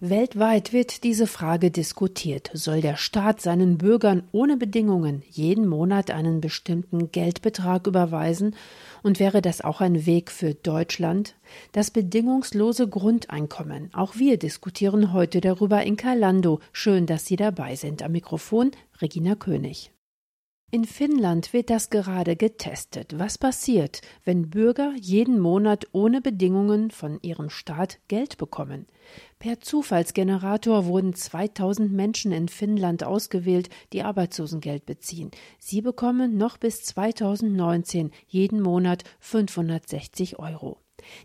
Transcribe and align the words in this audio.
Weltweit 0.00 0.72
wird 0.72 1.02
diese 1.02 1.26
Frage 1.26 1.72
diskutiert. 1.72 2.50
Soll 2.52 2.80
der 2.80 2.96
Staat 2.96 3.40
seinen 3.40 3.78
Bürgern 3.78 4.22
ohne 4.30 4.56
Bedingungen 4.56 5.24
jeden 5.28 5.66
Monat 5.66 6.12
einen 6.12 6.40
bestimmten 6.40 7.10
Geldbetrag 7.10 7.88
überweisen? 7.88 8.54
Und 9.02 9.18
wäre 9.18 9.42
das 9.42 9.60
auch 9.60 9.80
ein 9.80 10.06
Weg 10.06 10.30
für 10.30 10.54
Deutschland? 10.54 11.34
Das 11.72 11.90
bedingungslose 11.90 12.86
Grundeinkommen. 12.86 13.90
Auch 13.92 14.14
wir 14.14 14.38
diskutieren 14.38 15.12
heute 15.12 15.40
darüber 15.40 15.82
in 15.82 15.96
Kalando. 15.96 16.60
Schön, 16.70 17.06
dass 17.06 17.26
Sie 17.26 17.34
dabei 17.36 17.74
sind. 17.74 18.04
Am 18.04 18.12
Mikrofon 18.12 18.70
Regina 19.02 19.34
König. 19.34 19.90
In 20.70 20.84
Finnland 20.84 21.54
wird 21.54 21.70
das 21.70 21.88
gerade 21.88 22.36
getestet. 22.36 23.18
Was 23.18 23.38
passiert, 23.38 24.02
wenn 24.26 24.50
Bürger 24.50 24.92
jeden 25.00 25.40
Monat 25.40 25.86
ohne 25.92 26.20
Bedingungen 26.20 26.90
von 26.90 27.18
ihrem 27.22 27.48
Staat 27.48 28.00
Geld 28.08 28.36
bekommen? 28.36 28.86
Per 29.38 29.60
Zufallsgenerator 29.60 30.84
wurden 30.84 31.14
2000 31.14 31.90
Menschen 31.90 32.32
in 32.32 32.48
Finnland 32.48 33.02
ausgewählt, 33.02 33.70
die 33.94 34.02
Arbeitslosengeld 34.02 34.84
beziehen. 34.84 35.30
Sie 35.58 35.80
bekommen 35.80 36.36
noch 36.36 36.58
bis 36.58 36.82
2019 36.84 38.10
jeden 38.26 38.60
Monat 38.60 39.04
560 39.20 40.38
Euro. 40.38 40.76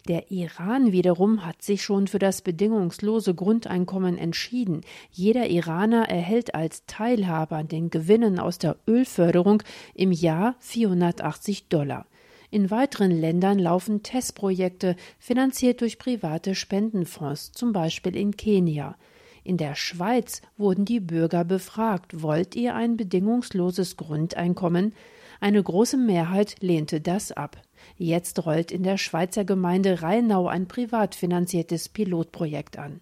Der 0.08 0.32
Iran 0.32 0.92
wiederum 0.92 1.46
hat 1.46 1.62
sich 1.62 1.84
schon 1.84 2.08
für 2.08 2.20
das 2.20 2.42
bedingungslose 2.42 3.34
Grundeinkommen 3.36 4.18
entschieden. 4.18 4.82
Jeder 5.12 5.48
Iraner 5.48 6.10
erhält 6.10 6.56
als 6.56 6.86
Teilhaber 6.86 7.58
an 7.58 7.68
den 7.68 7.90
Gewinnen 7.90 8.40
aus 8.40 8.58
der 8.58 8.78
Ölförderung 8.88 9.64
im 9.94 10.12
Jahr 10.12 10.56
480 10.60 11.68
Dollar. 11.68 12.06
In 12.54 12.70
weiteren 12.70 13.10
Ländern 13.10 13.58
laufen 13.58 14.04
Testprojekte, 14.04 14.96
finanziert 15.18 15.82
durch 15.82 15.98
private 15.98 16.54
Spendenfonds, 16.54 17.52
zum 17.52 17.74
Beispiel 17.74 18.16
in 18.16 18.38
Kenia. 18.38 18.96
In 19.44 19.58
der 19.58 19.76
Schweiz 19.76 20.42
wurden 20.56 20.86
die 20.86 21.00
Bürger 21.00 21.44
befragt, 21.44 22.22
wollt 22.22 22.56
ihr 22.56 22.76
ein 22.76 22.96
bedingungsloses 22.96 23.98
Grundeinkommen? 23.98 24.94
Eine 25.42 25.62
große 25.62 25.98
Mehrheit 25.98 26.56
lehnte 26.62 27.02
das 27.02 27.32
ab. 27.32 27.60
Jetzt 27.98 28.46
rollt 28.46 28.72
in 28.72 28.84
der 28.84 28.98
Schweizer 28.98 29.46
Gemeinde 29.46 30.02
Rheinau 30.02 30.48
ein 30.48 30.68
privat 30.68 31.16
finanziertes 31.16 31.90
Pilotprojekt 31.90 32.78
an. 32.78 33.02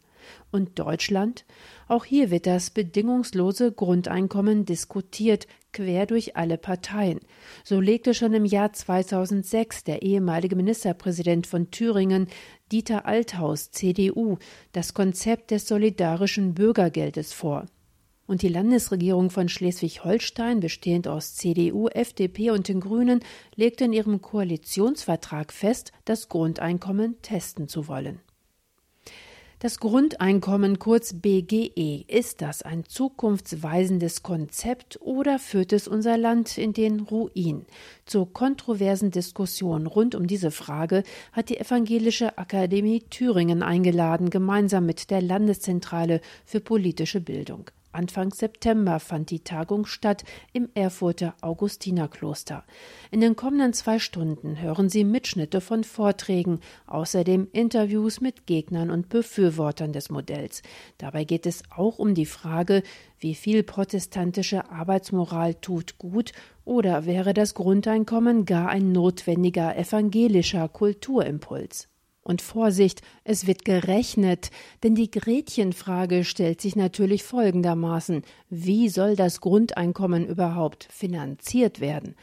Und 0.51 0.77
Deutschland? 0.77 1.45
Auch 1.87 2.05
hier 2.05 2.29
wird 2.29 2.45
das 2.45 2.69
bedingungslose 2.69 3.71
Grundeinkommen 3.71 4.65
diskutiert, 4.65 5.47
quer 5.73 6.05
durch 6.05 6.35
alle 6.35 6.57
Parteien. 6.57 7.19
So 7.63 7.79
legte 7.79 8.13
schon 8.13 8.33
im 8.33 8.45
Jahr 8.45 8.73
2006 8.73 9.83
der 9.85 10.01
ehemalige 10.01 10.55
Ministerpräsident 10.55 11.47
von 11.47 11.71
Thüringen, 11.71 12.27
Dieter 12.71 13.05
Althaus, 13.05 13.71
CDU, 13.71 14.37
das 14.73 14.93
Konzept 14.93 15.51
des 15.51 15.67
solidarischen 15.67 16.53
Bürgergeldes 16.53 17.33
vor 17.33 17.65
und 18.27 18.41
die 18.41 18.47
Landesregierung 18.47 19.29
von 19.29 19.49
Schleswig-Holstein, 19.49 20.59
bestehend 20.59 21.07
aus 21.07 21.35
CDU, 21.35 21.87
FDP 21.87 22.51
und 22.51 22.67
den 22.67 22.79
Grünen, 22.79 23.21
legte 23.55 23.85
in 23.85 23.93
ihrem 23.93 24.21
Koalitionsvertrag 24.21 25.51
fest, 25.51 25.91
das 26.05 26.29
Grundeinkommen 26.29 27.21
testen 27.21 27.67
zu 27.67 27.87
wollen. 27.87 28.19
Das 29.61 29.79
Grundeinkommen 29.79 30.79
kurz 30.79 31.13
BGE, 31.13 32.03
ist 32.07 32.41
das 32.41 32.63
ein 32.63 32.83
zukunftsweisendes 32.83 34.23
Konzept 34.23 34.99
oder 35.01 35.37
führt 35.37 35.71
es 35.71 35.87
unser 35.87 36.17
Land 36.17 36.57
in 36.57 36.73
den 36.73 36.99
Ruin? 36.99 37.67
Zur 38.07 38.33
kontroversen 38.33 39.11
Diskussion 39.11 39.85
rund 39.85 40.15
um 40.15 40.25
diese 40.25 40.49
Frage 40.49 41.03
hat 41.31 41.49
die 41.49 41.59
Evangelische 41.59 42.39
Akademie 42.39 43.01
Thüringen 43.01 43.61
eingeladen, 43.61 44.31
gemeinsam 44.31 44.87
mit 44.87 45.11
der 45.11 45.21
Landeszentrale 45.21 46.21
für 46.43 46.59
politische 46.59 47.21
Bildung. 47.21 47.69
Anfang 47.91 48.31
September 48.31 48.99
fand 48.99 49.29
die 49.29 49.43
Tagung 49.43 49.85
statt 49.85 50.23
im 50.53 50.69
Erfurter 50.73 51.35
Augustinerkloster. 51.41 52.63
In 53.11 53.21
den 53.21 53.35
kommenden 53.35 53.73
zwei 53.73 53.99
Stunden 53.99 54.61
hören 54.61 54.89
Sie 54.89 55.03
Mitschnitte 55.03 55.61
von 55.61 55.83
Vorträgen, 55.83 56.59
außerdem 56.87 57.47
Interviews 57.51 58.21
mit 58.21 58.47
Gegnern 58.47 58.89
und 58.89 59.09
Befürwortern 59.09 59.93
des 59.93 60.09
Modells. 60.09 60.61
Dabei 60.97 61.23
geht 61.25 61.45
es 61.45 61.63
auch 61.69 61.99
um 61.99 62.15
die 62.15 62.25
Frage, 62.25 62.83
wie 63.19 63.35
viel 63.35 63.63
protestantische 63.63 64.71
Arbeitsmoral 64.71 65.55
tut 65.55 65.97
gut 65.97 66.31
oder 66.65 67.05
wäre 67.05 67.33
das 67.33 67.53
Grundeinkommen 67.53 68.45
gar 68.45 68.69
ein 68.69 68.91
notwendiger 68.91 69.77
evangelischer 69.77 70.67
Kulturimpuls. 70.69 71.90
Und 72.23 72.41
Vorsicht, 72.41 73.01
es 73.23 73.47
wird 73.47 73.65
gerechnet, 73.65 74.51
denn 74.83 74.93
die 74.93 75.09
Gretchenfrage 75.09 76.23
stellt 76.23 76.61
sich 76.61 76.75
natürlich 76.75 77.23
folgendermaßen 77.23 78.21
Wie 78.49 78.89
soll 78.89 79.15
das 79.15 79.41
Grundeinkommen 79.41 80.27
überhaupt 80.27 80.87
finanziert 80.91 81.79
werden? 81.79 82.15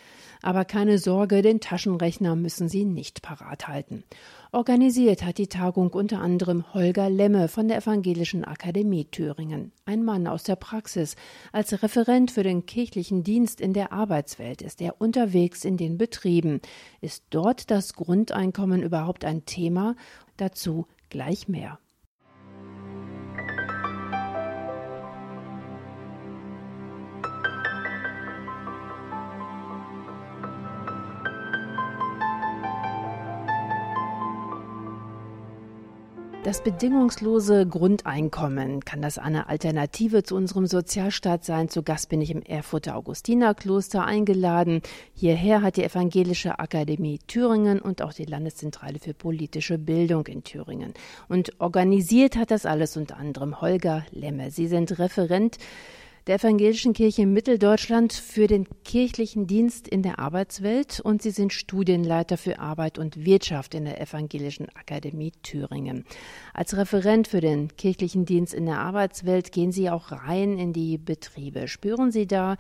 Aber 0.43 0.65
keine 0.65 0.99
Sorge, 0.99 1.43
den 1.43 1.61
Taschenrechner 1.61 2.37
müssen 2.37 2.69
Sie 2.69 2.85
nicht 2.85 3.23
parat 3.23 3.69
halten. 3.69 4.05
Organisiert 4.51 5.25
hat 5.25 5.39
die 5.39 5.49
Tagung 5.49 5.91
unter 5.91 6.21
anderem 6.21 6.73
Holger 6.73 7.11
Lemme 7.11 7.49
von 7.49 7.69
der 7.69 7.79
Evangelischen 7.79 8.45
Akademie 8.45 9.05
Thüringen, 9.05 9.73
ein 9.85 10.05
Mann 10.05 10.27
aus 10.27 10.43
der 10.43 10.57
Praxis. 10.57 11.17
Als 11.53 11.83
Referent 11.83 12.31
für 12.31 12.43
den 12.43 12.65
kirchlichen 12.65 13.23
Dienst 13.23 13.61
in 13.61 13.75
der 13.75 13.93
Arbeitswelt 13.93 14.63
ist 14.63 14.81
er 14.81 15.01
unterwegs 15.01 15.65
in 15.65 15.77
den 15.77 15.99
Betrieben. 15.99 16.61
Ist 17.01 17.25
dort 17.31 17.71
das 17.71 17.93
Grundeinkommen 17.93 18.83
überhaupt 18.83 19.25
ein 19.25 19.45
Thema? 19.45 19.97
Dazu 20.39 20.87
gleich 21.11 21.49
mehr. 21.49 21.79
Das 36.49 36.63
bedingungslose 36.63 37.67
Grundeinkommen, 37.67 38.83
kann 38.83 39.03
das 39.03 39.19
eine 39.19 39.51
Alternative 39.51 40.23
zu 40.23 40.35
unserem 40.35 40.67
Sozialstaat 40.67 41.45
sein? 41.45 41.69
Zu 41.69 41.83
Gast 41.83 42.09
bin 42.09 42.23
ich 42.23 42.31
im 42.31 42.41
Erfurter 42.41 42.97
Augustinerkloster 42.97 44.07
eingeladen. 44.07 44.81
Hierher 45.13 45.61
hat 45.61 45.77
die 45.77 45.85
Evangelische 45.85 46.59
Akademie 46.59 47.19
Thüringen 47.27 47.81
und 47.81 48.01
auch 48.01 48.15
die 48.15 48.25
Landeszentrale 48.25 48.99
für 48.99 49.13
politische 49.13 49.77
Bildung 49.77 50.27
in 50.27 50.43
Thüringen. 50.43 50.95
Und 51.29 51.53
organisiert 51.61 52.35
hat 52.39 52.51
das 52.51 52.65
alles 52.65 52.97
unter 52.97 53.19
anderem 53.19 53.61
Holger 53.61 54.07
Lemme. 54.11 54.51
Sie 54.51 54.69
sind 54.69 54.99
Referent 54.99 55.59
der 56.29 56.37
Evangelischen 56.37 56.93
Kirche 56.93 57.23
in 57.23 57.33
Mitteldeutschland 57.33 58.13
für 58.13 58.47
den 58.47 58.67
kirchlichen 58.85 59.47
Dienst 59.47 59.89
in 59.89 60.03
der 60.03 60.19
Arbeitswelt 60.19 61.01
und 61.01 61.23
Sie 61.23 61.31
sind 61.31 61.55
Studienleiter 61.55 62.37
für 62.37 62.59
Arbeit 62.59 62.99
und 62.99 63.25
Wirtschaft 63.25 63.75
in 63.75 63.87
der 63.87 63.99
Evangelischen 63.99 64.69
Akademie 64.75 65.33
Thüringen. 65.43 66.05
Als 66.53 66.77
Referent 66.77 67.29
für 67.29 67.41
den 67.41 67.75
kirchlichen 67.77 68.27
Dienst 68.27 68.53
in 68.53 68.67
der 68.67 68.79
Arbeitswelt 68.79 69.53
gehen 69.53 69.73
Sie 69.73 69.89
auch 69.89 70.13
rein 70.13 70.59
in 70.59 70.75
die 70.75 70.99
Betriebe. 70.99 71.67
Spüren 71.67 72.13
Sie 72.13 72.27
da 72.27 72.59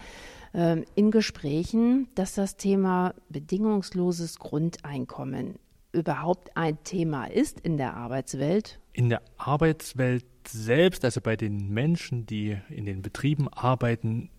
äh, 0.55 0.83
in 0.95 1.11
Gesprächen, 1.11 2.09
dass 2.15 2.35
das 2.35 2.56
Thema 2.56 3.15
bedingungsloses 3.29 4.39
Grundeinkommen 4.39 5.59
überhaupt 5.93 6.56
ein 6.56 6.82
Thema 6.84 7.26
ist 7.26 7.60
in 7.60 7.76
der 7.76 7.94
Arbeitswelt? 7.94 8.81
In 8.93 9.09
der 9.09 9.22
Arbeitswelt 9.37 10.25
selbst, 10.47 11.04
also 11.04 11.21
bei 11.21 11.37
den 11.37 11.71
Menschen, 11.71 12.26
die 12.26 12.59
in 12.69 12.84
den 12.84 13.03
Betrieben 13.03 13.49
arbeiten, 13.49 14.31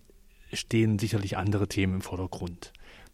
stehen 0.52 0.98
sicherlich 0.98 1.36
andere 1.36 1.68
Themen 1.68 1.94
im 1.94 2.00
Vordergrund. 2.00 2.72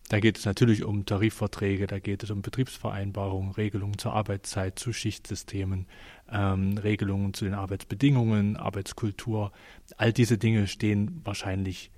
Da 0.09 0.21
geht 0.21 0.39
es 0.39 0.45
natürlich 0.45 0.85
um 0.85 1.05
Tarifverträge, 1.05 1.89
da 1.89 1.99
geht 1.99 2.23
es 2.23 2.31
um 2.31 2.41
Betriebsvereinbarungen, 2.41 3.53
Regelungen 3.53 3.99
zur 3.99 4.13
Arbeitszeit, 4.13 4.79
zu 4.79 4.93
Schichtsystemen, 4.93 5.87
ähm, 6.31 6.79
Regelungen 6.79 7.35
zu 7.35 7.45
den 7.45 7.55
Arbeitsbedingungen, 7.55 8.57
Arbeitskultur. 8.57 9.51
All 9.97 10.13
diese 10.13 10.39
Dinge 10.39 10.69
stehen 10.69 11.23
wahrscheinlich 11.25 11.91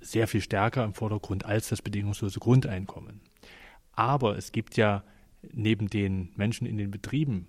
sehr 0.00 0.26
viel 0.26 0.40
stärker 0.40 0.82
im 0.82 0.94
Vordergrund 0.94 1.46
als 1.46 1.68
das 1.68 1.82
bedingungslose 1.82 2.40
Grundeinkommen. 2.40 3.20
Aber 3.92 4.36
es 4.36 4.50
gibt 4.50 4.76
ja 4.76 5.04
neben 5.52 5.88
den 5.88 6.30
Menschen 6.36 6.66
in 6.66 6.76
den 6.76 6.90
Betrieben 6.90 7.46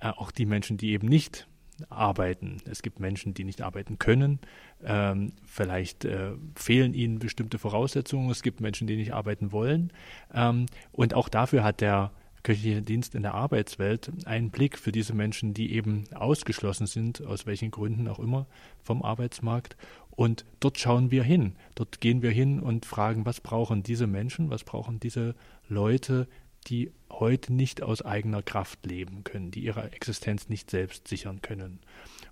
äh, 0.00 0.08
auch 0.08 0.30
die 0.30 0.46
Menschen, 0.46 0.76
die 0.76 0.92
eben 0.92 1.08
nicht 1.08 1.46
arbeiten. 1.88 2.58
Es 2.68 2.82
gibt 2.82 3.00
Menschen, 3.00 3.32
die 3.32 3.44
nicht 3.44 3.62
arbeiten 3.62 3.98
können. 3.98 4.40
Ähm, 4.84 5.32
vielleicht 5.44 6.04
äh, 6.04 6.32
fehlen 6.54 6.94
ihnen 6.94 7.18
bestimmte 7.18 7.58
Voraussetzungen. 7.58 8.30
Es 8.30 8.42
gibt 8.42 8.60
Menschen, 8.60 8.86
die 8.86 8.96
nicht 8.96 9.14
arbeiten 9.14 9.52
wollen. 9.52 9.92
Ähm, 10.34 10.66
und 10.92 11.14
auch 11.14 11.28
dafür 11.28 11.64
hat 11.64 11.80
der 11.80 12.12
kirchliche 12.42 12.82
Dienst 12.82 13.14
in 13.14 13.22
der 13.22 13.34
Arbeitswelt 13.34 14.10
einen 14.24 14.50
Blick 14.50 14.78
für 14.78 14.92
diese 14.92 15.14
Menschen, 15.14 15.52
die 15.52 15.74
eben 15.74 16.04
ausgeschlossen 16.14 16.86
sind, 16.86 17.24
aus 17.24 17.46
welchen 17.46 17.70
Gründen 17.70 18.08
auch 18.08 18.18
immer, 18.18 18.46
vom 18.82 19.02
Arbeitsmarkt. 19.02 19.76
Und 20.10 20.44
dort 20.58 20.78
schauen 20.78 21.10
wir 21.10 21.22
hin. 21.22 21.56
Dort 21.74 22.00
gehen 22.00 22.22
wir 22.22 22.30
hin 22.30 22.60
und 22.60 22.86
fragen, 22.86 23.26
was 23.26 23.40
brauchen 23.40 23.82
diese 23.82 24.06
Menschen, 24.06 24.50
was 24.50 24.64
brauchen 24.64 25.00
diese 25.00 25.34
Leute, 25.68 26.28
die 26.66 26.92
heute 27.10 27.52
nicht 27.52 27.82
aus 27.82 28.02
eigener 28.02 28.42
Kraft 28.42 28.84
leben 28.86 29.24
können, 29.24 29.50
die 29.50 29.60
ihre 29.60 29.92
Existenz 29.92 30.48
nicht 30.48 30.70
selbst 30.70 31.08
sichern 31.08 31.42
können. 31.42 31.80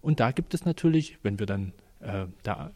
Und 0.00 0.20
da 0.20 0.30
gibt 0.32 0.54
es 0.54 0.64
natürlich, 0.64 1.18
wenn 1.22 1.38
wir 1.38 1.46
dann 1.46 1.72
äh, 2.00 2.26
da 2.42 2.70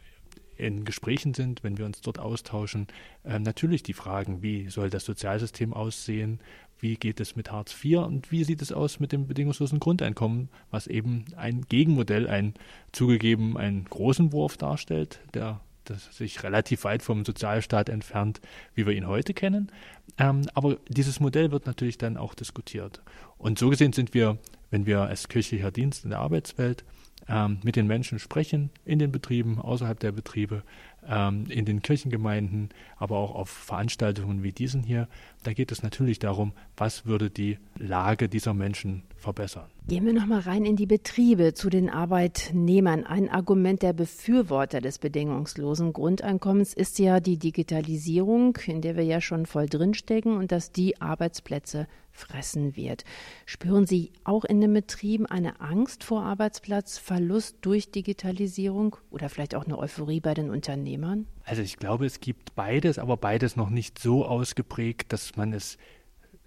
in 0.56 0.84
Gesprächen 0.84 1.34
sind, 1.34 1.64
wenn 1.64 1.78
wir 1.78 1.86
uns 1.86 2.00
dort 2.00 2.18
austauschen, 2.18 2.86
äh, 3.24 3.38
natürlich 3.38 3.82
die 3.82 3.94
Fragen, 3.94 4.42
wie 4.42 4.68
soll 4.68 4.90
das 4.90 5.04
Sozialsystem 5.04 5.72
aussehen, 5.72 6.40
wie 6.78 6.96
geht 6.96 7.20
es 7.20 7.36
mit 7.36 7.50
Hartz 7.50 7.72
IV 7.82 7.98
und 7.98 8.32
wie 8.32 8.44
sieht 8.44 8.60
es 8.60 8.72
aus 8.72 8.98
mit 8.98 9.12
dem 9.12 9.26
bedingungslosen 9.26 9.78
Grundeinkommen, 9.78 10.48
was 10.70 10.88
eben 10.88 11.24
ein 11.36 11.62
Gegenmodell, 11.68 12.28
ein 12.28 12.54
zugegeben 12.90 13.56
einen 13.56 13.84
großen 13.84 14.32
Wurf 14.32 14.56
darstellt, 14.56 15.20
der 15.32 15.60
das 15.92 16.16
sich 16.16 16.42
relativ 16.42 16.84
weit 16.84 17.02
vom 17.02 17.24
Sozialstaat 17.24 17.88
entfernt, 17.88 18.40
wie 18.74 18.86
wir 18.86 18.94
ihn 18.94 19.06
heute 19.06 19.34
kennen. 19.34 19.70
Ähm, 20.18 20.42
aber 20.54 20.76
dieses 20.88 21.20
Modell 21.20 21.52
wird 21.52 21.66
natürlich 21.66 21.98
dann 21.98 22.16
auch 22.16 22.34
diskutiert. 22.34 23.00
Und 23.38 23.58
so 23.58 23.70
gesehen 23.70 23.92
sind 23.92 24.14
wir, 24.14 24.38
wenn 24.70 24.86
wir 24.86 25.02
als 25.02 25.28
kirchlicher 25.28 25.70
Dienst 25.70 26.04
in 26.04 26.10
der 26.10 26.20
Arbeitswelt 26.20 26.84
ähm, 27.28 27.58
mit 27.62 27.76
den 27.76 27.86
Menschen 27.86 28.18
sprechen, 28.18 28.70
in 28.84 28.98
den 28.98 29.12
Betrieben, 29.12 29.60
außerhalb 29.60 29.98
der 30.00 30.12
Betriebe, 30.12 30.62
ähm, 31.08 31.46
in 31.48 31.64
den 31.64 31.82
Kirchengemeinden, 31.82 32.70
aber 32.96 33.16
auch 33.18 33.34
auf 33.34 33.48
Veranstaltungen 33.48 34.42
wie 34.42 34.52
diesen 34.52 34.82
hier. 34.82 35.08
Da 35.42 35.52
geht 35.52 35.72
es 35.72 35.82
natürlich 35.82 36.18
darum, 36.18 36.52
was 36.76 37.06
würde 37.06 37.30
die 37.30 37.58
Lage 37.76 38.28
dieser 38.28 38.54
Menschen 38.54 39.02
verbessern. 39.16 39.68
Gehen 39.88 40.06
wir 40.06 40.12
nochmal 40.12 40.40
rein 40.40 40.64
in 40.64 40.76
die 40.76 40.86
Betriebe 40.86 41.54
zu 41.54 41.68
den 41.68 41.90
Arbeitnehmern. 41.90 43.04
Ein 43.04 43.28
Argument 43.28 43.82
der 43.82 43.92
Befürworter 43.92 44.80
des 44.80 44.98
bedingungslosen 44.98 45.92
Grundeinkommens 45.92 46.72
ist 46.72 46.98
ja 46.98 47.18
die 47.20 47.38
Digitalisierung, 47.38 48.56
in 48.66 48.80
der 48.80 48.96
wir 48.96 49.04
ja 49.04 49.20
schon 49.20 49.46
voll 49.46 49.66
drinstecken 49.66 50.36
und 50.36 50.52
dass 50.52 50.70
die 50.70 51.00
Arbeitsplätze 51.00 51.88
fressen 52.12 52.76
wird. 52.76 53.04
Spüren 53.46 53.86
Sie 53.86 54.12
auch 54.24 54.44
in 54.44 54.60
den 54.60 54.72
Betrieben 54.72 55.26
eine 55.26 55.60
Angst 55.60 56.04
vor 56.04 56.22
Arbeitsplatzverlust 56.22 57.56
durch 57.62 57.90
Digitalisierung 57.90 58.96
oder 59.10 59.28
vielleicht 59.28 59.54
auch 59.54 59.64
eine 59.64 59.78
Euphorie 59.78 60.20
bei 60.20 60.34
den 60.34 60.50
Unternehmern? 60.50 61.26
Also 61.44 61.62
ich 61.62 61.78
glaube, 61.78 62.06
es 62.06 62.20
gibt 62.20 62.54
beides, 62.54 62.98
aber 62.98 63.16
beides 63.16 63.56
noch 63.56 63.70
nicht 63.70 63.98
so 63.98 64.24
ausgeprägt, 64.24 65.12
dass 65.12 65.36
man 65.36 65.52
es 65.52 65.78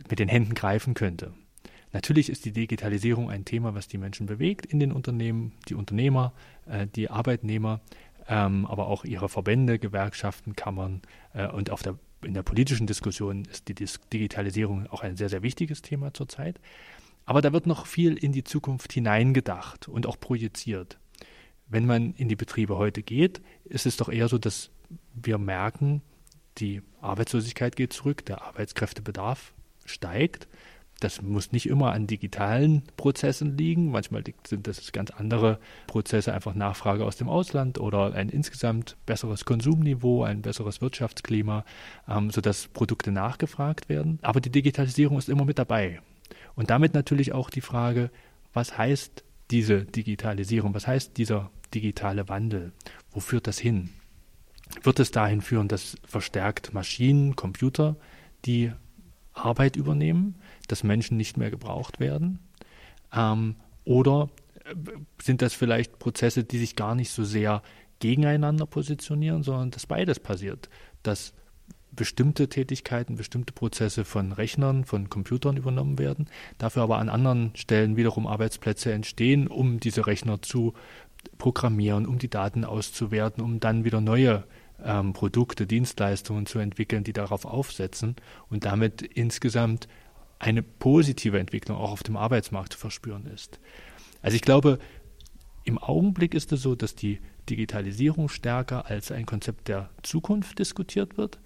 mit 0.09 0.19
den 0.19 0.29
Händen 0.29 0.53
greifen 0.53 0.93
könnte. 0.93 1.33
Natürlich 1.91 2.29
ist 2.29 2.43
die 2.45 2.51
Digitalisierung 2.51 3.29
ein 3.29 3.45
Thema, 3.45 3.73
was 3.73 3.87
die 3.87 3.97
Menschen 3.97 4.25
bewegt 4.25 4.65
in 4.65 4.79
den 4.79 4.91
Unternehmen, 4.91 5.53
die 5.69 5.75
Unternehmer, 5.75 6.33
äh, 6.65 6.87
die 6.87 7.09
Arbeitnehmer, 7.09 7.79
ähm, 8.27 8.65
aber 8.65 8.87
auch 8.87 9.05
ihre 9.05 9.29
Verbände, 9.29 9.79
Gewerkschaften, 9.79 10.55
Kammern 10.55 11.01
äh, 11.33 11.47
und 11.47 11.69
auf 11.69 11.83
der 11.83 11.97
in 12.25 12.33
der 12.33 12.43
politischen 12.43 12.87
Diskussion 12.87 13.45
ist 13.45 13.67
die 13.67 13.75
Digitalisierung 13.75 14.87
auch 14.87 15.01
ein 15.01 15.15
sehr, 15.15 15.29
sehr 15.29 15.43
wichtiges 15.43 15.81
Thema 15.81 16.13
zurzeit. 16.13 16.59
Aber 17.25 17.41
da 17.41 17.53
wird 17.53 17.65
noch 17.67 17.85
viel 17.85 18.17
in 18.17 18.31
die 18.31 18.43
Zukunft 18.43 18.93
hineingedacht 18.93 19.87
und 19.87 20.05
auch 20.05 20.19
projiziert. 20.19 20.99
Wenn 21.67 21.85
man 21.85 22.13
in 22.13 22.27
die 22.27 22.35
Betriebe 22.35 22.77
heute 22.77 23.01
geht, 23.01 23.41
ist 23.63 23.85
es 23.85 23.97
doch 23.97 24.09
eher 24.09 24.27
so, 24.27 24.37
dass 24.37 24.69
wir 25.13 25.37
merken, 25.37 26.01
die 26.57 26.81
Arbeitslosigkeit 27.01 27.75
geht 27.75 27.93
zurück, 27.93 28.25
der 28.25 28.43
Arbeitskräftebedarf 28.43 29.53
steigt 29.85 30.47
das 30.99 31.21
muss 31.21 31.51
nicht 31.51 31.67
immer 31.67 31.91
an 31.91 32.07
digitalen 32.07 32.83
Prozessen 32.95 33.57
liegen. 33.57 33.91
Manchmal 33.91 34.23
sind 34.47 34.65
das 34.65 34.91
ganz 34.91 35.11
andere 35.11 35.59
Prozesse, 35.87 36.33
einfach 36.33 36.55
Nachfrage 36.55 37.05
aus 37.05 37.17
dem 37.17 37.27
Ausland 37.27 37.79
oder 37.79 38.13
ein 38.13 38.29
insgesamt 38.29 38.95
besseres 39.05 39.45
Konsumniveau, 39.45 40.23
ein 40.23 40.41
besseres 40.41 40.81
Wirtschaftsklima, 40.81 41.65
ähm, 42.07 42.31
sodass 42.31 42.67
Produkte 42.67 43.11
nachgefragt 43.11 43.89
werden. 43.89 44.19
Aber 44.21 44.39
die 44.39 44.51
Digitalisierung 44.51 45.17
ist 45.17 45.29
immer 45.29 45.45
mit 45.45 45.59
dabei. 45.59 45.99
Und 46.55 46.69
damit 46.69 46.93
natürlich 46.93 47.33
auch 47.33 47.49
die 47.49 47.61
Frage, 47.61 48.09
was 48.53 48.77
heißt 48.77 49.23
diese 49.51 49.83
Digitalisierung, 49.83 50.73
was 50.73 50.87
heißt 50.87 51.17
dieser 51.17 51.51
digitale 51.73 52.29
Wandel? 52.29 52.71
Wo 53.11 53.19
führt 53.19 53.47
das 53.47 53.59
hin? 53.59 53.89
Wird 54.81 54.99
es 54.99 55.11
dahin 55.11 55.41
führen, 55.41 55.67
dass 55.67 55.97
verstärkt 56.05 56.73
Maschinen, 56.73 57.35
Computer 57.35 57.97
die 58.45 58.71
Arbeit 59.33 59.75
übernehmen? 59.75 60.35
Dass 60.67 60.83
Menschen 60.83 61.17
nicht 61.17 61.37
mehr 61.37 61.51
gebraucht 61.51 61.99
werden? 61.99 62.39
Ähm, 63.13 63.55
oder 63.83 64.29
äh, 64.65 64.75
sind 65.21 65.41
das 65.41 65.53
vielleicht 65.53 65.99
Prozesse, 65.99 66.43
die 66.43 66.57
sich 66.57 66.75
gar 66.75 66.95
nicht 66.95 67.11
so 67.11 67.23
sehr 67.23 67.61
gegeneinander 67.99 68.65
positionieren, 68.65 69.43
sondern 69.43 69.71
dass 69.71 69.87
beides 69.87 70.19
passiert, 70.19 70.69
dass 71.03 71.33
bestimmte 71.95 72.49
Tätigkeiten, 72.49 73.15
bestimmte 73.15 73.53
Prozesse 73.53 74.03
von 74.03 74.31
Rechnern, 74.33 74.83
von 74.83 75.09
Computern 75.09 75.57
übernommen 75.57 75.97
werden, 75.97 76.27
dafür 76.57 76.83
aber 76.83 76.97
an 76.97 77.09
anderen 77.09 77.51
Stellen 77.55 77.95
wiederum 77.95 78.27
Arbeitsplätze 78.27 78.91
entstehen, 78.91 79.47
um 79.47 79.79
diese 79.79 80.05
Rechner 80.05 80.41
zu 80.41 80.73
programmieren, 81.37 82.05
um 82.05 82.19
die 82.19 82.29
Daten 82.29 82.65
auszuwerten, 82.65 83.43
um 83.43 83.59
dann 83.59 83.85
wieder 83.85 84.01
neue 84.01 84.43
ähm, 84.83 85.13
Produkte, 85.13 85.65
Dienstleistungen 85.65 86.45
zu 86.45 86.59
entwickeln, 86.59 87.03
die 87.03 87.13
darauf 87.13 87.45
aufsetzen 87.45 88.15
und 88.49 88.65
damit 88.65 89.01
insgesamt 89.01 89.87
eine 90.39 90.63
positive 90.63 91.39
Entwicklung 91.39 91.77
auch 91.77 91.91
auf 91.91 92.03
dem 92.03 92.17
Arbeitsmarkt 92.17 92.73
zu 92.73 92.79
verspüren 92.79 93.25
ist. 93.27 93.59
Also 94.21 94.35
ich 94.35 94.41
glaube, 94.41 94.79
im 95.63 95.77
Augenblick 95.77 96.33
ist 96.33 96.51
es 96.51 96.61
so, 96.61 96.75
dass 96.75 96.95
die 96.95 97.19
Digitalisierung 97.49 98.29
stärker 98.29 98.87
als 98.87 99.11
ein 99.11 99.25
Konzept 99.25 99.67
der 99.67 99.89
Zukunft 100.03 100.59
diskutiert 100.59 101.17
wird. 101.17 101.39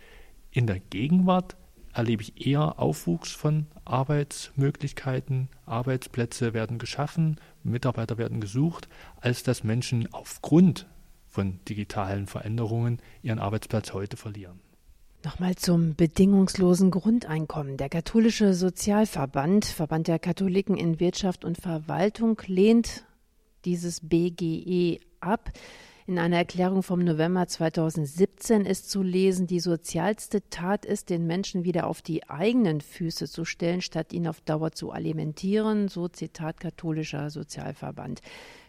In 0.51 0.67
der 0.67 0.79
Gegenwart 0.79 1.55
erlebe 1.93 2.23
ich 2.23 2.45
eher 2.45 2.79
Aufwuchs 2.79 3.31
von 3.31 3.67
Arbeitsmöglichkeiten, 3.85 5.49
Arbeitsplätze 5.65 6.53
werden 6.53 6.77
geschaffen, 6.77 7.39
Mitarbeiter 7.63 8.17
werden 8.17 8.41
gesucht, 8.41 8.87
als 9.21 9.43
dass 9.43 9.63
Menschen 9.63 10.11
aufgrund 10.13 10.87
von 11.27 11.59
digitalen 11.65 12.27
Veränderungen 12.27 12.99
ihren 13.21 13.39
Arbeitsplatz 13.39 13.93
heute 13.93 14.17
verlieren. 14.17 14.59
Nochmal 15.25 15.55
zum 15.55 15.95
bedingungslosen 15.95 16.91
Grundeinkommen. 16.91 17.75
Der 17.75 17.89
katholische 17.89 18.53
Sozialverband, 18.53 19.65
Verband 19.65 20.07
der 20.07 20.17
Katholiken 20.17 20.77
in 20.77 21.01
Wirtschaft 21.01 21.43
und 21.43 21.57
Verwaltung, 21.57 22.41
lehnt 22.45 23.03
dieses 23.65 23.99
BGE 23.99 25.01
ab. 25.19 25.51
In 26.07 26.19
einer 26.19 26.37
Erklärung 26.37 26.83
vom 26.83 27.03
November 27.03 27.47
2017 27.47 28.65
ist 28.65 28.89
zu 28.89 29.03
lesen, 29.03 29.45
die 29.45 29.59
sozialste 29.59 30.49
Tat 30.49 30.85
ist, 30.85 31.09
den 31.09 31.27
Menschen 31.27 31.65
wieder 31.65 31.87
auf 31.87 32.01
die 32.01 32.29
eigenen 32.29 32.79
Füße 32.79 33.27
zu 33.27 33.43
stellen, 33.43 33.81
statt 33.81 34.13
ihn 34.13 34.25
auf 34.25 34.39
Dauer 34.39 34.71
zu 34.71 34.91
alimentieren, 34.91 35.89
so 35.89 36.07
Zitat 36.07 36.61
katholischer 36.61 37.29
Sozialverband. 37.29 38.21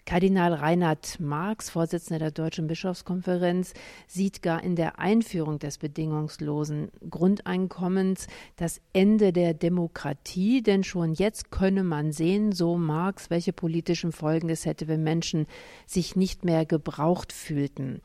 Kardinal 0.06 0.54
Reinhard 0.54 1.20
Marx, 1.20 1.70
Vorsitzender 1.70 2.18
der 2.18 2.30
Deutschen 2.30 2.66
Bischofskonferenz, 2.66 3.74
sieht 4.06 4.42
gar 4.42 4.62
in 4.62 4.76
der 4.76 4.98
Einführung 4.98 5.58
des 5.58 5.78
bedingungslosen 5.78 6.90
Grundeinkommens 7.08 8.26
das 8.56 8.80
Ende 8.92 9.32
der 9.32 9.54
Demokratie, 9.54 10.62
denn 10.62 10.84
schon 10.84 11.14
jetzt 11.14 11.50
könne 11.50 11.84
man 11.84 12.12
sehen, 12.12 12.52
so 12.52 12.76
Marx, 12.76 13.30
welche 13.30 13.52
politischen 13.52 14.12
Folgen 14.12 14.48
es 14.48 14.66
hätte, 14.66 14.88
wenn 14.88 15.02
Menschen 15.02 15.46
sich 15.86 16.16
nicht 16.16 16.44
mehr 16.44 16.66
gebraucht 16.66 17.32
fühlten. 17.32 18.00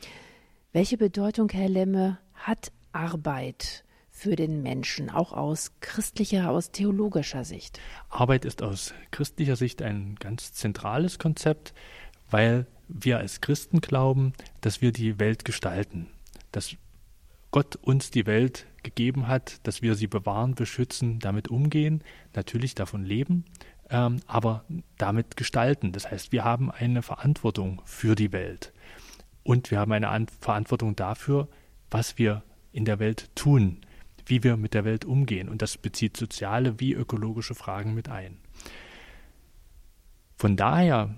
Welche 0.74 0.98
Bedeutung, 0.98 1.50
Herr 1.50 1.70
Lemme, 1.70 2.20
hat 2.34 2.72
Arbeit 2.92 3.86
für 4.16 4.38
den 4.38 4.64
Menschen, 4.64 5.10
auch 5.10 5.34
aus 5.34 5.74
christlicher, 5.82 6.50
aus 6.50 6.72
theologischer 6.72 7.44
Sicht? 7.44 7.82
Arbeit 8.10 8.46
ist 8.46 8.64
aus 8.64 8.94
christlicher 9.12 9.58
Sicht 9.58 9.82
ein 9.82 10.16
ganz 10.16 10.54
zentrales 10.54 11.20
Konzept, 11.20 11.74
weil 12.32 12.66
wir 12.88 13.18
als 13.18 13.42
Christen 13.42 13.82
glauben, 13.82 14.32
dass 14.62 14.82
wir 14.82 14.94
die 14.94 15.20
Welt 15.20 15.44
gestalten, 15.44 16.08
dass 16.54 16.78
Gott 17.52 17.76
uns 17.76 18.10
die 18.10 18.26
Welt 18.26 18.66
gegeben 18.84 19.28
hat, 19.28 19.60
dass 19.68 19.82
wir 19.82 19.96
sie 19.96 20.08
bewahren, 20.08 20.56
beschützen, 20.56 21.20
damit 21.20 21.50
umgehen, 21.50 22.02
natürlich 22.34 22.74
davon 22.74 23.04
leben, 23.04 23.44
ähm, 23.90 24.22
aber 24.28 24.64
damit 24.98 25.36
gestalten. 25.36 25.92
Das 25.92 26.10
heißt, 26.10 26.32
wir 26.32 26.46
haben 26.46 26.72
eine 26.72 27.02
Verantwortung 27.02 27.82
für 27.84 28.16
die 28.16 28.32
Welt 28.32 28.72
und 29.44 29.72
wir 29.72 29.80
haben 29.80 29.92
eine 29.92 30.08
An 30.08 30.28
Verantwortung 30.40 30.96
dafür, 30.96 31.50
was 31.92 32.18
wir 32.18 32.44
in 32.72 32.86
der 32.86 33.00
Welt 33.00 33.30
tun 33.36 33.82
wie 34.26 34.44
wir 34.44 34.58
mit 34.58 34.74
der 34.74 34.86
Welt 34.86 35.06
umgehen. 35.06 35.50
Und 35.50 35.62
das 35.62 35.78
bezieht 35.78 36.18
soziale 36.18 36.80
wie 36.80 36.94
ökologische 36.94 37.56
Fragen 37.56 37.94
mit 37.94 38.10
ein. 38.10 38.38
Von 40.38 40.58
daher 40.58 41.16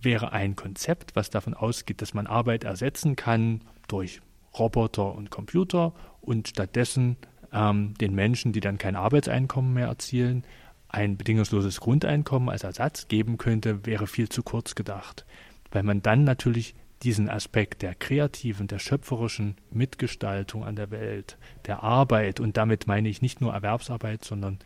wäre 0.00 0.32
ein 0.32 0.54
Konzept, 0.54 1.16
was 1.16 1.30
davon 1.30 1.54
ausgeht, 1.54 2.02
dass 2.02 2.14
man 2.14 2.26
Arbeit 2.26 2.64
ersetzen 2.64 3.16
kann 3.16 3.62
durch 3.88 4.20
Roboter 4.58 5.14
und 5.14 5.30
Computer 5.30 5.94
und 6.20 6.48
stattdessen 6.48 7.16
ähm, 7.52 7.94
den 7.94 8.14
Menschen, 8.14 8.52
die 8.52 8.60
dann 8.60 8.78
kein 8.78 8.96
Arbeitseinkommen 8.96 9.72
mehr 9.72 9.86
erzielen, 9.86 10.44
ein 10.88 11.16
bedingungsloses 11.16 11.80
Grundeinkommen 11.80 12.48
als 12.48 12.62
Ersatz 12.62 13.08
geben 13.08 13.36
könnte, 13.36 13.84
wäre 13.84 14.06
viel 14.06 14.28
zu 14.28 14.42
kurz 14.42 14.74
gedacht, 14.74 15.26
weil 15.72 15.82
man 15.82 16.02
dann 16.02 16.22
natürlich 16.22 16.76
diesen 17.04 17.28
Aspekt 17.28 17.82
der 17.82 17.94
kreativen, 17.94 18.66
der 18.66 18.78
schöpferischen 18.78 19.56
Mitgestaltung 19.70 20.64
an 20.64 20.76
der 20.76 20.90
Welt, 20.90 21.38
der 21.66 21.82
Arbeit, 21.82 22.40
und 22.40 22.56
damit 22.56 22.86
meine 22.86 23.08
ich 23.08 23.22
nicht 23.22 23.40
nur 23.40 23.52
Erwerbsarbeit, 23.52 24.24
sondern 24.24 24.58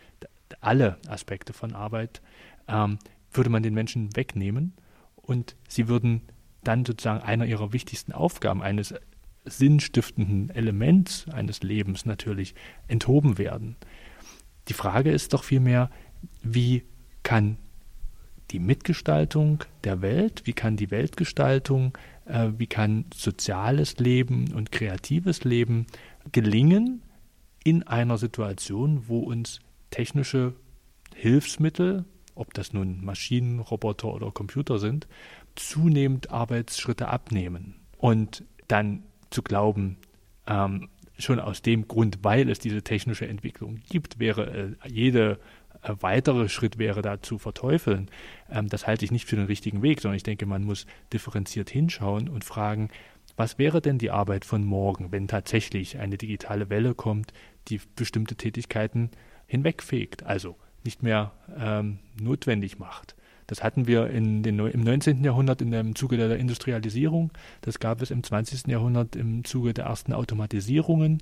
alle 0.60 0.98
Aspekte 1.08 1.52
von 1.52 1.74
Arbeit, 1.74 2.22
ähm, 2.68 2.98
würde 3.32 3.50
man 3.50 3.62
den 3.62 3.74
Menschen 3.74 4.14
wegnehmen 4.16 4.72
und 5.16 5.56
sie 5.68 5.88
würden 5.88 6.22
dann 6.64 6.84
sozusagen 6.84 7.22
einer 7.22 7.46
ihrer 7.46 7.72
wichtigsten 7.72 8.12
Aufgaben, 8.12 8.62
eines 8.62 8.94
sinnstiftenden 9.44 10.50
Elements 10.50 11.26
eines 11.30 11.62
Lebens 11.62 12.06
natürlich, 12.06 12.54
enthoben 12.86 13.38
werden. 13.38 13.76
Die 14.68 14.74
Frage 14.74 15.10
ist 15.10 15.32
doch 15.32 15.44
vielmehr, 15.44 15.90
wie 16.42 16.84
kann 17.22 17.56
die 18.50 18.58
Mitgestaltung 18.58 19.64
der 19.84 20.02
Welt, 20.02 20.42
wie 20.44 20.52
kann 20.52 20.76
die 20.76 20.90
Weltgestaltung, 20.90 21.96
äh, 22.28 22.50
wie 22.56 22.66
kann 22.66 23.06
soziales 23.14 23.98
Leben 23.98 24.52
und 24.52 24.72
kreatives 24.72 25.44
Leben 25.44 25.86
gelingen 26.32 27.02
in 27.64 27.82
einer 27.82 28.18
Situation, 28.18 29.04
wo 29.08 29.20
uns 29.20 29.60
technische 29.90 30.54
Hilfsmittel, 31.14 32.04
ob 32.34 32.54
das 32.54 32.72
nun 32.72 33.04
Maschinen, 33.04 33.58
Roboter 33.58 34.08
oder 34.14 34.30
Computer 34.30 34.78
sind, 34.78 35.08
zunehmend 35.56 36.30
Arbeitsschritte 36.30 37.08
abnehmen. 37.08 37.74
Und 37.96 38.44
dann 38.68 39.02
zu 39.30 39.42
glauben, 39.42 39.96
ähm, 40.46 40.88
schon 41.18 41.40
aus 41.40 41.62
dem 41.62 41.88
Grund, 41.88 42.18
weil 42.22 42.48
es 42.48 42.60
diese 42.60 42.82
technische 42.82 43.26
Entwicklung 43.26 43.80
gibt, 43.88 44.18
wäre 44.18 44.76
äh, 44.84 44.88
jede 44.88 45.40
weitere 45.82 46.48
Schritt 46.48 46.78
wäre 46.78 47.02
da 47.02 47.20
zu 47.22 47.38
verteufeln. 47.38 48.10
Ähm, 48.50 48.68
das 48.68 48.86
halte 48.86 49.04
ich 49.04 49.10
nicht 49.10 49.28
für 49.28 49.36
den 49.36 49.46
richtigen 49.46 49.82
Weg, 49.82 50.00
sondern 50.00 50.16
ich 50.16 50.22
denke, 50.22 50.46
man 50.46 50.64
muss 50.64 50.86
differenziert 51.12 51.70
hinschauen 51.70 52.28
und 52.28 52.44
fragen, 52.44 52.90
was 53.36 53.58
wäre 53.58 53.80
denn 53.80 53.98
die 53.98 54.10
Arbeit 54.10 54.44
von 54.44 54.64
morgen, 54.64 55.12
wenn 55.12 55.28
tatsächlich 55.28 55.98
eine 55.98 56.18
digitale 56.18 56.70
Welle 56.70 56.94
kommt, 56.94 57.32
die 57.68 57.80
bestimmte 57.94 58.34
Tätigkeiten 58.34 59.10
hinwegfegt, 59.46 60.24
also 60.24 60.56
nicht 60.84 61.02
mehr 61.02 61.32
ähm, 61.56 62.00
notwendig 62.20 62.78
macht. 62.78 63.14
Das 63.46 63.62
hatten 63.62 63.86
wir 63.86 64.10
in 64.10 64.42
den, 64.42 64.58
im 64.58 64.80
19. 64.80 65.24
Jahrhundert 65.24 65.62
im 65.62 65.94
Zuge 65.94 66.18
der 66.18 66.36
Industrialisierung. 66.36 67.30
Das 67.62 67.78
gab 67.78 68.02
es 68.02 68.10
im 68.10 68.22
20. 68.22 68.66
Jahrhundert 68.66 69.16
im 69.16 69.42
Zuge 69.44 69.72
der 69.72 69.86
ersten 69.86 70.12
Automatisierungen. 70.12 71.18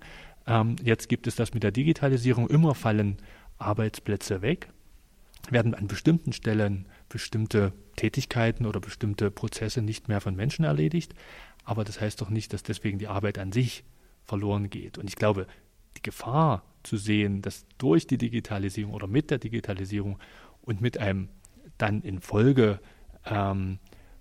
Ähm, 0.46 0.76
jetzt 0.82 1.08
gibt 1.08 1.28
es 1.28 1.36
das 1.36 1.54
mit 1.54 1.62
der 1.62 1.70
Digitalisierung. 1.70 2.48
Immer 2.48 2.74
fallen 2.74 3.18
Arbeitsplätze 3.58 4.42
weg, 4.42 4.68
werden 5.50 5.74
an 5.74 5.86
bestimmten 5.86 6.32
Stellen 6.32 6.86
bestimmte 7.08 7.72
Tätigkeiten 7.96 8.66
oder 8.66 8.80
bestimmte 8.80 9.30
Prozesse 9.30 9.82
nicht 9.82 10.08
mehr 10.08 10.20
von 10.20 10.34
Menschen 10.34 10.64
erledigt. 10.64 11.14
Aber 11.64 11.84
das 11.84 12.00
heißt 12.00 12.20
doch 12.20 12.30
nicht, 12.30 12.52
dass 12.52 12.62
deswegen 12.62 12.98
die 12.98 13.08
Arbeit 13.08 13.38
an 13.38 13.52
sich 13.52 13.84
verloren 14.24 14.70
geht. 14.70 14.98
Und 14.98 15.08
ich 15.08 15.16
glaube, 15.16 15.46
die 15.96 16.02
Gefahr 16.02 16.62
zu 16.82 16.96
sehen, 16.96 17.42
dass 17.42 17.64
durch 17.78 18.06
die 18.06 18.18
Digitalisierung 18.18 18.92
oder 18.92 19.06
mit 19.06 19.30
der 19.30 19.38
Digitalisierung 19.38 20.18
und 20.62 20.80
mit 20.80 20.98
einem 20.98 21.28
dann 21.78 22.02
in 22.02 22.20
Folge 22.20 22.80
ähm, 23.24 23.78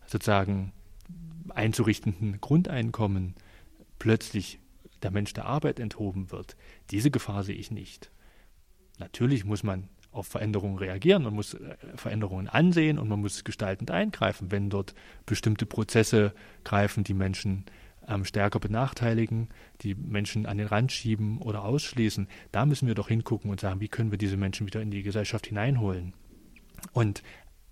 sozusagen 0.07 0.71
einzurichtenden 1.49 2.41
Grundeinkommen 2.41 3.35
plötzlich 3.99 4.59
der 5.03 5.11
Mensch 5.11 5.33
der 5.33 5.45
Arbeit 5.45 5.79
enthoben 5.79 6.31
wird, 6.31 6.55
diese 6.89 7.11
Gefahr 7.11 7.43
sehe 7.43 7.55
ich 7.55 7.71
nicht. 7.71 8.09
Natürlich 8.99 9.45
muss 9.45 9.63
man 9.63 9.89
auf 10.11 10.27
Veränderungen 10.27 10.77
reagieren, 10.77 11.23
man 11.23 11.33
muss 11.33 11.55
äh, 11.55 11.75
Veränderungen 11.95 12.47
ansehen 12.47 12.97
und 12.97 13.09
man 13.09 13.19
muss 13.19 13.43
gestaltend 13.43 13.91
eingreifen, 13.91 14.51
wenn 14.51 14.69
dort 14.69 14.95
bestimmte 15.25 15.65
Prozesse 15.65 16.33
greifen, 16.63 17.03
die 17.03 17.13
Menschen 17.13 17.65
ähm, 18.07 18.23
stärker 18.23 18.59
benachteiligen, 18.59 19.49
die 19.81 19.93
Menschen 19.93 20.45
an 20.45 20.57
den 20.57 20.67
Rand 20.67 20.91
schieben 20.91 21.39
oder 21.39 21.65
ausschließen. 21.65 22.27
Da 22.51 22.65
müssen 22.65 22.87
wir 22.87 22.95
doch 22.95 23.09
hingucken 23.09 23.51
und 23.51 23.59
sagen, 23.59 23.81
wie 23.81 23.89
können 23.89 24.11
wir 24.11 24.17
diese 24.17 24.37
Menschen 24.37 24.67
wieder 24.67 24.81
in 24.81 24.91
die 24.91 25.03
Gesellschaft 25.03 25.47
hineinholen. 25.47 26.13
Und 26.93 27.23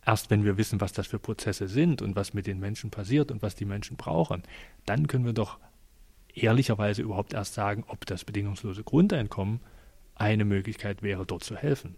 Erst 0.06 0.30
wenn 0.30 0.44
wir 0.44 0.58
wissen, 0.58 0.82
was 0.82 0.92
das 0.92 1.08
für 1.08 1.20
Prozesse 1.20 1.68
sind 1.68 2.02
und 2.02 2.16
was 2.16 2.34
mit 2.34 2.46
den 2.46 2.60
Menschen 2.60 2.92
passiert 2.92 3.32
und 3.32 3.42
was 3.42 3.56
die 3.56 3.66
Menschen 3.66 3.96
brauchen, 3.96 4.44
dann 4.86 5.08
können 5.08 5.26
wir 5.26 5.34
doch 5.34 5.60
ehrlicherweise 6.34 7.02
überhaupt 7.02 7.34
erst 7.34 7.54
sagen, 7.54 7.86
ob 7.88 8.06
das 8.06 8.26
bedingungslose 8.26 8.84
Grundeinkommen 8.84 9.62
eine 10.24 10.46
Möglichkeit 10.46 11.04
wäre, 11.04 11.26
dort 11.26 11.44
zu 11.44 11.56
helfen. 11.56 11.96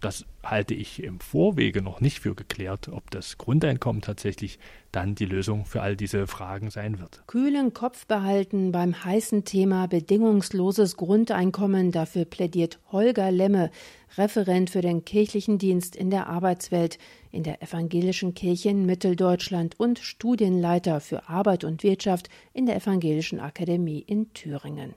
Das 0.00 0.24
halte 0.42 0.74
ich 0.74 1.00
im 1.00 1.20
Vorwege 1.20 1.80
noch 1.80 2.00
nicht 2.00 2.18
für 2.18 2.34
geklärt, 2.34 2.88
ob 2.88 3.08
das 3.12 3.38
Grundeinkommen 3.38 4.02
tatsächlich 4.02 4.58
dann 4.90 5.14
die 5.14 5.26
Lösung 5.26 5.64
für 5.64 5.80
all 5.80 5.94
diese 5.94 6.26
Fragen 6.26 6.70
sein 6.70 6.98
wird. 6.98 7.22
Kühlen 7.28 7.72
Kopf 7.72 8.06
behalten 8.06 8.72
beim 8.72 9.04
heißen 9.04 9.44
Thema 9.44 9.86
bedingungsloses 9.86 10.96
Grundeinkommen. 10.96 11.92
Dafür 11.92 12.24
plädiert 12.24 12.80
Holger 12.90 13.30
Lemme, 13.30 13.70
Referent 14.18 14.70
für 14.70 14.80
den 14.80 15.04
kirchlichen 15.04 15.58
Dienst 15.58 15.94
in 15.94 16.10
der 16.10 16.26
Arbeitswelt 16.26 16.98
in 17.32 17.42
der 17.42 17.62
Evangelischen 17.62 18.34
Kirche 18.34 18.68
in 18.68 18.86
Mitteldeutschland 18.86 19.80
und 19.80 19.98
Studienleiter 19.98 21.00
für 21.00 21.28
Arbeit 21.28 21.64
und 21.64 21.82
Wirtschaft 21.82 22.28
in 22.52 22.66
der 22.66 22.76
Evangelischen 22.76 23.40
Akademie 23.40 24.00
in 24.06 24.32
Thüringen. 24.34 24.92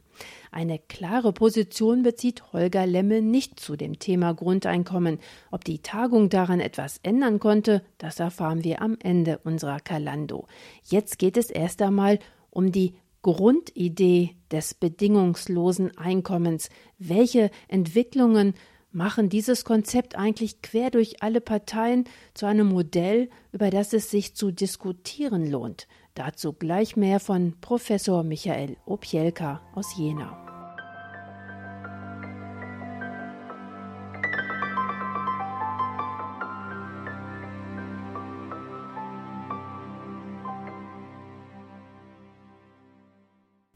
Eine 0.52 0.78
klare 0.78 1.34
Position 1.34 2.04
bezieht 2.04 2.54
Holger 2.54 2.86
Lemme 2.86 3.22
nicht 3.22 3.60
zu 3.60 3.76
dem 3.76 4.00
Thema 4.00 4.34
Grundeinkommen. 4.34 5.20
Ob 5.50 5.64
die 5.64 5.80
Tagung 5.80 6.30
daran 6.30 6.60
etwas 6.60 7.00
ändern 7.04 7.40
konnte, 7.40 7.84
das 7.98 8.20
erfahren 8.20 8.64
wir 8.64 8.82
am 8.82 8.98
Ende 9.02 9.40
unserer 9.44 9.80
Kalando. 9.80 10.48
Jetzt 10.84 11.18
geht 11.18 11.38
es 11.38 11.50
erst 11.50 11.82
einmal 11.82 12.20
um 12.52 12.72
die 12.72 12.96
Grundidee 13.22 14.36
des 14.52 14.76
bedingungslosen 14.76 15.98
Einkommens. 15.98 16.70
Welche 17.00 17.50
Entwicklungen 17.68 18.54
machen 18.96 19.30
dieses 19.30 19.66
Konzept 19.66 20.18
eigentlich 20.18 20.62
quer 20.62 20.90
durch 20.90 21.22
alle 21.22 21.42
Parteien 21.42 22.06
zu 22.34 22.46
einem 22.46 22.68
Modell, 22.68 23.30
über 23.52 23.70
das 23.70 23.94
es 23.94 24.10
sich 24.10 24.36
zu 24.36 24.52
diskutieren 24.52 25.52
lohnt. 25.52 25.88
Dazu 26.16 26.54
gleich 26.54 26.96
mehr 26.96 27.20
von 27.20 27.56
Professor 27.60 28.24
Michael 28.24 28.78
Opielka 28.86 29.62
aus 29.76 29.98
Jena. 29.98 30.55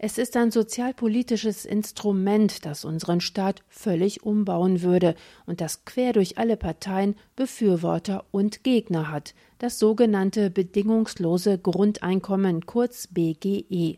Es 0.01 0.17
ist 0.17 0.37
ein 0.37 0.49
sozialpolitisches 0.49 1.65
Instrument, 1.65 2.65
das 2.65 2.85
unseren 2.85 3.19
Staat 3.19 3.63
völlig 3.67 4.23
umbauen 4.23 4.81
würde 4.81 5.13
und 5.45 5.59
das 5.59 5.83
quer 5.83 6.13
durch 6.13 6.37
alle 6.37 6.55
Parteien 6.55 7.15
Befürworter 7.35 8.23
und 8.31 8.63
Gegner 8.63 9.11
hat, 9.11 9.33
das 9.57 9.77
sogenannte 9.77 10.51
bedingungslose 10.51 11.57
Grundeinkommen 11.57 12.65
kurz 12.65 13.07
BGE. 13.07 13.97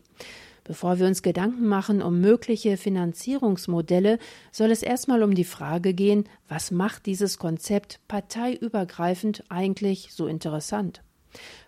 Bevor 0.64 0.98
wir 0.98 1.06
uns 1.06 1.22
Gedanken 1.22 1.68
machen 1.68 2.02
um 2.02 2.20
mögliche 2.20 2.76
Finanzierungsmodelle, 2.76 4.18
soll 4.50 4.72
es 4.72 4.82
erstmal 4.82 5.22
um 5.22 5.36
die 5.36 5.44
Frage 5.44 5.94
gehen, 5.94 6.24
was 6.48 6.72
macht 6.72 7.06
dieses 7.06 7.38
Konzept 7.38 8.00
parteiübergreifend 8.08 9.44
eigentlich 9.50 10.08
so 10.12 10.26
interessant? 10.26 11.00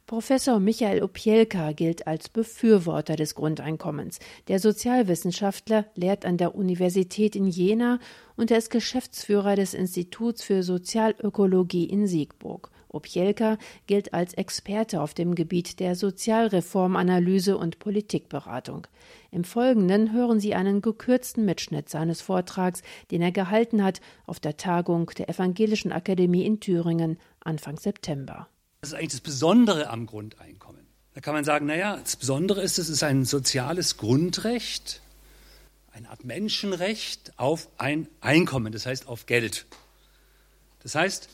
Professor 0.06 0.60
Michael 0.60 1.02
Opielka 1.02 1.72
gilt 1.72 2.06
als 2.06 2.28
Befürworter 2.28 3.16
des 3.16 3.34
Grundeinkommens. 3.34 4.18
Der 4.48 4.58
Sozialwissenschaftler 4.58 5.86
lehrt 5.94 6.26
an 6.26 6.36
der 6.36 6.54
Universität 6.54 7.34
in 7.34 7.46
Jena 7.46 7.98
und 8.36 8.50
er 8.50 8.58
ist 8.58 8.68
Geschäftsführer 8.68 9.56
des 9.56 9.72
Instituts 9.72 10.44
für 10.44 10.62
Sozialökologie 10.62 11.84
in 11.86 12.06
Siegburg. 12.06 12.70
Opielka 12.88 13.56
gilt 13.86 14.12
als 14.12 14.34
Experte 14.34 15.00
auf 15.00 15.14
dem 15.14 15.34
Gebiet 15.34 15.80
der 15.80 15.96
Sozialreformanalyse 15.96 17.56
und 17.56 17.78
Politikberatung. 17.78 18.86
Im 19.30 19.44
Folgenden 19.44 20.12
hören 20.12 20.38
Sie 20.38 20.54
einen 20.54 20.82
gekürzten 20.82 21.46
Mitschnitt 21.46 21.88
seines 21.88 22.20
Vortrags, 22.20 22.82
den 23.10 23.22
er 23.22 23.32
gehalten 23.32 23.82
hat 23.82 24.02
auf 24.26 24.38
der 24.38 24.58
Tagung 24.58 25.10
der 25.16 25.30
Evangelischen 25.30 25.92
Akademie 25.92 26.44
in 26.44 26.60
Thüringen 26.60 27.16
Anfang 27.40 27.78
September. 27.78 28.48
Das 28.84 28.90
ist 28.90 28.98
eigentlich 28.98 29.12
das 29.12 29.20
Besondere 29.22 29.88
am 29.88 30.04
Grundeinkommen. 30.04 30.86
Da 31.14 31.22
kann 31.22 31.32
man 31.32 31.42
sagen, 31.42 31.64
naja, 31.64 31.96
das 31.96 32.16
Besondere 32.16 32.60
ist, 32.60 32.78
es 32.78 32.90
ist 32.90 33.02
ein 33.02 33.24
soziales 33.24 33.96
Grundrecht, 33.96 35.00
eine 35.92 36.10
Art 36.10 36.22
Menschenrecht 36.26 37.32
auf 37.38 37.70
ein 37.78 38.08
Einkommen, 38.20 38.74
das 38.74 38.84
heißt 38.84 39.08
auf 39.08 39.24
Geld. 39.24 39.64
Das 40.82 40.94
heißt, 40.96 41.30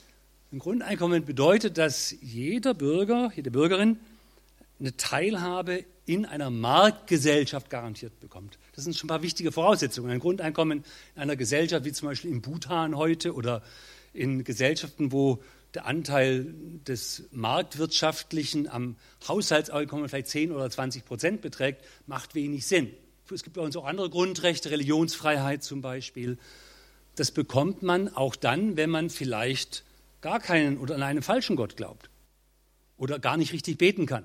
ein 0.53 0.61
Grundeinkommen 0.61 1.25
bedeutet, 1.25 1.77
dass 1.77 2.15
jeder 2.23 2.73
Bürger, 2.73 3.33
jede 3.35 3.51
Bürgerin 3.51 3.99
eine 4.79 4.97
Teilhabe 4.97 5.85
in 6.07 6.27
einer 6.27 6.51
Marktgesellschaft 6.51 7.69
garantiert 7.69 8.21
bekommt. 8.21 8.61
Das 8.77 8.85
sind 8.85 8.97
schon 8.97 9.09
ein 9.09 9.15
paar 9.15 9.23
wichtige 9.23 9.51
Voraussetzungen. 9.51 10.13
Ein 10.13 10.21
Grundeinkommen 10.21 10.85
in 11.17 11.21
einer 11.21 11.35
Gesellschaft 11.35 11.85
wie 11.85 11.91
zum 11.91 12.07
Beispiel 12.07 12.31
in 12.31 12.43
Bhutan 12.43 12.97
heute 12.97 13.35
oder 13.35 13.65
in 14.13 14.45
Gesellschaften, 14.45 15.11
wo 15.11 15.43
der 15.75 15.87
Anteil 15.87 16.55
des 16.87 17.25
Marktwirtschaftlichen 17.33 18.69
am 18.69 18.97
Haushaltseinkommen 19.27 20.09
vielleicht 20.09 20.29
10 20.29 20.53
oder 20.53 20.69
20 20.69 21.05
Prozent 21.05 21.41
beträgt, 21.43 21.85
macht 22.07 22.35
wenig 22.35 22.67
Sinn. 22.67 22.91
Es 23.33 23.45
gibt 23.45 23.55
bei 23.55 23.63
uns 23.63 23.77
auch 23.77 23.85
andere 23.85 24.11
Grundrechte, 24.11 24.71
Religionsfreiheit 24.71 25.63
zum 25.63 25.83
Beispiel. 25.83 26.37
Das 27.15 27.31
bekommt 27.31 27.83
man 27.83 28.09
auch 28.15 28.35
dann, 28.35 28.77
wenn 28.77 28.91
man 28.91 29.09
vielleicht 29.09 29.85
gar 30.21 30.41
keinen 30.41 30.79
oder 30.79 30.97
an 30.97 31.03
einen 31.03 31.23
falschen 31.23 31.55
Gott 31.57 31.77
glaubt. 31.77 32.11
oder 32.97 33.19
gar 33.19 33.39
nicht 33.39 33.53
richtig 33.55 33.79
beten 33.79 34.05
kann. 34.05 34.25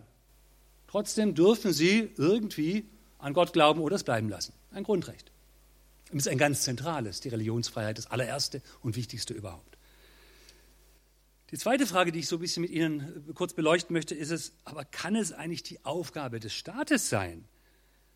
Trotzdem 0.87 1.33
dürfen 1.33 1.71
sie 1.71 2.11
irgendwie 2.17 2.85
an 3.19 3.33
Gott 3.33 3.53
glauben 3.53 3.79
oder 3.79 3.95
es 3.95 4.03
bleiben 4.03 4.29
lassen. 4.29 4.53
Ein 4.71 4.83
Grundrecht. 4.83 5.31
Und 6.11 6.17
das 6.19 6.27
ist 6.27 6.31
ein 6.31 6.37
ganz 6.37 6.63
zentrales, 6.63 7.21
die 7.21 7.29
Religionsfreiheit, 7.29 7.97
das 7.97 8.11
allererste 8.11 8.61
und 8.81 8.95
wichtigste 8.95 9.33
überhaupt. 9.33 9.74
Die 11.51 11.57
zweite 11.57 11.85
Frage, 11.85 12.11
die 12.11 12.19
ich 12.19 12.27
so 12.27 12.37
ein 12.37 12.39
bisschen 12.39 12.61
mit 12.61 12.71
Ihnen 12.71 13.31
kurz 13.35 13.53
beleuchten 13.53 13.93
möchte, 13.93 14.15
ist 14.15 14.31
es, 14.31 14.53
aber 14.63 14.83
kann 14.83 15.15
es 15.15 15.31
eigentlich 15.31 15.61
die 15.61 15.83
Aufgabe 15.85 16.39
des 16.39 16.53
Staates 16.53 17.09
sein, 17.09 17.45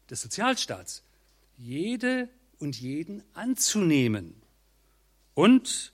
des 0.09 0.21
Sozialstaats, 0.21 1.03
jede 1.55 2.27
und 2.57 2.79
jeden 2.79 3.23
anzunehmen 3.33 4.41
und 5.35 5.93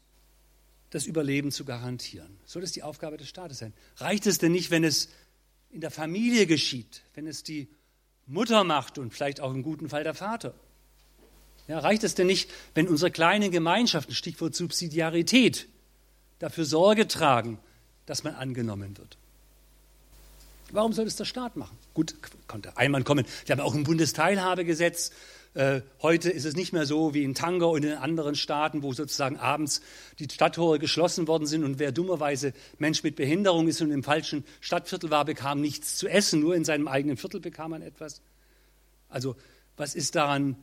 das 0.91 1.05
Überleben 1.05 1.51
zu 1.51 1.65
garantieren? 1.65 2.39
Soll 2.45 2.61
das 2.61 2.71
die 2.71 2.83
Aufgabe 2.83 3.17
des 3.17 3.27
Staates 3.27 3.57
sein? 3.57 3.73
Reicht 3.97 4.27
es 4.27 4.37
denn 4.37 4.53
nicht, 4.53 4.71
wenn 4.71 4.85
es 4.85 5.09
in 5.71 5.81
der 5.81 5.91
Familie 5.91 6.47
geschieht, 6.47 7.03
wenn 7.15 7.27
es 7.27 7.43
die 7.43 7.67
Mutter 8.27 8.63
macht 8.63 8.97
und 8.97 9.13
vielleicht 9.13 9.41
auch 9.41 9.53
im 9.53 9.61
guten 9.61 9.89
Fall 9.89 10.05
der 10.05 10.13
Vater? 10.13 10.55
Ja, 11.67 11.79
reicht 11.79 12.05
es 12.05 12.15
denn 12.15 12.27
nicht, 12.27 12.49
wenn 12.75 12.87
unsere 12.87 13.11
kleinen 13.11 13.51
Gemeinschaften, 13.51 14.13
Stichwort 14.13 14.55
Subsidiarität, 14.55 15.67
dafür 16.45 16.65
Sorge 16.65 17.07
tragen, 17.07 17.57
dass 18.05 18.23
man 18.23 18.35
angenommen 18.35 18.95
wird? 18.99 19.17
Warum 20.71 20.93
soll 20.93 21.07
es 21.07 21.15
der 21.15 21.25
Staat 21.25 21.55
machen? 21.55 21.75
Gut, 21.95 22.15
konnte 22.47 22.77
einmal 22.77 23.03
kommen. 23.03 23.25
Wir 23.45 23.55
haben 23.55 23.61
auch 23.61 23.73
ein 23.73 23.83
Bundesteilhabegesetz, 23.83 25.11
äh, 25.55 25.81
heute 26.01 26.29
ist 26.29 26.45
es 26.45 26.55
nicht 26.55 26.71
mehr 26.73 26.85
so 26.85 27.13
wie 27.13 27.23
in 27.23 27.33
Tanger 27.33 27.69
und 27.69 27.83
in 27.83 27.93
anderen 27.93 28.35
Staaten, 28.35 28.83
wo 28.83 28.93
sozusagen 28.93 29.37
abends 29.37 29.81
die 30.19 30.27
Stadttore 30.29 30.77
geschlossen 30.79 31.27
worden 31.27 31.47
sind 31.47 31.63
und 31.63 31.79
wer 31.79 31.91
dummerweise 31.91 32.53
Mensch 32.77 33.03
mit 33.03 33.15
Behinderung 33.15 33.67
ist 33.67 33.81
und 33.81 33.89
im 33.89 34.03
falschen 34.03 34.43
Stadtviertel 34.59 35.09
war, 35.09 35.25
bekam 35.25 35.61
nichts 35.61 35.95
zu 35.95 36.07
essen, 36.07 36.41
nur 36.41 36.55
in 36.55 36.65
seinem 36.65 36.87
eigenen 36.87 37.17
Viertel 37.17 37.39
bekam 37.39 37.71
man 37.71 37.81
etwas. 37.81 38.21
Also 39.07 39.35
was 39.77 39.95
ist 39.95 40.15
daran 40.15 40.57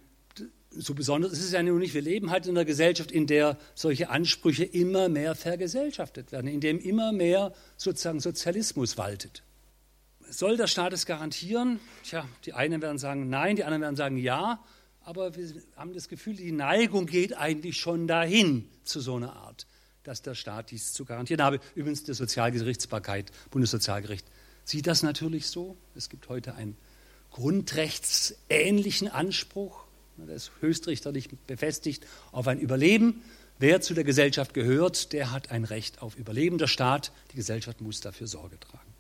so 0.76 0.94
besonders? 0.94 1.32
Es 1.32 1.40
ist 1.40 1.52
ja 1.52 1.62
nur 1.62 1.78
nicht, 1.78 1.94
wir 1.94 2.02
leben 2.02 2.30
halt 2.30 2.46
in 2.46 2.56
einer 2.56 2.64
Gesellschaft, 2.64 3.12
in 3.12 3.26
der 3.26 3.58
solche 3.74 4.10
Ansprüche 4.10 4.64
immer 4.64 5.08
mehr 5.08 5.34
vergesellschaftet 5.34 6.32
werden, 6.32 6.48
in 6.48 6.60
dem 6.60 6.78
immer 6.78 7.12
mehr 7.12 7.52
sozusagen 7.76 8.20
Sozialismus 8.20 8.98
waltet. 8.98 9.42
Soll 10.28 10.56
der 10.56 10.66
Staat 10.66 10.92
es 10.92 11.04
garantieren? 11.04 11.78
Tja, 12.04 12.26
die 12.44 12.54
einen 12.54 12.80
werden 12.80 12.98
sagen 12.98 13.28
nein, 13.28 13.56
die 13.56 13.64
anderen 13.64 13.82
werden 13.82 13.96
sagen 13.96 14.16
ja 14.16 14.62
aber 15.04 15.34
wir 15.36 15.62
haben 15.76 15.92
das 15.92 16.08
Gefühl, 16.08 16.36
die 16.36 16.52
Neigung 16.52 17.06
geht 17.06 17.36
eigentlich 17.36 17.76
schon 17.76 18.06
dahin 18.06 18.68
zu 18.84 19.00
so 19.00 19.16
einer 19.16 19.34
Art, 19.34 19.66
dass 20.04 20.22
der 20.22 20.34
Staat 20.34 20.70
dies 20.70 20.92
zu 20.92 21.04
garantieren 21.04 21.42
habe. 21.42 21.60
Übrigens, 21.74 22.04
die 22.04 22.14
Sozialgerichtsbarkeit, 22.14 23.30
Bundessozialgericht, 23.50 24.26
sieht 24.64 24.86
das 24.86 25.02
natürlich 25.02 25.48
so. 25.48 25.76
Es 25.96 26.08
gibt 26.08 26.28
heute 26.28 26.54
einen 26.54 26.76
grundrechtsähnlichen 27.30 29.08
Anspruch, 29.08 29.81
der 30.26 30.36
ist 30.36 30.52
höchstrichterlich 30.60 31.28
befestigt, 31.46 32.06
auf 32.30 32.46
ein 32.48 32.58
Überleben. 32.58 33.22
Wer 33.58 33.80
zu 33.80 33.94
der 33.94 34.04
Gesellschaft 34.04 34.54
gehört, 34.54 35.12
der 35.12 35.30
hat 35.30 35.50
ein 35.50 35.64
Recht 35.64 36.02
auf 36.02 36.16
Überleben. 36.16 36.58
Der 36.58 36.66
Staat, 36.66 37.12
die 37.32 37.36
Gesellschaft 37.36 37.80
muss 37.80 38.00
dafür 38.00 38.26
Sorge 38.26 38.58
tragen. 38.58 38.92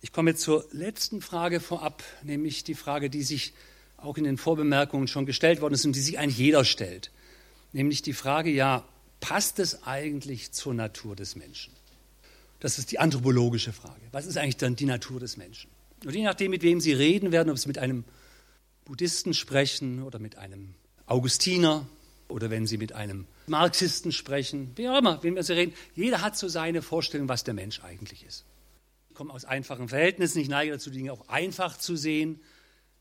Ich 0.00 0.12
komme 0.12 0.30
jetzt 0.30 0.42
zur 0.42 0.64
letzten 0.72 1.20
Frage 1.20 1.60
vorab, 1.60 2.02
nämlich 2.22 2.64
die 2.64 2.74
Frage, 2.74 3.10
die 3.10 3.22
sich 3.22 3.52
auch 3.96 4.16
in 4.16 4.24
den 4.24 4.36
Vorbemerkungen 4.36 5.08
schon 5.08 5.26
gestellt 5.26 5.60
worden 5.60 5.74
ist 5.74 5.84
und 5.84 5.96
die 5.96 6.00
sich 6.00 6.18
eigentlich 6.18 6.38
jeder 6.38 6.64
stellt. 6.64 7.10
Nämlich 7.72 8.02
die 8.02 8.12
Frage, 8.12 8.50
ja, 8.50 8.84
passt 9.20 9.58
es 9.58 9.82
eigentlich 9.84 10.52
zur 10.52 10.74
Natur 10.74 11.16
des 11.16 11.34
Menschen? 11.34 11.72
Das 12.60 12.78
ist 12.78 12.92
die 12.92 12.98
anthropologische 12.98 13.72
Frage. 13.72 14.00
Was 14.12 14.26
ist 14.26 14.36
eigentlich 14.36 14.56
dann 14.56 14.76
die 14.76 14.84
Natur 14.84 15.20
des 15.20 15.36
Menschen? 15.36 15.70
Und 16.04 16.14
je 16.14 16.22
nachdem, 16.22 16.50
mit 16.50 16.62
wem 16.62 16.80
Sie 16.80 16.92
reden 16.92 17.32
werden, 17.32 17.50
ob 17.50 17.58
Sie 17.58 17.68
mit 17.68 17.78
einem 17.78 18.04
Buddhisten 18.88 19.34
sprechen 19.34 20.02
oder 20.02 20.18
mit 20.18 20.36
einem 20.36 20.74
Augustiner 21.06 21.86
oder 22.26 22.50
wenn 22.50 22.66
Sie 22.66 22.76
mit 22.76 22.92
einem 22.92 23.26
Marxisten 23.46 24.10
sprechen, 24.10 24.72
wie 24.74 24.88
auch 24.88 24.98
immer, 24.98 25.22
wen 25.22 25.40
Sie 25.40 25.52
reden, 25.52 25.72
jeder 25.94 26.20
hat 26.20 26.36
so 26.36 26.48
seine 26.48 26.82
Vorstellung, 26.82 27.28
was 27.28 27.44
der 27.44 27.54
Mensch 27.54 27.80
eigentlich 27.84 28.26
ist. 28.26 28.44
Ich 29.10 29.14
komme 29.14 29.32
aus 29.32 29.44
einfachen 29.44 29.88
Verhältnissen, 29.88 30.40
ich 30.40 30.48
neige 30.48 30.72
dazu, 30.72 30.90
Dinge 30.90 31.12
auch 31.12 31.28
einfach 31.28 31.78
zu 31.78 31.94
sehen 31.94 32.40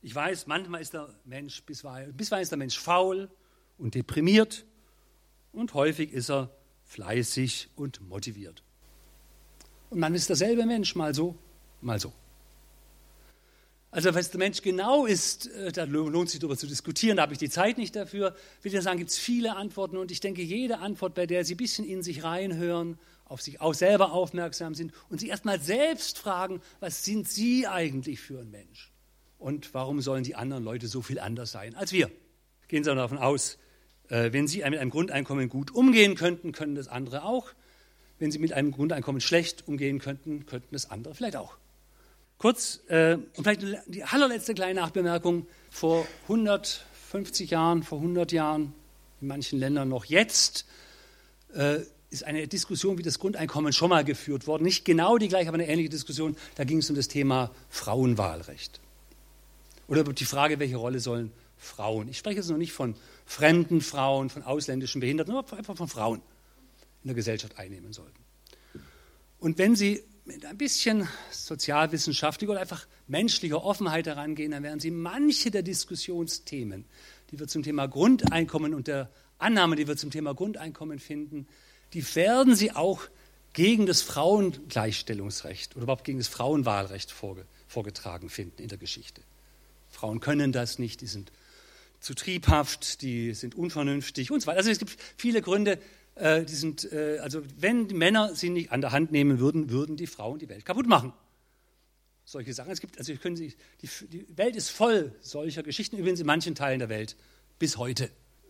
ich 0.01 0.13
weiß, 0.13 0.47
manchmal 0.47 0.81
ist 0.81 0.93
der 0.93 1.09
Mensch, 1.25 1.63
bisweilen, 1.63 2.15
bisweilen 2.15 2.43
ist 2.43 2.51
der 2.51 2.57
Mensch 2.57 2.79
faul 2.79 3.29
und 3.77 3.95
deprimiert 3.95 4.65
und 5.51 5.73
häufig 5.73 6.13
ist 6.13 6.29
er 6.29 6.49
fleißig 6.85 7.69
und 7.75 7.99
motiviert. 8.07 8.63
Und 9.89 9.99
man 9.99 10.13
ist 10.15 10.29
derselbe 10.29 10.65
Mensch, 10.65 10.95
mal 10.95 11.13
so, 11.13 11.35
mal 11.81 11.99
so. 11.99 12.13
Also 13.89 14.13
was 14.13 14.31
der 14.31 14.39
Mensch 14.39 14.61
genau 14.61 15.05
ist, 15.05 15.47
äh, 15.47 15.71
da 15.71 15.85
lohnt 15.85 16.29
sich 16.29 16.39
darüber 16.39 16.57
zu 16.57 16.67
diskutieren, 16.67 17.17
da 17.17 17.23
habe 17.23 17.33
ich 17.33 17.39
die 17.39 17.49
Zeit 17.49 17.77
nicht 17.77 17.95
dafür. 17.95 18.35
Will 18.61 18.73
ich 18.73 18.81
sagen, 18.81 18.99
gibt 18.99 19.11
es 19.11 19.17
viele 19.17 19.55
Antworten 19.55 19.97
und 19.97 20.11
ich 20.11 20.19
denke, 20.19 20.41
jede 20.41 20.79
Antwort, 20.79 21.15
bei 21.15 21.25
der 21.25 21.45
Sie 21.45 21.55
ein 21.55 21.57
bisschen 21.57 21.85
in 21.85 22.03
sich 22.03 22.23
reinhören, 22.23 22.99
auf 23.25 23.41
sich 23.41 23.61
auch 23.61 23.73
selber 23.73 24.11
aufmerksam 24.11 24.75
sind 24.75 24.93
und 25.09 25.19
sich 25.19 25.29
erstmal 25.29 25.59
selbst 25.59 26.17
fragen, 26.17 26.61
was 26.79 27.03
sind 27.05 27.27
Sie 27.27 27.67
eigentlich 27.67 28.19
für 28.19 28.39
ein 28.39 28.51
Mensch? 28.51 28.91
Und 29.37 29.73
warum 29.73 30.01
sollen 30.01 30.23
die 30.23 30.35
anderen 30.35 30.63
Leute 30.63 30.87
so 30.87 31.01
viel 31.01 31.19
anders 31.19 31.51
sein 31.51 31.75
als 31.75 31.91
wir? 31.91 32.11
Gehen 32.67 32.83
Sie 32.83 32.93
davon 32.93 33.17
aus, 33.17 33.57
äh, 34.09 34.33
wenn 34.33 34.47
Sie 34.47 34.57
mit 34.57 34.79
einem 34.79 34.89
Grundeinkommen 34.89 35.47
gut 35.47 35.71
umgehen 35.71 36.15
könnten, 36.15 36.51
können 36.51 36.75
das 36.75 36.87
andere 36.87 37.23
auch. 37.23 37.51
Wenn 38.19 38.31
Sie 38.31 38.39
mit 38.39 38.51
einem 38.51 38.71
Grundeinkommen 38.71 39.21
schlecht 39.21 39.67
umgehen 39.67 39.99
könnten, 39.99 40.45
könnten 40.45 40.73
das 40.73 40.89
andere 40.89 41.15
vielleicht 41.15 41.37
auch. 41.37 41.57
Kurz, 42.37 42.81
äh, 42.87 43.15
und 43.15 43.43
vielleicht 43.43 43.61
die 43.87 44.03
allerletzte 44.03 44.53
kleine 44.53 44.79
Nachbemerkung. 44.79 45.47
Vor 45.71 46.07
150 46.23 47.49
Jahren, 47.49 47.83
vor 47.83 47.99
100 47.99 48.31
Jahren, 48.31 48.73
in 49.21 49.27
manchen 49.27 49.59
Ländern 49.59 49.89
noch 49.89 50.05
jetzt, 50.05 50.65
äh, 51.55 51.79
ist 52.09 52.23
eine 52.23 52.47
Diskussion 52.47 52.97
wie 52.97 53.01
das 53.01 53.19
Grundeinkommen 53.19 53.73
schon 53.73 53.89
mal 53.89 54.03
geführt 54.03 54.47
worden. 54.47 54.63
Nicht 54.63 54.85
genau 54.85 55.17
die 55.17 55.27
gleiche, 55.27 55.49
aber 55.49 55.55
eine 55.55 55.67
ähnliche 55.67 55.89
Diskussion. 55.89 56.37
Da 56.55 56.63
ging 56.63 56.77
es 56.77 56.89
um 56.89 56.95
das 56.95 57.07
Thema 57.07 57.51
Frauenwahlrecht. 57.69 58.79
Oder 59.87 60.03
die 60.03 60.25
Frage, 60.25 60.59
welche 60.59 60.77
Rolle 60.77 60.99
sollen 60.99 61.31
Frauen? 61.57 62.07
Ich 62.07 62.19
spreche 62.19 62.37
jetzt 62.37 62.49
noch 62.49 62.57
nicht 62.57 62.71
von 62.71 62.95
fremden 63.25 63.81
Frauen, 63.81 64.29
von 64.29 64.43
ausländischen 64.43 65.01
Behinderten, 65.01 65.33
sondern 65.33 65.57
einfach 65.57 65.75
von 65.75 65.87
Frauen 65.87 66.21
in 67.03 67.07
der 67.07 67.15
Gesellschaft 67.15 67.57
einnehmen 67.57 67.93
sollten. 67.93 68.23
Und 69.39 69.57
wenn 69.57 69.75
Sie 69.75 70.03
mit 70.27 70.45
ein 70.45 70.57
bisschen 70.57 71.07
sozialwissenschaftlicher 71.31 72.51
oder 72.51 72.61
einfach 72.61 72.85
menschlicher 73.07 73.63
Offenheit 73.63 74.07
herangehen, 74.07 74.51
dann 74.51 74.61
werden 74.61 74.79
Sie 74.79 74.91
manche 74.91 75.51
der 75.51 75.63
Diskussionsthemen, 75.63 76.85
die 77.31 77.39
wir 77.39 77.47
zum 77.47 77.63
Thema 77.63 77.87
Grundeinkommen 77.87 78.73
und 78.73 78.87
der 78.87 79.09
Annahme, 79.39 79.77
die 79.77 79.87
wir 79.87 79.95
zum 79.95 80.11
Thema 80.11 80.35
Grundeinkommen 80.35 80.99
finden, 80.99 81.47
die 81.93 82.03
werden 82.15 82.55
Sie 82.55 82.73
auch 82.73 83.03
gegen 83.53 83.85
das 83.85 84.01
Frauengleichstellungsrecht 84.01 85.75
oder 85.75 85.83
überhaupt 85.83 86.03
gegen 86.03 86.17
das 86.17 86.27
Frauenwahlrecht 86.27 87.13
vorgetragen 87.67 88.29
finden 88.29 88.61
in 88.61 88.67
der 88.67 88.77
Geschichte. 88.77 89.21
Frauen 89.89 90.19
können 90.19 90.51
das 90.51 90.77
nicht, 90.77 90.99
die 91.01 91.07
sind 91.07 91.31
zu 91.99 92.13
triebhaft, 92.13 93.01
die 93.01 93.33
sind 93.33 93.55
unvernünftig 93.55 94.29
und 94.29 94.41
so 94.41 94.47
weiter. 94.47 94.57
Also 94.57 94.69
es 94.69 94.77
gibt 94.77 94.95
viele 95.15 95.41
Gründe, 95.41 95.79
äh, 96.19 96.45
die 96.45 96.55
sind, 96.55 96.91
äh, 96.91 97.19
also 97.19 97.41
wenn 97.57 97.87
die 97.87 97.95
Männer 97.95 98.35
sie 98.35 98.49
nicht 98.49 98.71
an 98.71 98.81
der 98.81 98.91
Hand 98.91 99.11
nehmen 99.11 99.39
würden, 99.39 99.69
würden 99.69 99.95
die 99.95 100.07
Frauen 100.07 100.39
die 100.39 100.49
Welt 100.49 100.65
kaputt 100.65 100.87
machen. 100.87 101.13
Solche 102.25 102.53
Sachen. 102.53 102.71
Es 102.71 102.81
gibt, 102.81 102.97
also 102.97 103.13
können 103.15 103.37
Sie, 103.37 103.55
die, 103.81 103.87
die 104.07 104.37
Welt 104.37 104.55
ist 104.55 104.69
voll 104.69 105.13
solcher 105.21 105.63
Geschichten, 105.63 105.97
übrigens 105.97 106.19
in 106.19 106.25
manchen 106.25 106.55
Teilen 106.55 106.79
der 106.79 106.89
Welt 106.89 107.15
bis 107.57 107.77
heute. 107.77 108.09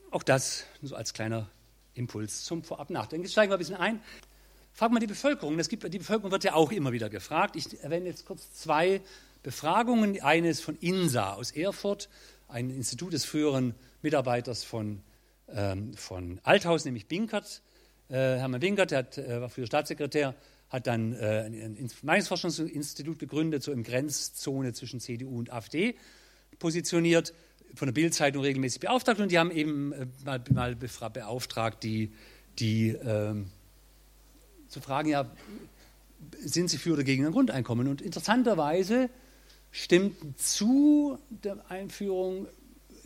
Auch 0.10 0.24
das 0.24 0.66
so 0.82 0.96
als 0.96 1.14
kleiner 1.14 1.50
Impuls 1.94 2.44
zum 2.44 2.64
Vorab 2.64 2.90
nachdenken. 2.90 3.26
Jetzt 3.26 3.34
steigen 3.34 3.52
wir 3.52 3.58
ein 3.58 3.60
bisschen 3.60 3.76
ein. 3.76 4.02
Fragen 4.74 4.94
wir 4.96 5.00
die 5.00 5.08
Bevölkerung. 5.08 5.58
Das 5.58 5.70
gibt, 5.70 5.92
die 5.92 5.98
Bevölkerung 5.98 6.32
wird 6.32 6.44
ja 6.44 6.54
auch 6.54 6.72
immer 6.72 6.92
wieder 6.92 7.10
gefragt. 7.10 7.56
Ich 7.56 7.82
erwähne 7.84 8.06
jetzt 8.06 8.26
kurz 8.26 8.54
zwei 8.54 9.02
Befragungen. 9.44 10.22
Eine 10.22 10.50
ist 10.50 10.62
von 10.62 10.78
INSA 10.78 11.34
aus 11.34 11.52
Erfurt, 11.52 12.10
ein 12.48 12.70
Institut 12.70 13.14
des 13.14 13.26
früheren 13.26 13.76
Mitarbeiters 14.02 14.64
von, 14.64 15.02
ähm, 15.54 15.94
von 15.94 16.40
Althaus, 16.44 16.86
nämlich 16.86 17.08
Binkert. 17.08 17.62
Äh, 18.10 18.14
Hermann 18.14 18.60
Binkert, 18.60 18.92
der 18.92 19.00
hat, 19.00 19.18
äh, 19.18 19.42
war 19.42 19.50
früher 19.50 19.68
Staatssekretär, 19.68 20.36
hat 20.70 20.88
dann 20.88 21.14
äh, 21.14 21.46
ein 21.46 21.90
Meinungsforschungsinstitut 22.02 23.20
gegründet, 23.20 23.64
so 23.64 23.72
im 23.72 23.84
Grenzzone 23.84 24.74
zwischen 24.74 25.00
CDU 25.00 25.38
und 25.38 25.52
AfD 25.52 25.96
positioniert, 26.60 27.34
von 27.76 27.88
der 27.88 27.94
Bildzeitung 27.94 28.44
regelmäßig 28.44 28.80
beauftragt 28.80 29.20
und 29.20 29.32
die 29.32 29.38
haben 29.38 29.52
eben 29.52 29.92
äh, 29.92 30.08
mal, 30.26 30.42
mal 30.52 30.76
beauftragt, 30.76 31.84
die, 31.84 32.12
die 32.60 32.90
ähm, 32.90 33.52
zu 34.68 34.82
fragen, 34.82 35.10
ja, 35.10 35.30
sind 36.40 36.70
sie 36.70 36.78
für 36.78 36.94
oder 36.94 37.04
gegen 37.04 37.26
ein 37.26 37.32
Grundeinkommen? 37.32 37.88
Und 37.88 38.02
interessanterweise 38.02 39.10
stimmten 39.72 40.36
zu 40.38 41.20
der 41.30 41.70
Einführung 41.70 42.48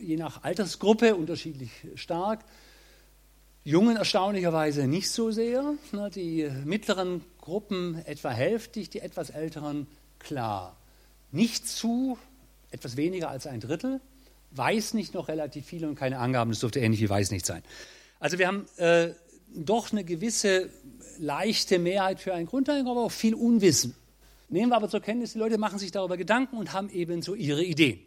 je 0.02 0.16
nach 0.16 0.42
Altersgruppe 0.42 1.14
unterschiedlich 1.16 1.70
stark 1.94 2.40
Jungen 3.64 3.96
erstaunlicherweise 3.96 4.88
nicht 4.88 5.08
so 5.10 5.30
sehr. 5.30 5.74
Die 6.14 6.50
mittleren 6.64 7.22
Gruppen 7.40 8.02
etwa 8.06 8.30
hälftig, 8.30 8.90
die 8.90 8.98
etwas 8.98 9.30
älteren 9.30 9.86
klar. 10.18 10.76
Nicht 11.30 11.68
zu, 11.68 12.18
etwas 12.72 12.96
weniger 12.96 13.30
als 13.30 13.46
ein 13.46 13.60
Drittel. 13.60 14.00
Weiß 14.50 14.94
nicht 14.94 15.14
noch 15.14 15.28
relativ 15.28 15.64
viel 15.64 15.84
und 15.86 15.94
keine 15.94 16.18
Angaben, 16.18 16.50
das 16.50 16.60
dürfte 16.60 16.80
ähnlich 16.80 17.00
wie 17.00 17.08
weiß 17.08 17.30
nicht 17.30 17.46
sein. 17.46 17.62
Also 18.18 18.38
wir 18.38 18.48
haben 18.48 18.66
äh, 18.76 19.10
doch 19.54 19.92
eine 19.92 20.04
gewisse 20.04 20.68
leichte 21.18 21.78
Mehrheit 21.78 22.20
für 22.20 22.34
ein 22.34 22.46
Grundeinkommen, 22.46 22.98
aber 22.98 23.06
auch 23.06 23.12
viel 23.12 23.34
Unwissen. 23.34 23.94
Nehmen 24.48 24.70
wir 24.70 24.76
aber 24.76 24.88
zur 24.88 25.00
Kenntnis, 25.00 25.34
die 25.34 25.38
Leute 25.38 25.56
machen 25.56 25.78
sich 25.78 25.92
darüber 25.92 26.16
Gedanken 26.16 26.56
und 26.56 26.72
haben 26.72 26.90
eben 26.90 27.22
so 27.22 27.34
ihre 27.34 27.62
Ideen. 27.62 28.00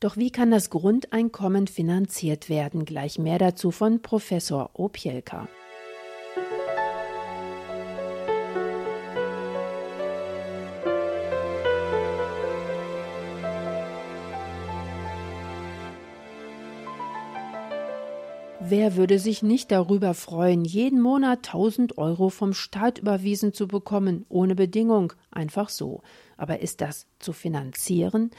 Doch 0.00 0.16
wie 0.16 0.30
kann 0.30 0.50
das 0.50 0.68
Grundeinkommen 0.68 1.66
finanziert 1.66 2.50
werden? 2.50 2.84
Gleich 2.84 3.18
mehr 3.18 3.38
dazu 3.38 3.70
von 3.70 4.02
Professor 4.02 4.70
Opielka. 4.74 5.48
Wer 18.68 18.96
würde 18.96 19.20
sich 19.20 19.44
nicht 19.44 19.70
darüber 19.70 20.12
freuen, 20.12 20.64
jeden 20.64 21.00
Monat 21.00 21.46
1000 21.46 21.98
Euro 21.98 22.30
vom 22.30 22.52
Staat 22.52 22.98
überwiesen 22.98 23.52
zu 23.52 23.68
bekommen, 23.68 24.26
ohne 24.28 24.56
Bedingung, 24.56 25.12
einfach 25.30 25.68
so. 25.68 26.02
Aber 26.36 26.60
ist 26.60 26.80
das 26.80 27.06
zu 27.20 27.32
finanzieren? 27.32 28.32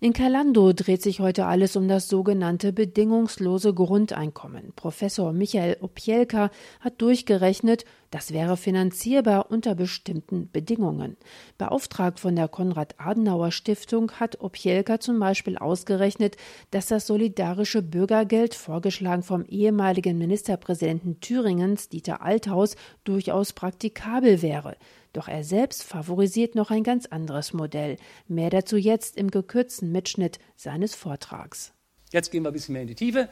In 0.00 0.12
Kalando 0.12 0.72
dreht 0.72 1.02
sich 1.02 1.18
heute 1.18 1.46
alles 1.46 1.74
um 1.74 1.88
das 1.88 2.06
sogenannte 2.06 2.72
bedingungslose 2.72 3.74
Grundeinkommen. 3.74 4.72
Professor 4.76 5.32
Michael 5.32 5.76
Opielka 5.80 6.52
hat 6.78 7.02
durchgerechnet, 7.02 7.84
das 8.12 8.32
wäre 8.32 8.56
finanzierbar 8.56 9.50
unter 9.50 9.74
bestimmten 9.74 10.52
Bedingungen. 10.52 11.16
Beauftragt 11.58 12.20
von 12.20 12.36
der 12.36 12.46
Konrad-Adenauer-Stiftung 12.46 14.12
hat 14.12 14.40
Opielka 14.40 15.00
zum 15.00 15.18
Beispiel 15.18 15.58
ausgerechnet, 15.58 16.36
dass 16.70 16.86
das 16.86 17.08
solidarische 17.08 17.82
Bürgergeld, 17.82 18.54
vorgeschlagen 18.54 19.24
vom 19.24 19.44
ehemaligen 19.46 20.16
Ministerpräsidenten 20.16 21.18
Thüringens 21.18 21.88
Dieter 21.88 22.22
Althaus, 22.22 22.76
durchaus 23.02 23.52
praktikabel 23.52 24.42
wäre. 24.42 24.76
Doch 25.12 25.28
er 25.28 25.44
selbst 25.44 25.82
favorisiert 25.82 26.54
noch 26.54 26.70
ein 26.70 26.82
ganz 26.82 27.06
anderes 27.06 27.52
Modell. 27.52 27.96
Mehr 28.26 28.50
dazu 28.50 28.76
jetzt 28.76 29.16
im 29.16 29.30
gekürzten 29.30 29.90
Mitschnitt 29.90 30.38
seines 30.56 30.94
Vortrags. 30.94 31.72
Jetzt 32.12 32.30
gehen 32.30 32.42
wir 32.42 32.50
ein 32.50 32.52
bisschen 32.52 32.72
mehr 32.72 32.82
in 32.82 32.88
die 32.88 32.94
Tiefe. 32.94 33.28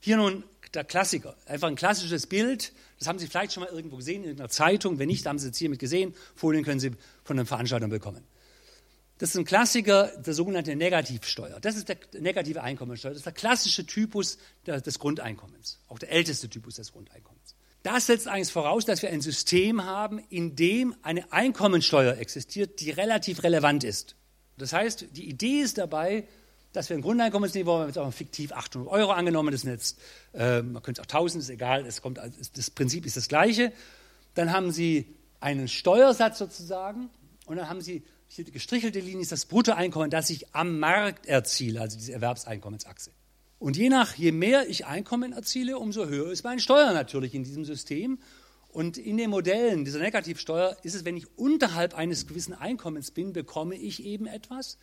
Hier 0.00 0.16
nun 0.16 0.44
der 0.74 0.84
Klassiker, 0.84 1.36
einfach 1.46 1.68
ein 1.68 1.76
klassisches 1.76 2.26
Bild. 2.26 2.72
Das 2.98 3.06
haben 3.06 3.18
Sie 3.18 3.26
vielleicht 3.26 3.52
schon 3.52 3.62
mal 3.62 3.70
irgendwo 3.70 3.96
gesehen 3.96 4.24
in 4.24 4.38
einer 4.38 4.48
Zeitung. 4.48 4.98
Wenn 4.98 5.08
nicht, 5.08 5.26
haben 5.26 5.38
Sie 5.38 5.48
es 5.48 5.56
hiermit 5.56 5.78
gesehen. 5.78 6.14
Folien 6.34 6.64
können 6.64 6.80
Sie 6.80 6.92
von 7.24 7.38
einem 7.38 7.46
Veranstalter 7.46 7.88
bekommen. 7.88 8.24
Das 9.18 9.30
ist 9.30 9.36
ein 9.36 9.44
Klassiker, 9.44 10.10
der 10.16 10.34
sogenannte 10.34 10.74
Negativsteuer. 10.74 11.60
Das 11.60 11.76
ist 11.76 11.88
der 11.88 11.98
negative 12.18 12.62
Einkommensteuer. 12.62 13.12
Das 13.12 13.18
ist 13.18 13.26
der 13.26 13.32
klassische 13.32 13.86
Typus 13.86 14.38
des 14.66 14.98
Grundeinkommens, 14.98 15.78
auch 15.86 16.00
der 16.00 16.10
älteste 16.10 16.48
Typus 16.48 16.74
des 16.76 16.90
Grundeinkommens. 16.90 17.54
Das 17.82 18.06
setzt 18.06 18.28
eigentlich 18.28 18.52
voraus, 18.52 18.84
dass 18.84 19.02
wir 19.02 19.10
ein 19.10 19.20
System 19.20 19.84
haben, 19.84 20.20
in 20.30 20.54
dem 20.54 20.94
eine 21.02 21.32
Einkommensteuer 21.32 22.16
existiert, 22.16 22.80
die 22.80 22.90
relativ 22.90 23.42
relevant 23.42 23.82
ist. 23.82 24.14
Das 24.56 24.72
heißt, 24.72 25.06
die 25.12 25.28
Idee 25.28 25.60
ist 25.60 25.78
dabei, 25.78 26.28
dass 26.72 26.88
wir 26.88 26.96
ein 26.96 27.02
Grundeinkommensniveau, 27.02 27.72
wir 27.72 27.80
haben 27.80 27.88
jetzt 27.88 27.98
auch 27.98 28.12
fiktiv 28.12 28.52
800 28.52 28.90
Euro 28.90 29.10
angenommen, 29.10 29.50
das 29.50 29.62
sind 29.62 29.70
jetzt, 29.70 29.98
äh, 30.32 30.62
man 30.62 30.82
könnte 30.82 31.00
es 31.02 31.06
auch 31.06 31.10
1000, 31.10 31.42
ist 31.42 31.50
egal, 31.50 31.84
es 31.84 32.00
kommt, 32.00 32.18
das 32.18 32.70
Prinzip 32.70 33.04
ist 33.04 33.16
das 33.16 33.28
gleiche. 33.28 33.72
Dann 34.34 34.52
haben 34.52 34.70
Sie 34.70 35.14
einen 35.40 35.68
Steuersatz 35.68 36.38
sozusagen 36.38 37.10
und 37.46 37.56
dann 37.56 37.68
haben 37.68 37.80
Sie, 37.80 38.04
hier 38.28 38.44
die 38.44 38.52
gestrichelte 38.52 39.00
Linie 39.00 39.22
ist 39.22 39.32
das 39.32 39.44
Bruttoeinkommen, 39.44 40.08
das 40.08 40.30
ich 40.30 40.54
am 40.54 40.78
Markt 40.78 41.26
erziele, 41.26 41.80
also 41.80 41.98
diese 41.98 42.12
Erwerbseinkommensachse. 42.12 43.10
Und 43.62 43.76
je 43.76 43.90
nach, 43.90 44.16
je 44.16 44.32
mehr 44.32 44.68
ich 44.68 44.86
Einkommen 44.86 45.32
erziele, 45.32 45.78
umso 45.78 46.06
höher 46.06 46.32
ist 46.32 46.42
meine 46.42 46.60
Steuer 46.60 46.92
natürlich 46.92 47.32
in 47.32 47.44
diesem 47.44 47.64
System. 47.64 48.18
Und 48.72 48.98
in 48.98 49.16
den 49.18 49.30
Modellen 49.30 49.84
dieser 49.84 50.00
Negativsteuer 50.00 50.76
ist 50.82 50.96
es, 50.96 51.04
wenn 51.04 51.16
ich 51.16 51.38
unterhalb 51.38 51.94
eines 51.94 52.26
gewissen 52.26 52.54
Einkommens 52.54 53.12
bin, 53.12 53.32
bekomme 53.32 53.76
ich 53.76 54.04
eben 54.04 54.26
etwas. 54.26 54.78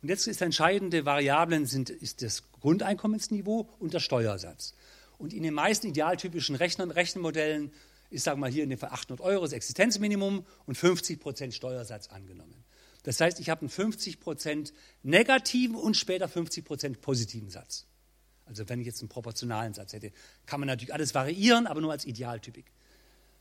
Und 0.00 0.08
jetzt 0.08 0.26
ist 0.28 0.40
entscheidende 0.40 1.04
Variablen 1.04 1.66
sind, 1.66 1.90
ist 1.90 2.22
das 2.22 2.44
Grundeinkommensniveau 2.52 3.68
und 3.78 3.92
der 3.92 4.00
Steuersatz. 4.00 4.72
Und 5.18 5.34
in 5.34 5.42
den 5.42 5.52
meisten 5.52 5.88
idealtypischen 5.88 6.56
Rechnern, 6.56 6.90
Rechenmodellen 6.90 7.70
ist, 8.08 8.24
sagen 8.24 8.38
wir 8.38 8.46
mal, 8.46 8.50
hier 8.50 8.64
in 8.64 8.70
dem 8.70 8.78
Fall 8.78 8.92
800 8.92 9.20
Euro 9.20 9.42
das 9.42 9.52
Existenzminimum 9.52 10.46
und 10.64 10.78
50 10.78 11.20
Prozent 11.20 11.52
Steuersatz 11.52 12.08
angenommen. 12.08 12.64
Das 13.02 13.20
heißt, 13.20 13.40
ich 13.40 13.50
habe 13.50 13.60
einen 13.60 13.68
50 13.68 14.20
Prozent 14.20 14.72
negativen 15.02 15.76
und 15.76 15.98
später 15.98 16.28
50 16.28 16.64
Prozent 16.64 17.02
positiven 17.02 17.50
Satz. 17.50 17.88
Also 18.52 18.68
wenn 18.68 18.80
ich 18.80 18.86
jetzt 18.86 19.00
einen 19.00 19.08
proportionalen 19.08 19.72
Satz 19.72 19.92
hätte, 19.92 20.12
kann 20.46 20.60
man 20.60 20.66
natürlich 20.66 20.92
alles 20.92 21.14
variieren, 21.14 21.66
aber 21.66 21.80
nur 21.80 21.90
als 21.90 22.04
Idealtypik. 22.04 22.66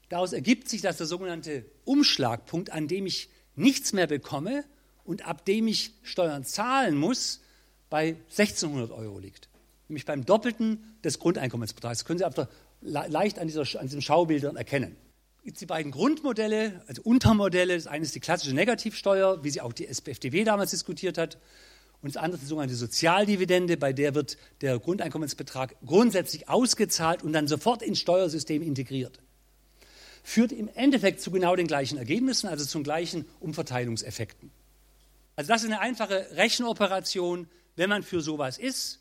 Daraus 0.09 0.33
ergibt 0.33 0.69
sich, 0.69 0.81
dass 0.81 0.97
der 0.97 1.07
sogenannte 1.07 1.65
Umschlagpunkt, 1.85 2.71
an 2.71 2.87
dem 2.87 3.05
ich 3.05 3.29
nichts 3.55 3.93
mehr 3.93 4.07
bekomme 4.07 4.63
und 5.03 5.25
ab 5.27 5.45
dem 5.45 5.67
ich 5.67 5.91
Steuern 6.03 6.43
zahlen 6.43 6.95
muss, 6.97 7.41
bei 7.89 8.15
1600 8.29 8.91
Euro 8.91 9.19
liegt. 9.19 9.49
Nämlich 9.89 10.05
beim 10.05 10.25
Doppelten 10.25 10.95
des 11.03 11.19
Grundeinkommensbetrags. 11.19 11.99
Das 11.99 12.05
können 12.05 12.19
Sie 12.19 12.29
der, 12.29 12.47
leicht 12.81 13.37
an, 13.37 13.47
dieser, 13.47 13.63
an 13.79 13.87
diesen 13.87 14.01
Schaubildern 14.01 14.55
erkennen. 14.55 14.95
Jetzt 15.43 15.59
die 15.59 15.65
beiden 15.65 15.91
Grundmodelle, 15.91 16.81
also 16.87 17.01
Untermodelle. 17.01 17.75
Das 17.75 17.87
eine 17.87 18.05
ist 18.05 18.15
die 18.15 18.19
klassische 18.19 18.53
Negativsteuer, 18.53 19.43
wie 19.43 19.49
sie 19.49 19.59
auch 19.59 19.73
die 19.73 19.87
SPFDW 19.87 20.43
damals 20.43 20.71
diskutiert 20.71 21.17
hat. 21.17 21.37
Und 22.01 22.15
das 22.15 22.17
andere 22.21 22.37
ist 22.37 22.43
die 22.43 22.47
sogenannte 22.47 22.75
Sozialdividende, 22.75 23.77
bei 23.77 23.93
der 23.93 24.15
wird 24.15 24.37
der 24.61 24.79
Grundeinkommensbetrag 24.79 25.75
grundsätzlich 25.85 26.49
ausgezahlt 26.49 27.21
und 27.21 27.33
dann 27.33 27.47
sofort 27.47 27.83
ins 27.83 27.99
Steuersystem 27.99 28.63
integriert. 28.63 29.19
Führt 30.23 30.51
im 30.51 30.69
Endeffekt 30.73 31.21
zu 31.21 31.31
genau 31.31 31.55
den 31.55 31.67
gleichen 31.67 31.97
Ergebnissen, 31.97 32.47
also 32.47 32.65
zu 32.65 32.81
gleichen 32.81 33.25
Umverteilungseffekten. 33.39 34.51
Also 35.35 35.53
das 35.53 35.61
ist 35.63 35.67
eine 35.67 35.79
einfache 35.79 36.27
Rechenoperation, 36.33 37.47
wenn 37.75 37.89
man 37.89 38.03
für 38.03 38.21
sowas 38.21 38.57
ist. 38.57 38.99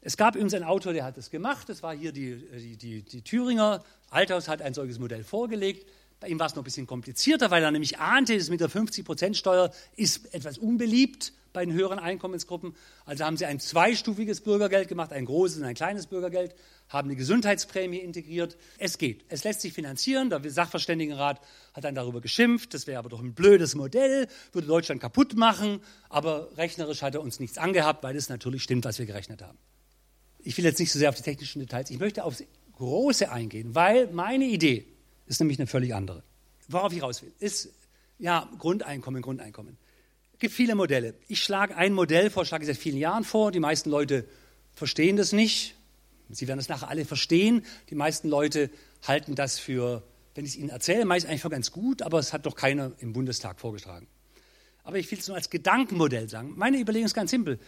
Es 0.00 0.16
gab 0.16 0.34
übrigens 0.34 0.54
einen 0.54 0.64
Autor, 0.64 0.92
der 0.92 1.04
hat 1.04 1.16
das 1.16 1.30
gemacht. 1.30 1.68
Das 1.68 1.82
war 1.82 1.94
hier 1.94 2.12
die, 2.12 2.36
die, 2.36 2.76
die, 2.76 3.02
die 3.02 3.22
Thüringer. 3.22 3.84
Althaus 4.10 4.48
hat 4.48 4.60
ein 4.60 4.74
solches 4.74 4.98
Modell 4.98 5.22
vorgelegt. 5.22 5.86
Bei 6.22 6.28
ihm 6.28 6.38
war 6.38 6.46
es 6.46 6.54
noch 6.54 6.62
ein 6.62 6.64
bisschen 6.64 6.86
komplizierter, 6.86 7.50
weil 7.50 7.64
er 7.64 7.72
nämlich 7.72 7.98
ahnte, 7.98 8.38
dass 8.38 8.48
mit 8.48 8.60
der 8.60 8.70
50%-Steuer 8.70 9.72
ist 9.96 10.32
etwas 10.32 10.56
unbeliebt 10.56 11.32
bei 11.52 11.64
den 11.64 11.74
höheren 11.74 11.98
Einkommensgruppen. 11.98 12.76
Also 13.04 13.24
haben 13.24 13.36
sie 13.36 13.44
ein 13.44 13.58
zweistufiges 13.58 14.40
Bürgergeld 14.40 14.86
gemacht, 14.86 15.12
ein 15.12 15.24
großes 15.24 15.58
und 15.58 15.64
ein 15.64 15.74
kleines 15.74 16.06
Bürgergeld, 16.06 16.54
haben 16.88 17.08
eine 17.08 17.16
Gesundheitsprämie 17.16 17.96
integriert. 17.96 18.56
Es 18.78 18.98
geht. 18.98 19.24
Es 19.30 19.42
lässt 19.42 19.62
sich 19.62 19.72
finanzieren. 19.72 20.30
Der 20.30 20.48
Sachverständigenrat 20.48 21.40
hat 21.74 21.82
dann 21.82 21.96
darüber 21.96 22.20
geschimpft. 22.20 22.72
Das 22.72 22.86
wäre 22.86 23.00
aber 23.00 23.08
doch 23.08 23.20
ein 23.20 23.34
blödes 23.34 23.74
Modell, 23.74 24.28
würde 24.52 24.68
Deutschland 24.68 25.00
kaputt 25.00 25.34
machen. 25.34 25.80
Aber 26.08 26.56
rechnerisch 26.56 27.02
hat 27.02 27.16
er 27.16 27.20
uns 27.20 27.40
nichts 27.40 27.58
angehabt, 27.58 28.04
weil 28.04 28.14
es 28.14 28.28
natürlich 28.28 28.62
stimmt, 28.62 28.84
was 28.84 29.00
wir 29.00 29.06
gerechnet 29.06 29.42
haben. 29.42 29.58
Ich 30.38 30.56
will 30.56 30.64
jetzt 30.64 30.78
nicht 30.78 30.92
so 30.92 31.00
sehr 31.00 31.08
auf 31.08 31.16
die 31.16 31.22
technischen 31.22 31.58
Details. 31.58 31.90
Ich 31.90 31.98
möchte 31.98 32.22
aufs 32.22 32.44
Große 32.76 33.28
eingehen, 33.32 33.74
weil 33.74 34.06
meine 34.12 34.44
Idee 34.44 34.91
ist 35.32 35.40
nämlich 35.40 35.58
eine 35.58 35.66
völlig 35.66 35.94
andere. 35.94 36.22
Worauf 36.68 36.92
ich 36.92 37.02
raus 37.02 37.22
will, 37.22 37.32
ist 37.38 37.70
ja 38.18 38.48
Grundeinkommen, 38.58 39.22
Grundeinkommen 39.22 39.76
gibt 40.42 40.54
viele 40.54 40.74
Modelle. 40.74 41.14
Ich 41.28 41.42
schlage 41.42 41.76
ein 41.76 41.94
Modell 41.94 42.28
vor, 42.28 42.44
schlage 42.44 42.66
seit 42.66 42.76
vielen 42.76 42.98
Jahren 42.98 43.22
vor. 43.22 43.52
Die 43.52 43.60
meisten 43.60 43.88
Leute 43.90 44.26
verstehen 44.74 45.16
das 45.16 45.32
nicht. 45.32 45.76
Sie 46.30 46.48
werden 46.48 46.58
es 46.58 46.68
nachher 46.68 46.88
alle 46.88 47.04
verstehen. 47.04 47.64
Die 47.90 47.94
meisten 47.94 48.28
Leute 48.28 48.68
halten 49.06 49.36
das 49.36 49.60
für, 49.60 50.02
wenn 50.34 50.44
ich 50.44 50.52
es 50.52 50.56
ihnen 50.56 50.68
erzähle, 50.68 51.04
meist 51.04 51.26
eigentlich 51.26 51.42
für 51.42 51.48
ganz 51.48 51.70
gut, 51.70 52.02
aber 52.02 52.18
es 52.18 52.32
hat 52.32 52.44
doch 52.44 52.56
keiner 52.56 52.90
im 52.98 53.12
Bundestag 53.12 53.60
vorgetragen. 53.60 54.08
Aber 54.82 54.98
ich 54.98 55.08
will 55.12 55.18
es 55.20 55.28
nur 55.28 55.36
als 55.36 55.48
Gedankenmodell 55.48 56.28
sagen. 56.28 56.54
Meine 56.56 56.80
Überlegung 56.80 57.06
ist 57.06 57.14
ganz 57.14 57.30
simpel. 57.30 57.60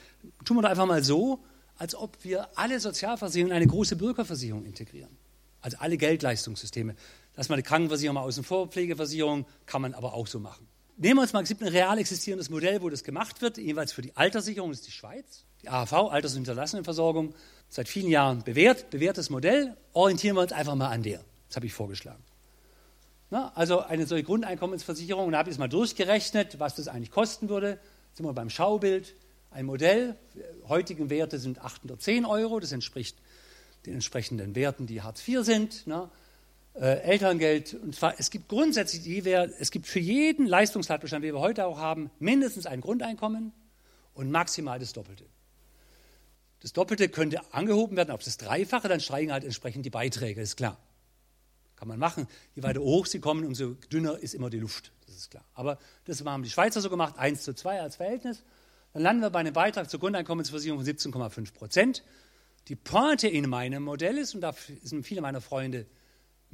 Tun 0.45 0.57
wir 0.57 0.63
doch 0.63 0.71
einfach 0.71 0.87
mal 0.87 1.05
so, 1.05 1.45
als 1.79 1.95
ob 1.95 2.25
wir 2.25 2.59
alle 2.59 2.81
Sozialversicherungen 2.81 3.53
in 3.53 3.57
eine 3.57 3.69
große 3.69 3.95
Bürgerversicherung 3.95 4.65
integrieren. 4.65 5.17
Also 5.61 5.77
alle 5.79 5.97
Geldleistungssysteme. 5.97 6.97
Lass 7.37 7.49
mal 7.49 7.57
die 7.57 7.63
Krankenversicherung 7.63 8.15
mal 8.15 8.23
außen 8.23 8.45
vor, 8.45 8.69
Pflegeversicherung 8.69 9.45
kann 9.67 9.83
man 9.83 9.95
aber 9.95 10.15
auch 10.15 10.27
so 10.27 10.39
machen. 10.39 10.69
Nehmen 10.97 11.17
wir 11.17 11.23
uns 11.23 11.33
mal, 11.33 11.43
es 11.43 11.49
gibt 11.49 11.63
ein 11.63 11.69
real 11.69 11.99
existierendes 11.99 12.51
Modell, 12.51 12.81
wo 12.81 12.89
das 12.89 13.03
gemacht 13.03 13.43
wird, 13.43 13.59
jeweils 13.59 13.93
für 13.93 14.03
die 14.03 14.17
Alterssicherung, 14.17 14.71
das 14.71 14.81
ist 14.81 14.87
die 14.87 14.93
Schweiz. 14.93 15.45
Die 15.63 15.69
AHV, 15.69 15.93
Alters- 15.93 16.33
und 16.33 16.39
Hinterlassenenversorgung, 16.39 17.35
seit 17.69 17.89
vielen 17.89 18.09
Jahren 18.09 18.45
bewährt, 18.45 18.91
bewährtes 18.91 19.31
Modell. 19.31 19.77
Orientieren 19.93 20.37
wir 20.37 20.43
uns 20.43 20.53
einfach 20.53 20.77
mal 20.77 20.91
an 20.91 21.03
der. 21.03 21.25
Das 21.49 21.57
habe 21.57 21.67
ich 21.67 21.73
vorgeschlagen. 21.73 22.23
Na, 23.31 23.51
also 23.57 23.81
eine 23.81 24.07
solche 24.07 24.25
Grundeinkommensversicherung, 24.25 25.27
und 25.27 25.33
da 25.33 25.39
habe 25.39 25.51
ich 25.51 25.55
es 25.55 25.59
mal 25.59 25.69
durchgerechnet, 25.69 26.61
was 26.61 26.77
das 26.77 26.87
eigentlich 26.87 27.11
kosten 27.11 27.49
würde. 27.49 27.81
Jetzt 28.09 28.19
sind 28.19 28.27
wir 28.27 28.33
beim 28.33 28.51
Schaubild. 28.51 29.15
Ein 29.51 29.67
Modell, 29.67 30.15
heutige 30.69 31.11
Werte 31.11 31.39
sind 31.41 31.61
810 31.61 32.25
Euro, 32.27 32.61
das 32.61 32.71
entspricht 32.71 33.17
den 33.87 33.95
entsprechenden 33.95 34.55
Werten, 34.55 34.87
die 34.87 35.03
Hartz 35.03 35.27
IV 35.27 35.43
sind, 35.43 35.87
ne? 35.87 36.09
Äh, 36.75 37.01
Elterngeld. 37.01 37.75
Und 37.75 37.95
zwar, 37.95 38.15
es 38.19 38.31
gibt 38.31 38.49
grundsätzlich, 38.49 39.03
die 39.03 39.25
wir, 39.25 39.53
es 39.59 39.71
gibt 39.71 39.87
für 39.87 40.01
jeden 40.01 40.47
Leistungstatbestand, 40.47 41.25
wie 41.25 41.33
wir 41.33 41.41
heute 41.41 41.67
auch 41.67 41.79
haben, 41.79 42.11
mindestens 42.19 42.67
ein 42.67 42.81
Grundeinkommen 42.81 43.53
und 44.15 44.31
maximal 44.31 44.79
das 44.79 44.93
Doppelte. 44.93 45.25
Das 46.61 46.73
Doppelte 46.73 47.09
könnte 47.09 47.41
angehoben 47.53 47.97
werden 47.97 48.11
auf 48.11 48.23
das 48.23 48.39
Dreifache, 48.39 48.89
dann 48.89 49.01
steigen 49.01 49.33
halt 49.33 49.45
entsprechend 49.45 49.85
die 49.85 49.91
Beiträge, 49.91 50.41
ist 50.41 50.57
klar. 50.57 50.79
Kann 51.77 51.89
man 51.89 51.99
machen. 51.99 52.27
Je 52.55 52.63
weiter 52.63 52.81
hoch 52.81 53.07
sie 53.07 53.21
kommen, 53.21 53.45
umso 53.45 53.75
dünner 53.93 54.19
ist 54.19 54.35
immer 54.35 54.49
die 54.49 54.61
Luft, 54.61 54.93
das 55.07 55.17
ist 55.17 55.31
klar. 55.31 55.45
Aber 55.55 55.79
das 56.07 56.25
haben 56.25 56.43
die 56.43 56.51
Schweizer 56.51 56.81
so 56.81 56.89
gemacht, 56.89 57.19
1 57.19 57.43
zu 57.43 57.55
2 57.55 57.81
als 57.81 57.97
Verhältnis. 57.97 58.45
Dann 58.95 59.03
landen 59.03 59.23
wir 59.23 59.31
bei 59.31 59.41
einem 59.41 59.53
Beitrag 59.53 59.91
zur 59.91 60.01
Grundeinkommensversicherung 60.01 60.83
von 60.83 60.89
17,5 60.89 61.53
Prozent. 61.53 62.05
Die 62.69 62.77
Pointe 62.77 63.29
in 63.29 63.51
meinem 63.51 63.83
Modell 63.83 64.17
ist, 64.17 64.35
und 64.35 64.41
da 64.41 64.55
sind 64.83 65.05
viele 65.05 65.21
meiner 65.21 65.41
Freunde 65.41 65.85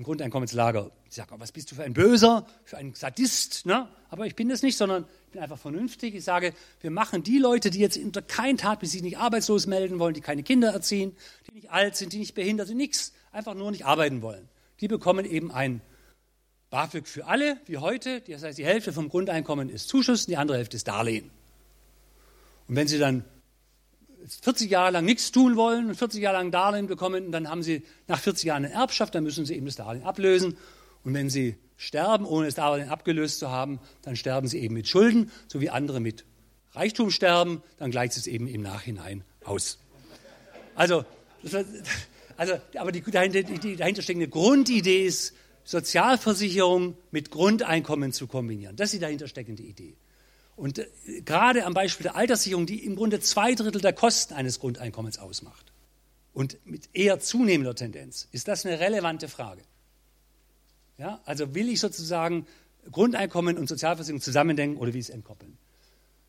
im 0.00 0.04
Grundeinkommenslager, 0.04 0.90
die 1.06 1.14
sagen, 1.14 1.34
was 1.36 1.52
bist 1.52 1.70
du 1.70 1.74
für 1.74 1.82
ein 1.82 1.92
Böser, 1.92 2.46
für 2.64 2.78
ein 2.78 2.94
Sadist, 2.94 3.66
ne? 3.66 3.86
aber 4.08 4.24
ich 4.24 4.34
bin 4.34 4.48
das 4.48 4.62
nicht, 4.62 4.78
sondern 4.78 5.04
ich 5.26 5.32
bin 5.32 5.42
einfach 5.42 5.58
vernünftig. 5.58 6.14
Ich 6.14 6.24
sage, 6.24 6.54
wir 6.80 6.90
machen 6.90 7.22
die 7.22 7.36
Leute, 7.36 7.68
die 7.68 7.80
jetzt 7.80 7.98
unter 7.98 8.22
keinen 8.22 8.56
Tat, 8.56 8.80
bis 8.80 8.92
sie 8.92 9.02
nicht 9.02 9.18
arbeitslos 9.18 9.66
melden 9.66 9.98
wollen, 9.98 10.14
die 10.14 10.22
keine 10.22 10.42
Kinder 10.42 10.72
erziehen, 10.72 11.14
die 11.46 11.52
nicht 11.52 11.70
alt 11.70 11.96
sind, 11.96 12.14
die 12.14 12.18
nicht 12.18 12.34
behindert 12.34 12.68
sind, 12.68 12.78
nichts, 12.78 13.12
einfach 13.30 13.52
nur 13.52 13.70
nicht 13.70 13.84
arbeiten 13.84 14.22
wollen. 14.22 14.48
Die 14.80 14.88
bekommen 14.88 15.26
eben 15.26 15.52
ein 15.52 15.82
BAföG 16.70 17.06
für 17.06 17.26
alle, 17.26 17.58
wie 17.66 17.76
heute. 17.76 18.22
Das 18.22 18.42
heißt, 18.42 18.56
die 18.56 18.64
Hälfte 18.64 18.94
vom 18.94 19.10
Grundeinkommen 19.10 19.68
ist 19.68 19.86
Zuschuss, 19.90 20.24
die 20.24 20.38
andere 20.38 20.56
Hälfte 20.56 20.78
ist 20.78 20.88
Darlehen. 20.88 21.30
Und 22.68 22.76
wenn 22.76 22.88
sie 22.88 22.98
dann 22.98 23.22
40 24.42 24.70
Jahre 24.70 24.92
lang 24.92 25.04
nichts 25.04 25.32
tun 25.32 25.56
wollen 25.56 25.88
und 25.88 25.94
40 25.94 26.20
Jahre 26.20 26.38
lang 26.38 26.50
Darlehen 26.50 26.86
bekommen, 26.86 27.32
dann 27.32 27.48
haben 27.48 27.62
sie 27.62 27.82
nach 28.08 28.18
40 28.18 28.44
Jahren 28.44 28.64
eine 28.64 28.74
Erbschaft, 28.74 29.14
dann 29.14 29.24
müssen 29.24 29.46
sie 29.46 29.54
eben 29.54 29.66
das 29.66 29.76
Darlehen 29.76 30.04
ablösen. 30.04 30.56
Und 31.04 31.14
wenn 31.14 31.30
sie 31.30 31.56
sterben, 31.76 32.26
ohne 32.26 32.46
das 32.46 32.54
Darlehen 32.54 32.88
abgelöst 32.90 33.38
zu 33.38 33.50
haben, 33.50 33.80
dann 34.02 34.16
sterben 34.16 34.48
sie 34.48 34.58
eben 34.58 34.74
mit 34.74 34.88
Schulden, 34.88 35.30
so 35.48 35.60
wie 35.60 35.70
andere 35.70 36.00
mit 36.00 36.24
Reichtum 36.72 37.10
sterben, 37.10 37.62
dann 37.78 37.90
gleicht 37.90 38.16
es 38.16 38.26
eben 38.26 38.46
im 38.46 38.62
Nachhinein 38.62 39.24
aus. 39.44 39.78
Also, 40.74 41.04
also 42.36 42.54
aber 42.76 42.92
die, 42.92 43.02
dahinter, 43.02 43.42
die 43.42 43.76
dahintersteckende 43.76 44.28
Grundidee 44.28 45.06
ist, 45.06 45.34
Sozialversicherung 45.64 46.96
mit 47.10 47.30
Grundeinkommen 47.30 48.12
zu 48.12 48.26
kombinieren. 48.26 48.76
Das 48.76 48.88
ist 48.88 48.94
die 48.94 48.98
dahintersteckende 48.98 49.62
Idee. 49.62 49.94
Und 50.60 50.78
äh, 50.78 51.22
gerade 51.24 51.64
am 51.64 51.72
Beispiel 51.72 52.04
der 52.04 52.16
Alterssicherung, 52.16 52.66
die 52.66 52.84
im 52.84 52.94
Grunde 52.94 53.18
zwei 53.20 53.54
Drittel 53.54 53.80
der 53.80 53.94
Kosten 53.94 54.34
eines 54.34 54.60
Grundeinkommens 54.60 55.18
ausmacht 55.18 55.72
und 56.34 56.58
mit 56.66 56.90
eher 56.92 57.18
zunehmender 57.18 57.74
Tendenz, 57.74 58.28
ist 58.30 58.46
das 58.46 58.66
eine 58.66 58.78
relevante 58.78 59.28
Frage. 59.28 59.62
Ja, 60.98 61.22
also 61.24 61.54
will 61.54 61.70
ich 61.70 61.80
sozusagen 61.80 62.46
Grundeinkommen 62.92 63.56
und 63.56 63.70
Sozialversicherung 63.70 64.20
zusammendenken 64.20 64.76
oder 64.78 64.92
wie 64.92 64.98
es 64.98 65.08
entkoppeln? 65.08 65.56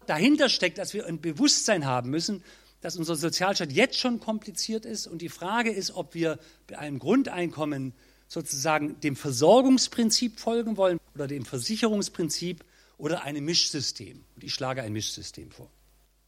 Dahinter 0.06 0.48
steckt, 0.48 0.78
dass 0.78 0.94
wir 0.94 1.08
ein 1.08 1.20
Bewusstsein 1.20 1.86
haben 1.86 2.10
müssen, 2.10 2.42
dass 2.80 2.96
unser 2.96 3.18
Sozialstaat 3.18 3.74
jetzt 3.74 4.00
schon 4.00 4.22
kompliziert 4.22 4.86
ist 4.86 5.08
und 5.08 5.22
die 5.22 5.30
Frage 5.30 5.72
ist, 5.72 5.92
ob 5.92 6.16
wir 6.16 6.40
bei 6.68 6.80
einem 6.80 7.00
Grundeinkommen 7.00 7.92
sozusagen 8.30 8.98
dem 9.02 9.18
Versorgungsprinzip 9.18 10.40
folgen 10.40 10.78
wollen 10.78 11.00
oder 11.16 11.28
dem 11.28 11.44
Versicherungsprinzip 11.44 12.64
oder 13.02 13.24
einem 13.24 13.44
Mischsystem. 13.44 14.24
Und 14.36 14.44
ich 14.44 14.54
schlage 14.54 14.84
ein 14.84 14.94
Mischsystem 14.94 15.50
vor. 15.50 15.72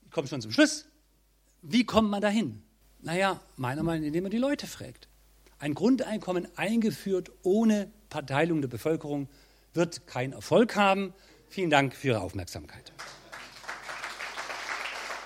Ich 0.06 0.12
komme 0.12 0.28
schon 0.28 0.42
zum 0.42 0.52
Schluss. 0.52 0.86
Wie 1.62 1.86
kommt 1.86 2.10
man 2.10 2.20
dahin? 2.20 2.64
Naja, 3.02 3.40
meiner 3.58 3.84
Meinung 3.84 4.02
nach, 4.02 4.08
indem 4.08 4.24
man 4.24 4.32
die 4.32 4.40
Leute 4.40 4.66
fragt. 4.66 5.08
Ein 5.60 5.76
Grundeinkommen 5.76 6.48
eingeführt 6.58 7.32
ohne 7.44 7.92
Verteilung 8.10 8.62
der 8.62 8.70
Bevölkerung 8.70 9.30
wird 9.76 10.08
keinen 10.08 10.34
Erfolg 10.34 10.76
haben. 10.76 11.14
Vielen 11.48 11.70
Dank 11.70 11.96
für 11.96 12.08
Ihre 12.08 12.22
Aufmerksamkeit. 12.22 12.92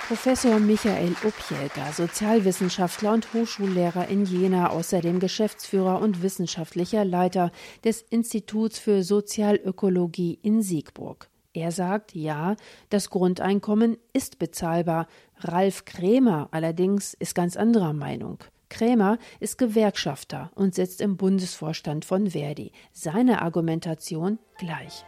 Professor 0.07 0.59
Michael 0.59 1.15
Opjelka, 1.23 1.93
Sozialwissenschaftler 1.93 3.13
und 3.13 3.33
Hochschullehrer 3.33 4.09
in 4.09 4.25
Jena, 4.25 4.69
außerdem 4.69 5.19
Geschäftsführer 5.19 6.01
und 6.01 6.21
wissenschaftlicher 6.21 7.05
Leiter 7.05 7.51
des 7.83 8.01
Instituts 8.01 8.79
für 8.79 9.03
Sozialökologie 9.03 10.39
in 10.41 10.61
Siegburg. 10.61 11.29
Er 11.57 11.71
sagt, 11.71 12.13
ja, 12.13 12.55
das 12.91 13.09
Grundeinkommen 13.09 13.97
ist 14.13 14.37
bezahlbar. 14.37 15.07
Ralf 15.39 15.85
Krämer 15.85 16.49
allerdings 16.51 17.15
ist 17.15 17.33
ganz 17.33 17.57
anderer 17.57 17.93
Meinung. 17.93 18.37
Krämer 18.69 19.17
ist 19.39 19.57
Gewerkschafter 19.57 20.51
und 20.53 20.75
sitzt 20.75 21.01
im 21.01 21.17
Bundesvorstand 21.17 22.05
von 22.05 22.29
Verdi. 22.29 22.73
Seine 22.91 23.41
Argumentation 23.41 24.37
gleich. 24.59 25.03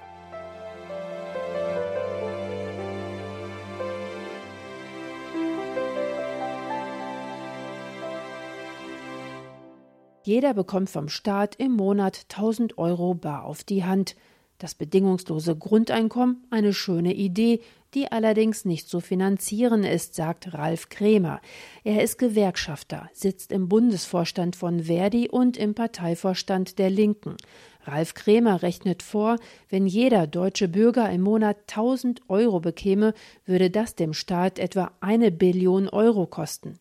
Jeder 10.23 10.53
bekommt 10.53 10.89
vom 10.89 11.09
Staat 11.09 11.55
im 11.55 11.71
Monat 11.73 12.25
1000 12.29 12.77
Euro 12.77 13.13
bar 13.13 13.45
auf 13.45 13.63
die 13.63 13.83
Hand. 13.83 14.15
Das 14.59 14.75
bedingungslose 14.75 15.55
Grundeinkommen 15.55 16.45
eine 16.49 16.73
schöne 16.73 17.13
Idee, 17.13 17.61
die 17.93 18.11
allerdings 18.11 18.65
nicht 18.65 18.89
zu 18.89 18.99
finanzieren 18.99 19.85
ist, 19.85 20.15
sagt 20.15 20.53
Ralf 20.53 20.89
Krämer. 20.89 21.39
Er 21.85 22.03
ist 22.03 22.17
Gewerkschafter, 22.17 23.09
sitzt 23.13 23.53
im 23.53 23.69
Bundesvorstand 23.69 24.57
von 24.57 24.83
Verdi 24.83 25.29
und 25.29 25.55
im 25.55 25.75
Parteivorstand 25.75 26.77
der 26.77 26.89
Linken. 26.89 27.37
Ralf 27.85 28.13
Krämer 28.13 28.61
rechnet 28.61 29.01
vor, 29.01 29.37
wenn 29.69 29.87
jeder 29.87 30.27
deutsche 30.27 30.67
Bürger 30.67 31.09
im 31.09 31.21
Monat 31.21 31.55
1000 31.69 32.23
Euro 32.27 32.59
bekäme, 32.59 33.13
würde 33.45 33.69
das 33.69 33.95
dem 33.95 34.13
Staat 34.13 34.59
etwa 34.59 34.91
eine 34.99 35.31
Billion 35.31 35.87
Euro 35.87 36.27
kosten. 36.27 36.77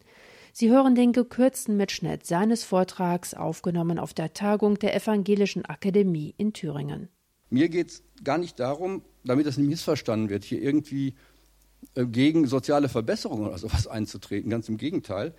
Sie 0.53 0.69
hören 0.69 0.97
den 0.97 1.13
gekürzten 1.13 1.77
Mitschnitt 1.77 2.27
seines 2.27 2.65
Vortrags 2.65 3.35
aufgenommen 3.35 4.01
auf 4.01 4.15
der 4.15 4.33
Tagung 4.33 4.81
der 4.81 4.97
Evangelischen 4.97 5.65
Akademie 5.65 6.35
in 6.37 6.53
Thüringen. 6.53 7.09
Mir 7.51 7.69
geht 7.69 7.89
es 7.89 8.03
gar 8.25 8.39
nicht 8.39 8.61
darum, 8.61 9.03
damit 9.25 9.47
das 9.47 9.57
nicht 9.57 9.69
missverstanden 9.69 10.29
wird, 10.29 10.45
hier 10.45 10.63
irgendwie 10.63 11.15
äh, 11.95 12.07
gegen 12.07 12.47
soziale 12.47 12.89
Verbesserungen 12.89 13.47
oder 13.47 13.59
sowas 13.59 13.87
einzutreten. 13.87 14.51
Ganz 14.51 14.69
im 14.69 14.77
Gegenteil. 14.77 15.35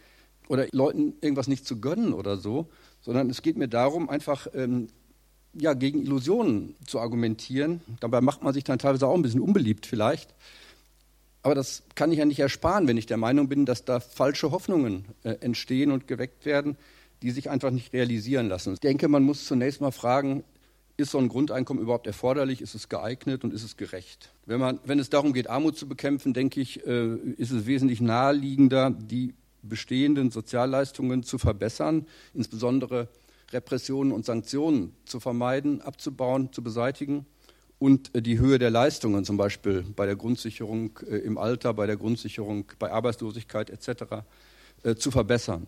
Oder 0.47 0.67
Leuten 0.71 1.13
irgendwas 1.21 1.47
nicht 1.47 1.65
zu 1.65 1.79
gönnen 1.79 2.13
oder 2.13 2.37
so. 2.37 2.69
Sondern 3.01 3.29
es 3.29 3.41
geht 3.41 3.57
mir 3.57 3.67
darum, 3.67 4.09
einfach 4.09 4.47
ähm, 4.53 4.87
ja, 5.53 5.73
gegen 5.73 6.01
Illusionen 6.01 6.75
zu 6.85 6.99
argumentieren. 6.99 7.81
Dabei 7.99 8.21
macht 8.21 8.43
man 8.43 8.53
sich 8.53 8.63
dann 8.63 8.79
teilweise 8.79 9.07
auch 9.07 9.15
ein 9.15 9.21
bisschen 9.21 9.41
unbeliebt 9.41 9.85
vielleicht. 9.85 10.33
Aber 11.41 11.55
das 11.55 11.83
kann 11.95 12.11
ich 12.11 12.19
ja 12.19 12.25
nicht 12.25 12.39
ersparen, 12.39 12.87
wenn 12.87 12.97
ich 12.97 13.05
der 13.05 13.17
Meinung 13.17 13.47
bin, 13.47 13.65
dass 13.65 13.85
da 13.85 13.99
falsche 13.99 14.51
Hoffnungen 14.51 15.05
äh, 15.23 15.35
entstehen 15.39 15.91
und 15.91 16.07
geweckt 16.07 16.45
werden, 16.45 16.75
die 17.21 17.31
sich 17.31 17.49
einfach 17.49 17.71
nicht 17.71 17.93
realisieren 17.93 18.49
lassen. 18.49 18.73
Ich 18.73 18.79
denke, 18.79 19.07
man 19.07 19.23
muss 19.23 19.45
zunächst 19.45 19.81
mal 19.81 19.91
fragen, 19.91 20.43
ist 20.99 21.11
so 21.11 21.17
ein 21.17 21.29
Grundeinkommen 21.29 21.81
überhaupt 21.81 22.07
erforderlich? 22.07 22.61
Ist 22.61 22.75
es 22.75 22.89
geeignet 22.89 23.43
und 23.43 23.53
ist 23.53 23.63
es 23.63 23.77
gerecht? 23.77 24.31
Wenn, 24.45 24.59
man, 24.59 24.79
wenn 24.83 24.99
es 24.99 25.09
darum 25.09 25.33
geht, 25.33 25.49
Armut 25.49 25.77
zu 25.77 25.87
bekämpfen, 25.87 26.33
denke 26.33 26.59
ich, 26.59 26.85
äh, 26.85 27.15
ist 27.37 27.51
es 27.51 27.65
wesentlich 27.65 28.01
naheliegender, 28.01 28.91
die 28.91 29.33
bestehenden 29.61 30.31
Sozialleistungen 30.31 31.23
zu 31.23 31.37
verbessern, 31.37 32.05
insbesondere 32.33 33.07
Repressionen 33.51 34.11
und 34.11 34.25
Sanktionen 34.25 34.93
zu 35.05 35.19
vermeiden, 35.19 35.81
abzubauen, 35.81 36.51
zu 36.51 36.61
beseitigen 36.61 37.25
und 37.79 38.13
äh, 38.15 38.21
die 38.21 38.37
Höhe 38.37 38.59
der 38.59 38.69
Leistungen, 38.69 39.25
zum 39.25 39.37
Beispiel 39.37 39.85
bei 39.95 40.05
der 40.05 40.15
Grundsicherung 40.15 40.99
äh, 41.09 41.17
im 41.17 41.37
Alter, 41.37 41.73
bei 41.73 41.87
der 41.87 41.97
Grundsicherung 41.97 42.65
bei 42.77 42.91
Arbeitslosigkeit 42.91 43.69
etc., 43.69 44.23
zu 44.97 45.11
verbessern, 45.11 45.67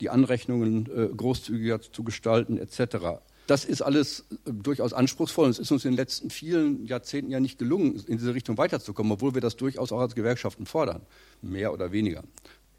die 0.00 0.10
Anrechnungen 0.10 0.88
großzügiger 1.16 1.80
zu 1.80 2.02
gestalten 2.02 2.58
etc. 2.58 3.22
Das 3.46 3.64
ist 3.64 3.82
alles 3.82 4.24
äh, 4.30 4.52
durchaus 4.52 4.92
anspruchsvoll. 4.92 5.48
Es 5.48 5.58
ist 5.58 5.70
uns 5.70 5.84
in 5.84 5.92
den 5.92 5.96
letzten 5.96 6.30
vielen 6.30 6.86
Jahrzehnten 6.86 7.30
ja 7.30 7.40
nicht 7.40 7.58
gelungen, 7.58 8.02
in 8.06 8.18
diese 8.18 8.34
Richtung 8.34 8.56
weiterzukommen, 8.58 9.12
obwohl 9.12 9.34
wir 9.34 9.40
das 9.40 9.56
durchaus 9.56 9.92
auch 9.92 10.00
als 10.00 10.14
Gewerkschaften 10.14 10.66
fordern, 10.66 11.02
mehr 11.42 11.72
oder 11.72 11.92
weniger. 11.92 12.22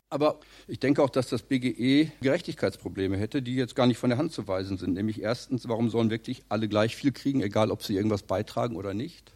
Aber 0.10 0.40
ich 0.68 0.80
denke 0.80 1.04
auch, 1.04 1.10
dass 1.10 1.30
das 1.30 1.42
BGE 1.42 2.12
Gerechtigkeitsprobleme 2.22 3.18
hätte, 3.18 3.42
die 3.42 3.56
jetzt 3.56 3.76
gar 3.76 3.88
nicht 3.88 3.98
von 3.98 4.10
der 4.10 4.18
Hand 4.18 4.32
zu 4.32 4.48
weisen 4.48 4.78
sind. 4.78 4.94
Nämlich 4.94 5.22
erstens, 5.22 5.68
warum 5.68 5.90
sollen 5.90 6.10
wirklich 6.10 6.44
alle 6.48 6.68
gleich 6.68 6.96
viel 6.96 7.12
kriegen, 7.12 7.42
egal 7.42 7.72
ob 7.72 7.84
sie 7.84 7.96
irgendwas 7.96 8.24
beitragen 8.24 8.76
oder 8.76 8.94
nicht? 8.94 9.34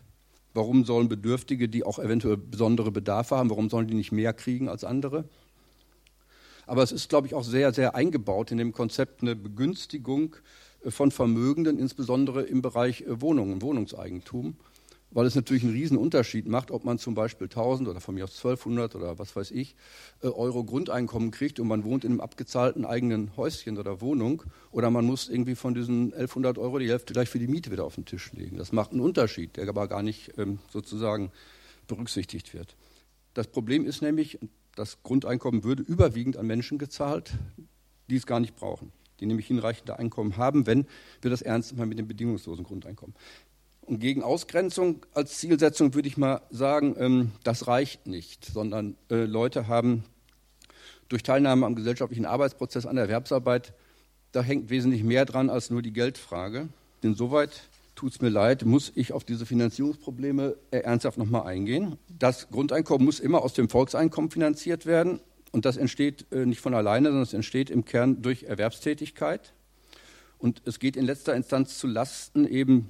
Warum 0.54 0.86
sollen 0.86 1.10
Bedürftige, 1.10 1.70
die 1.70 1.84
auch 1.84 2.00
eventuell 2.00 2.38
besondere 2.38 2.92
Bedarfe 2.92 3.36
haben, 3.36 3.50
warum 3.50 3.70
sollen 3.70 3.88
die 3.88 3.94
nicht 3.94 4.12
mehr 4.12 4.34
kriegen 4.34 4.70
als 4.70 4.84
andere? 4.84 5.26
Aber 6.66 6.84
es 6.84 6.92
ist, 6.92 7.10
glaube 7.10 7.28
ich, 7.28 7.34
auch 7.34 7.44
sehr, 7.44 7.74
sehr 7.74 7.96
eingebaut 7.96 8.52
in 8.52 8.58
dem 8.60 8.74
Konzept 8.74 9.22
eine 9.22 9.36
Begünstigung 9.36 10.36
von 10.88 11.12
Vermögenden, 11.12 11.80
insbesondere 11.80 12.44
im 12.44 12.62
Bereich 12.62 13.02
äh, 13.02 13.22
Wohnungen, 13.22 13.62
Wohnungseigentum, 13.62 14.56
weil 15.12 15.26
es 15.26 15.36
natürlich 15.36 15.64
einen 15.64 15.74
riesen 15.74 15.98
Unterschied 15.98 16.48
macht, 16.48 16.72
ob 16.72 16.86
man 16.86 17.00
zum 17.00 17.16
Beispiel 17.16 17.48
1000 17.48 17.90
oder 17.90 18.00
von 18.00 18.16
mir 18.16 18.24
aus 18.24 18.38
1200 18.38 18.96
oder 18.96 19.18
was 19.18 19.36
weiß 19.36 19.52
ich 19.52 19.76
äh, 20.22 20.28
Euro 20.28 20.64
Grundeinkommen 20.64 21.32
kriegt 21.32 21.60
und 21.60 21.68
man 21.68 21.84
wohnt 21.84 22.06
in 22.06 22.12
einem 22.12 22.22
abgezahlten 22.22 22.86
eigenen 22.86 23.36
Häuschen 23.36 23.78
oder 23.78 24.02
Wohnung 24.02 24.44
oder 24.72 24.90
man 24.90 25.06
muss 25.06 25.28
irgendwie 25.28 25.56
von 25.56 25.74
diesen 25.74 26.14
1100 26.14 26.58
Euro 26.58 26.80
die 26.80 26.90
Hälfte 26.90 27.14
gleich 27.14 27.30
für 27.30 27.40
die 27.40 27.48
Miete 27.48 27.72
wieder 27.72 27.86
auf 27.86 27.96
den 27.96 28.06
Tisch 28.06 28.32
legen. 28.34 28.58
Das 28.58 28.72
macht 28.72 28.92
einen 28.92 29.02
Unterschied, 29.02 29.58
der 29.58 29.68
aber 29.68 29.88
gar 29.88 30.04
nicht 30.04 30.38
ähm, 30.38 30.60
sozusagen 30.72 31.32
berücksichtigt 31.88 32.54
wird. 32.54 32.76
Das 33.34 33.48
Problem 33.48 33.86
ist 33.86 34.02
nämlich, 34.02 34.40
das 34.76 35.02
Grundeinkommen 35.04 35.64
würde 35.64 35.84
überwiegend 35.84 36.38
an 36.38 36.48
Menschen 36.48 36.78
gezahlt, 36.78 37.34
die 38.10 38.16
es 38.16 38.26
gar 38.26 38.40
nicht 38.40 38.56
brauchen, 38.56 38.92
die 39.20 39.26
nämlich 39.26 39.48
hinreichende 39.48 40.00
Einkommen 40.00 40.38
haben, 40.38 40.66
wenn 40.66 40.86
wir 41.22 41.32
das 41.32 41.42
ernst 41.42 41.76
machen 41.76 41.90
mit 41.90 42.00
dem 42.00 42.08
bedingungslosen 42.08 42.64
Grundeinkommen. 42.64 43.16
Und 43.82 44.00
gegen 44.00 44.22
Ausgrenzung 44.22 45.06
als 45.14 45.38
Zielsetzung 45.40 45.96
würde 45.96 46.08
ich 46.08 46.18
mal 46.18 46.42
sagen, 46.52 46.96
ähm, 47.00 47.32
das 47.44 47.68
reicht 47.68 48.06
nicht, 48.06 48.46
sondern 48.46 48.96
äh, 49.10 49.26
Leute 49.26 49.68
haben 49.68 50.04
durch 51.08 51.24
Teilnahme 51.24 51.66
am 51.66 51.76
gesellschaftlichen 51.76 52.26
Arbeitsprozess 52.26 52.86
an 52.86 52.96
der 52.96 53.06
Erwerbsarbeit, 53.06 53.74
da 54.32 54.44
hängt 54.44 54.70
wesentlich 54.70 55.04
mehr 55.04 55.26
dran 55.26 55.50
als 55.50 55.72
nur 55.72 55.82
die 55.82 55.92
Geldfrage. 55.92 56.70
Insoweit 57.02 57.64
tut 57.96 58.14
es 58.14 58.22
mir 58.22 58.30
leid, 58.30 58.64
muss 58.64 58.92
ich 58.96 59.12
auf 59.12 59.24
diese 59.24 59.46
Finanzierungsprobleme 59.46 60.56
äh, 60.72 60.78
ernsthaft 60.78 61.18
nochmal 61.18 61.48
eingehen. 61.48 61.98
Das 62.08 62.50
Grundeinkommen 62.50 63.06
muss 63.06 63.20
immer 63.20 63.42
aus 63.42 63.54
dem 63.54 63.70
Volkseinkommen 63.70 64.30
finanziert 64.32 64.86
werden. 64.86 65.20
Und 65.52 65.66
das 65.66 65.78
entsteht 65.78 66.26
äh, 66.32 66.46
nicht 66.46 66.62
von 66.62 66.74
alleine, 66.74 67.10
sondern 67.10 67.24
es 67.24 67.34
entsteht 67.34 67.70
im 67.70 67.86
Kern 67.86 68.22
durch 68.22 68.44
Erwerbstätigkeit. 68.44 69.54
Und 70.38 70.62
es 70.66 70.80
geht 70.80 70.96
in 70.96 71.06
letzter 71.06 71.36
Instanz 71.36 71.78
zu 71.78 71.88
Lasten 71.88 72.48
eben 72.48 72.90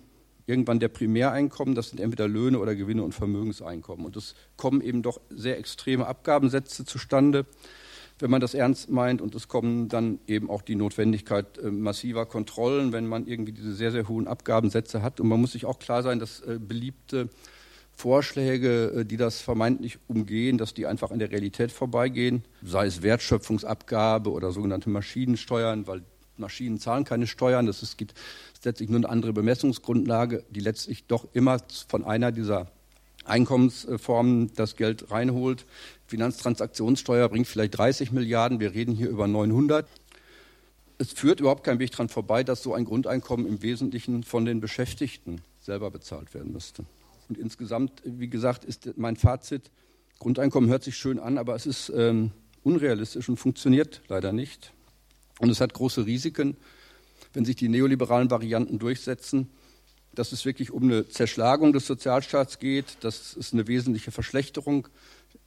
irgendwann 0.49 0.79
der 0.79 0.87
Primäreinkommen, 0.87 1.75
das 1.75 1.89
sind 1.89 1.99
entweder 1.99 2.27
Löhne 2.27 2.59
oder 2.59 2.75
Gewinne 2.75 3.03
und 3.03 3.13
Vermögenseinkommen. 3.13 4.05
Und 4.05 4.15
es 4.15 4.33
kommen 4.57 4.81
eben 4.81 5.03
doch 5.03 5.21
sehr 5.29 5.59
extreme 5.59 6.07
Abgabensätze 6.07 6.85
zustande, 6.85 7.45
wenn 8.17 8.31
man 8.31 8.41
das 8.41 8.55
ernst 8.55 8.89
meint. 8.89 9.21
Und 9.21 9.35
es 9.35 9.47
kommen 9.47 9.87
dann 9.89 10.19
eben 10.27 10.49
auch 10.49 10.63
die 10.63 10.75
Notwendigkeit 10.75 11.59
äh, 11.59 11.69
massiver 11.69 12.25
Kontrollen, 12.25 12.91
wenn 12.91 13.07
man 13.07 13.27
irgendwie 13.27 13.51
diese 13.51 13.73
sehr, 13.73 13.91
sehr 13.91 14.07
hohen 14.07 14.27
Abgabensätze 14.27 15.01
hat. 15.03 15.19
Und 15.19 15.27
man 15.27 15.39
muss 15.39 15.51
sich 15.51 15.65
auch 15.65 15.79
klar 15.79 16.01
sein, 16.01 16.19
dass 16.19 16.41
äh, 16.41 16.59
beliebte 16.59 17.29
Vorschläge, 17.99 18.99
äh, 18.99 19.05
die 19.05 19.17
das 19.17 19.41
vermeintlich 19.41 19.99
umgehen, 20.07 20.57
dass 20.57 20.73
die 20.73 20.85
einfach 20.85 21.11
an 21.11 21.19
der 21.19 21.31
Realität 21.31 21.71
vorbeigehen, 21.71 22.45
sei 22.63 22.85
es 22.85 23.01
Wertschöpfungsabgabe 23.01 24.31
oder 24.31 24.51
sogenannte 24.51 24.89
Maschinensteuern, 24.89 25.85
weil 25.85 26.03
Maschinen 26.37 26.79
zahlen 26.79 27.03
keine 27.03 27.27
Steuern. 27.27 27.65
Das 27.65 27.83
ist, 27.83 27.97
gibt 27.97 28.13
letztlich 28.63 28.89
nur 28.89 28.99
eine 28.99 29.09
andere 29.09 29.33
Bemessungsgrundlage, 29.33 30.45
die 30.49 30.61
letztlich 30.61 31.07
doch 31.07 31.27
immer 31.33 31.57
von 31.89 32.05
einer 32.05 32.31
dieser 32.31 32.71
Einkommensformen 33.25 34.53
das 34.55 34.77
Geld 34.77 35.11
reinholt. 35.11 35.65
Finanztransaktionssteuer 36.07 37.27
bringt 37.27 37.47
vielleicht 37.47 37.77
30 37.77 38.13
Milliarden, 38.13 38.61
wir 38.61 38.73
reden 38.73 38.95
hier 38.95 39.09
über 39.09 39.27
900. 39.27 39.85
Es 40.99 41.11
führt 41.11 41.41
überhaupt 41.41 41.65
kein 41.65 41.79
Weg 41.79 41.91
daran 41.91 42.07
vorbei, 42.07 42.45
dass 42.45 42.63
so 42.63 42.73
ein 42.73 42.85
Grundeinkommen 42.85 43.45
im 43.45 43.61
Wesentlichen 43.61 44.23
von 44.23 44.45
den 44.45 44.61
Beschäftigten 44.61 45.41
selber 45.59 45.91
bezahlt 45.91 46.33
werden 46.33 46.53
müsste. 46.53 46.85
Und 47.29 47.37
insgesamt, 47.37 48.01
wie 48.03 48.29
gesagt, 48.29 48.65
ist 48.65 48.97
mein 48.97 49.15
Fazit, 49.15 49.71
Grundeinkommen 50.17 50.69
hört 50.69 50.83
sich 50.83 50.97
schön 50.97 51.17
an, 51.19 51.37
aber 51.37 51.55
es 51.55 51.65
ist 51.65 51.93
ähm, 51.95 52.31
unrealistisch 52.63 53.29
und 53.29 53.37
funktioniert 53.37 54.01
leider 54.09 54.33
nicht. 54.33 54.73
Und 55.39 55.49
es 55.49 55.61
hat 55.61 55.73
große 55.73 56.05
Risiken, 56.05 56.57
wenn 57.33 57.45
sich 57.45 57.55
die 57.55 57.69
neoliberalen 57.69 58.29
Varianten 58.29 58.79
durchsetzen, 58.79 59.49
dass 60.13 60.31
es 60.31 60.43
wirklich 60.43 60.71
um 60.71 60.83
eine 60.83 61.07
Zerschlagung 61.07 61.71
des 61.71 61.87
Sozialstaats 61.87 62.59
geht, 62.59 62.97
dass 63.01 63.37
es 63.37 63.53
eine 63.53 63.67
wesentliche 63.67 64.11
Verschlechterung 64.11 64.89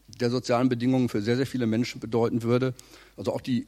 der 0.07 0.31
sozialen 0.31 0.69
Bedingungen 0.69 1.09
für 1.09 1.21
sehr, 1.21 1.37
sehr 1.37 1.47
viele 1.47 1.67
Menschen 1.67 2.01
bedeuten 2.01 2.43
würde. 2.43 2.75
Also 3.17 3.33
auch 3.33 3.41
die 3.41 3.67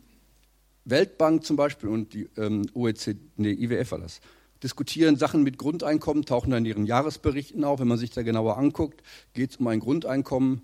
Weltbank 0.85 1.45
zum 1.45 1.57
Beispiel 1.57 1.89
und 1.89 2.15
die 2.15 2.29
ähm, 2.37 2.67
OECD, 2.75 3.19
nee, 3.37 3.53
IWF 3.53 3.93
war 3.93 3.99
das, 3.99 4.21
diskutieren 4.65 5.17
Sachen 5.17 5.45
mit 5.45 5.59
Grundeinkommen, 5.59 6.25
tauchen 6.25 6.51
dann 6.51 6.65
in 6.65 6.71
ihren 6.71 6.87
Jahresberichten 6.87 7.63
auf. 7.63 7.79
Wenn 7.79 7.89
man 7.89 7.99
sich 7.99 8.11
da 8.11 8.23
genauer 8.23 8.59
anguckt, 8.59 9.03
geht 9.35 9.51
es 9.51 9.57
um 9.59 9.69
ein 9.69 9.79
Grundeinkommen 9.79 10.63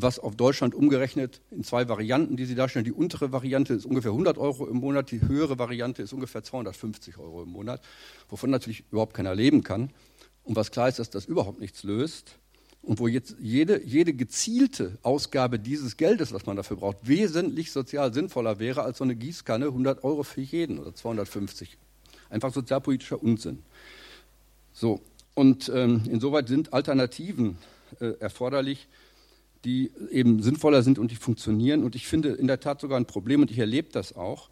was 0.00 0.18
auf 0.20 0.36
Deutschland 0.36 0.74
umgerechnet 0.74 1.40
in 1.50 1.64
zwei 1.64 1.88
Varianten, 1.88 2.36
die 2.36 2.44
Sie 2.44 2.54
darstellen. 2.54 2.84
Die 2.84 2.92
untere 2.92 3.32
Variante 3.32 3.74
ist 3.74 3.84
ungefähr 3.84 4.12
100 4.12 4.38
Euro 4.38 4.68
im 4.68 4.76
Monat, 4.76 5.10
die 5.10 5.20
höhere 5.20 5.58
Variante 5.58 6.02
ist 6.02 6.12
ungefähr 6.12 6.44
250 6.44 7.18
Euro 7.18 7.42
im 7.42 7.48
Monat, 7.48 7.82
wovon 8.28 8.50
natürlich 8.50 8.84
überhaupt 8.92 9.14
keiner 9.14 9.34
leben 9.34 9.64
kann. 9.64 9.90
Und 10.44 10.54
was 10.54 10.70
klar 10.70 10.88
ist, 10.88 11.00
dass 11.00 11.10
das 11.10 11.26
überhaupt 11.26 11.60
nichts 11.60 11.82
löst 11.82 12.38
und 12.80 13.00
wo 13.00 13.08
jetzt 13.08 13.36
jede, 13.40 13.82
jede 13.84 14.14
gezielte 14.14 14.98
Ausgabe 15.02 15.58
dieses 15.58 15.96
Geldes, 15.96 16.32
was 16.32 16.46
man 16.46 16.56
dafür 16.56 16.76
braucht, 16.76 16.98
wesentlich 17.02 17.72
sozial 17.72 18.14
sinnvoller 18.14 18.60
wäre 18.60 18.82
als 18.82 18.98
so 18.98 19.04
eine 19.04 19.16
Gießkanne 19.16 19.66
100 19.66 20.04
Euro 20.04 20.22
für 20.22 20.40
jeden 20.40 20.78
oder 20.78 20.94
250. 20.94 21.76
Einfach 22.30 22.52
sozialpolitischer 22.52 23.22
Unsinn. 23.22 23.62
So, 24.72 25.00
und 25.34 25.70
ähm, 25.74 26.02
insoweit 26.10 26.48
sind 26.48 26.72
Alternativen 26.72 27.58
äh, 28.00 28.12
erforderlich, 28.20 28.88
die 29.64 29.90
eben 30.10 30.42
sinnvoller 30.42 30.82
sind 30.82 30.98
und 30.98 31.10
die 31.10 31.16
funktionieren. 31.16 31.84
Und 31.84 31.94
ich 31.94 32.06
finde 32.06 32.30
in 32.30 32.46
der 32.46 32.60
Tat 32.60 32.80
sogar 32.80 32.98
ein 32.98 33.06
Problem, 33.06 33.42
und 33.42 33.50
ich 33.50 33.58
erlebe 33.58 33.88
das 33.92 34.14
auch, 34.14 34.48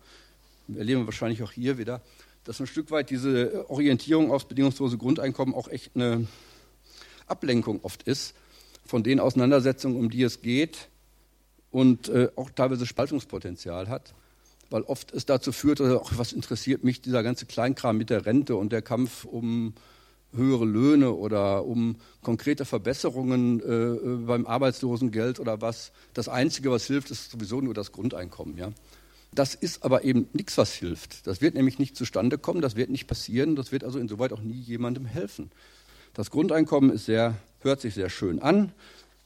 erleben 0.74 1.02
wir 1.02 1.06
wahrscheinlich 1.06 1.42
auch 1.42 1.52
hier 1.52 1.78
wieder, 1.78 2.02
dass 2.44 2.60
ein 2.60 2.66
Stück 2.66 2.90
weit 2.90 3.10
diese 3.10 3.68
Orientierung 3.70 4.30
aufs 4.30 4.46
bedingungslose 4.46 4.98
Grundeinkommen 4.98 5.54
auch 5.54 5.68
echt 5.68 5.92
eine 5.94 6.26
Ablenkung 7.26 7.80
oft 7.82 8.02
ist 8.04 8.34
von 8.84 9.02
den 9.02 9.20
Auseinandersetzungen, 9.20 9.96
um 9.96 10.10
die 10.10 10.22
es 10.22 10.42
geht 10.42 10.88
und 11.70 12.08
äh, 12.08 12.28
auch 12.36 12.50
teilweise 12.50 12.86
Spaltungspotenzial 12.86 13.88
hat, 13.88 14.14
weil 14.70 14.82
oft 14.82 15.12
es 15.12 15.26
dazu 15.26 15.52
führt, 15.52 15.80
also, 15.80 16.02
ach, 16.04 16.12
was 16.16 16.32
interessiert 16.32 16.84
mich 16.84 17.00
dieser 17.00 17.22
ganze 17.22 17.46
Kleinkram 17.46 17.96
mit 17.96 18.10
der 18.10 18.26
Rente 18.26 18.56
und 18.56 18.72
der 18.72 18.82
Kampf 18.82 19.24
um 19.24 19.74
höhere 20.32 20.64
Löhne 20.64 21.12
oder 21.12 21.64
um 21.64 21.96
konkrete 22.22 22.64
Verbesserungen 22.64 23.60
äh, 23.60 23.64
äh, 23.64 24.16
beim 24.26 24.46
Arbeitslosengeld 24.46 25.40
oder 25.40 25.60
was. 25.60 25.92
Das 26.14 26.28
Einzige, 26.28 26.70
was 26.70 26.86
hilft, 26.86 27.10
ist 27.10 27.30
sowieso 27.30 27.60
nur 27.60 27.74
das 27.74 27.92
Grundeinkommen. 27.92 28.56
Ja? 28.56 28.70
Das 29.34 29.54
ist 29.54 29.82
aber 29.84 30.04
eben 30.04 30.28
nichts, 30.32 30.58
was 30.58 30.72
hilft. 30.72 31.26
Das 31.26 31.40
wird 31.40 31.54
nämlich 31.54 31.78
nicht 31.78 31.96
zustande 31.96 32.38
kommen, 32.38 32.60
das 32.60 32.76
wird 32.76 32.90
nicht 32.90 33.06
passieren, 33.06 33.56
das 33.56 33.72
wird 33.72 33.84
also 33.84 33.98
insoweit 33.98 34.32
auch 34.32 34.40
nie 34.40 34.60
jemandem 34.60 35.06
helfen. 35.06 35.50
Das 36.14 36.30
Grundeinkommen 36.30 36.90
ist 36.90 37.06
sehr, 37.06 37.36
hört 37.60 37.80
sich 37.80 37.94
sehr 37.94 38.08
schön 38.08 38.40
an, 38.40 38.72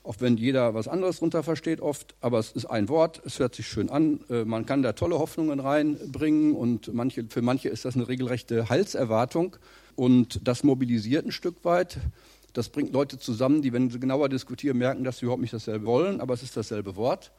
auch 0.03 0.17
wenn 0.19 0.37
jeder 0.37 0.75
was 0.75 0.89
anderes 0.89 1.17
darunter 1.17 1.43
versteht 1.43 1.81
oft, 1.81 2.15
aber 2.21 2.39
es 2.39 2.53
ist 2.53 2.67
ein 2.67 2.89
Wort, 2.89 3.21
es 3.25 3.39
hört 3.39 3.55
sich 3.55 3.67
schön 3.67 3.91
an, 3.91 4.21
äh, 4.31 4.45
man 4.45 4.65
kann 4.65 4.83
da 4.83 4.93
tolle 4.93 5.19
Hoffnungen 5.19 5.61
reinbringen 5.61 6.55
und 6.55 6.93
manche, 6.95 7.27
für 7.29 7.43
manche 7.43 7.69
ist 7.69 7.85
das 7.85 7.97
eine 7.97 8.09
regelrechte 8.09 8.69
Heilserwartung. 8.69 9.57
Und 9.97 10.47
das 10.49 10.65
mobilisiert 10.65 11.27
ein 11.27 11.33
Stück 11.33 11.65
weit. 11.65 11.99
Das 12.55 12.71
bringt 12.71 12.93
Leute 12.93 13.19
zusammen, 13.19 13.61
die, 13.61 13.73
wenn 13.73 13.91
sie 13.91 14.01
genauer 14.01 14.31
diskutieren, 14.31 14.79
merken, 14.79 15.05
dass 15.05 15.19
sie 15.19 15.27
überhaupt 15.27 15.43
nicht 15.43 15.53
dasselbe 15.53 15.85
wollen, 15.85 16.21
aber 16.21 16.33
es 16.33 16.43
ist 16.43 16.57
dasselbe 16.57 16.97
Wort. 16.97 17.33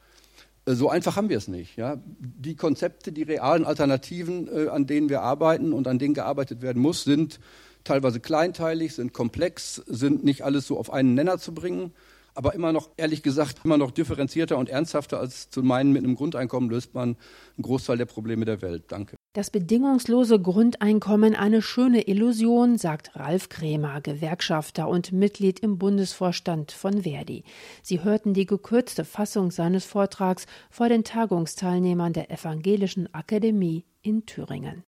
Äh, 0.64 0.74
so 0.74 0.88
einfach 0.88 1.16
haben 1.16 1.28
wir 1.28 1.38
es 1.38 1.48
nicht. 1.48 1.76
Ja? 1.76 1.96
Die 2.18 2.54
Konzepte, 2.54 3.10
die 3.10 3.24
realen 3.24 3.64
Alternativen, 3.64 4.48
äh, 4.48 4.68
an 4.68 4.86
denen 4.86 5.08
wir 5.08 5.22
arbeiten 5.22 5.72
und 5.72 5.88
an 5.88 5.98
denen 5.98 6.14
gearbeitet 6.14 6.62
werden 6.62 6.80
muss, 6.80 7.02
sind 7.02 7.40
teilweise 7.84 8.20
kleinteilig, 8.20 8.94
sind 8.94 9.12
komplex, 9.12 9.82
sind 9.86 10.22
nicht 10.24 10.42
alles 10.42 10.66
so 10.66 10.78
auf 10.78 10.92
einen 10.92 11.14
Nenner 11.14 11.38
zu 11.38 11.52
bringen, 11.52 11.92
aber 12.34 12.54
immer 12.54 12.72
noch, 12.72 12.90
ehrlich 12.96 13.22
gesagt, 13.22 13.60
immer 13.64 13.78
noch 13.78 13.90
differenzierter 13.90 14.56
und 14.58 14.68
ernsthafter 14.68 15.18
als 15.18 15.50
zu 15.50 15.62
meinen, 15.62 15.92
mit 15.92 16.04
einem 16.04 16.14
Grundeinkommen 16.14 16.70
löst 16.70 16.94
man 16.94 17.16
einen 17.56 17.62
Großteil 17.62 17.98
der 17.98 18.06
Probleme 18.06 18.44
der 18.44 18.62
Welt. 18.62 18.84
Danke. 18.88 19.16
Das 19.34 19.50
bedingungslose 19.50 20.40
Grundeinkommen 20.40 21.34
eine 21.34 21.62
schöne 21.62 22.06
Illusion, 22.06 22.76
sagt 22.76 23.16
Ralf 23.16 23.48
Krämer, 23.48 24.00
Gewerkschafter 24.02 24.88
und 24.88 25.12
Mitglied 25.12 25.60
im 25.60 25.78
Bundesvorstand 25.78 26.72
von 26.72 27.02
Verdi. 27.02 27.44
Sie 27.82 28.04
hörten 28.04 28.34
die 28.34 28.46
gekürzte 28.46 29.04
Fassung 29.04 29.50
seines 29.50 29.86
Vortrags 29.86 30.46
vor 30.70 30.88
den 30.88 31.04
Tagungsteilnehmern 31.04 32.12
der 32.12 32.30
Evangelischen 32.30 33.12
Akademie 33.14 33.84
in 34.02 34.26
Thüringen. 34.26 34.84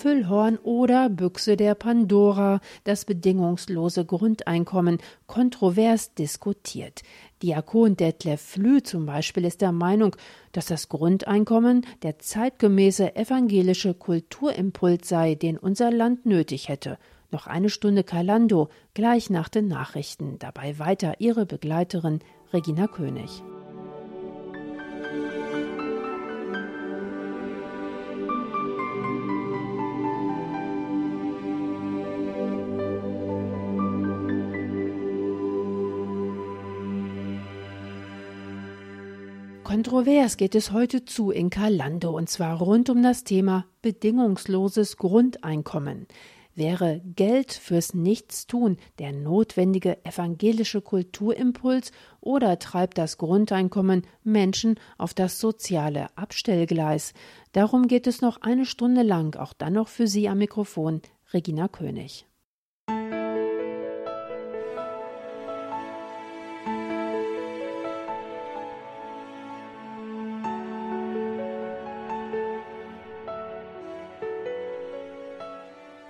Füllhorn 0.00 0.56
oder 0.56 1.10
Büchse 1.10 1.58
der 1.58 1.74
Pandora, 1.74 2.60
das 2.84 3.04
bedingungslose 3.04 4.06
Grundeinkommen, 4.06 4.96
kontrovers 5.26 6.14
diskutiert. 6.14 7.02
Diakon 7.42 7.96
Detlef 7.96 8.40
Flü 8.40 8.82
zum 8.82 9.04
Beispiel 9.04 9.44
ist 9.44 9.60
der 9.60 9.72
Meinung, 9.72 10.16
dass 10.52 10.66
das 10.66 10.88
Grundeinkommen 10.88 11.84
der 12.02 12.18
zeitgemäße 12.18 13.14
evangelische 13.14 13.92
Kulturimpuls 13.92 15.06
sei, 15.06 15.34
den 15.34 15.58
unser 15.58 15.90
Land 15.90 16.24
nötig 16.24 16.70
hätte. 16.70 16.96
Noch 17.30 17.46
eine 17.46 17.68
Stunde 17.68 18.02
Kalando, 18.02 18.70
gleich 18.94 19.28
nach 19.28 19.50
den 19.50 19.68
Nachrichten. 19.68 20.38
Dabei 20.38 20.78
weiter 20.78 21.16
Ihre 21.18 21.44
Begleiterin 21.44 22.20
Regina 22.54 22.86
König. 22.86 23.42
Kontrovers 39.82 40.36
geht 40.36 40.54
es 40.54 40.72
heute 40.72 41.06
zu 41.06 41.30
in 41.30 41.48
Kalando 41.48 42.10
und 42.10 42.28
zwar 42.28 42.58
rund 42.58 42.90
um 42.90 43.02
das 43.02 43.24
Thema 43.24 43.64
bedingungsloses 43.80 44.98
Grundeinkommen. 44.98 46.06
Wäre 46.54 47.00
Geld 47.16 47.54
fürs 47.54 47.94
Nichtstun 47.94 48.76
der 48.98 49.12
notwendige 49.12 50.04
evangelische 50.04 50.82
Kulturimpuls 50.82 51.92
oder 52.20 52.58
treibt 52.58 52.98
das 52.98 53.16
Grundeinkommen 53.16 54.02
Menschen 54.22 54.78
auf 54.98 55.14
das 55.14 55.40
soziale 55.40 56.14
Abstellgleis? 56.14 57.14
Darum 57.52 57.88
geht 57.88 58.06
es 58.06 58.20
noch 58.20 58.42
eine 58.42 58.66
Stunde 58.66 59.00
lang, 59.00 59.34
auch 59.36 59.54
dann 59.54 59.72
noch 59.72 59.88
für 59.88 60.06
Sie 60.06 60.28
am 60.28 60.36
Mikrofon, 60.36 61.00
Regina 61.32 61.68
König. 61.68 62.26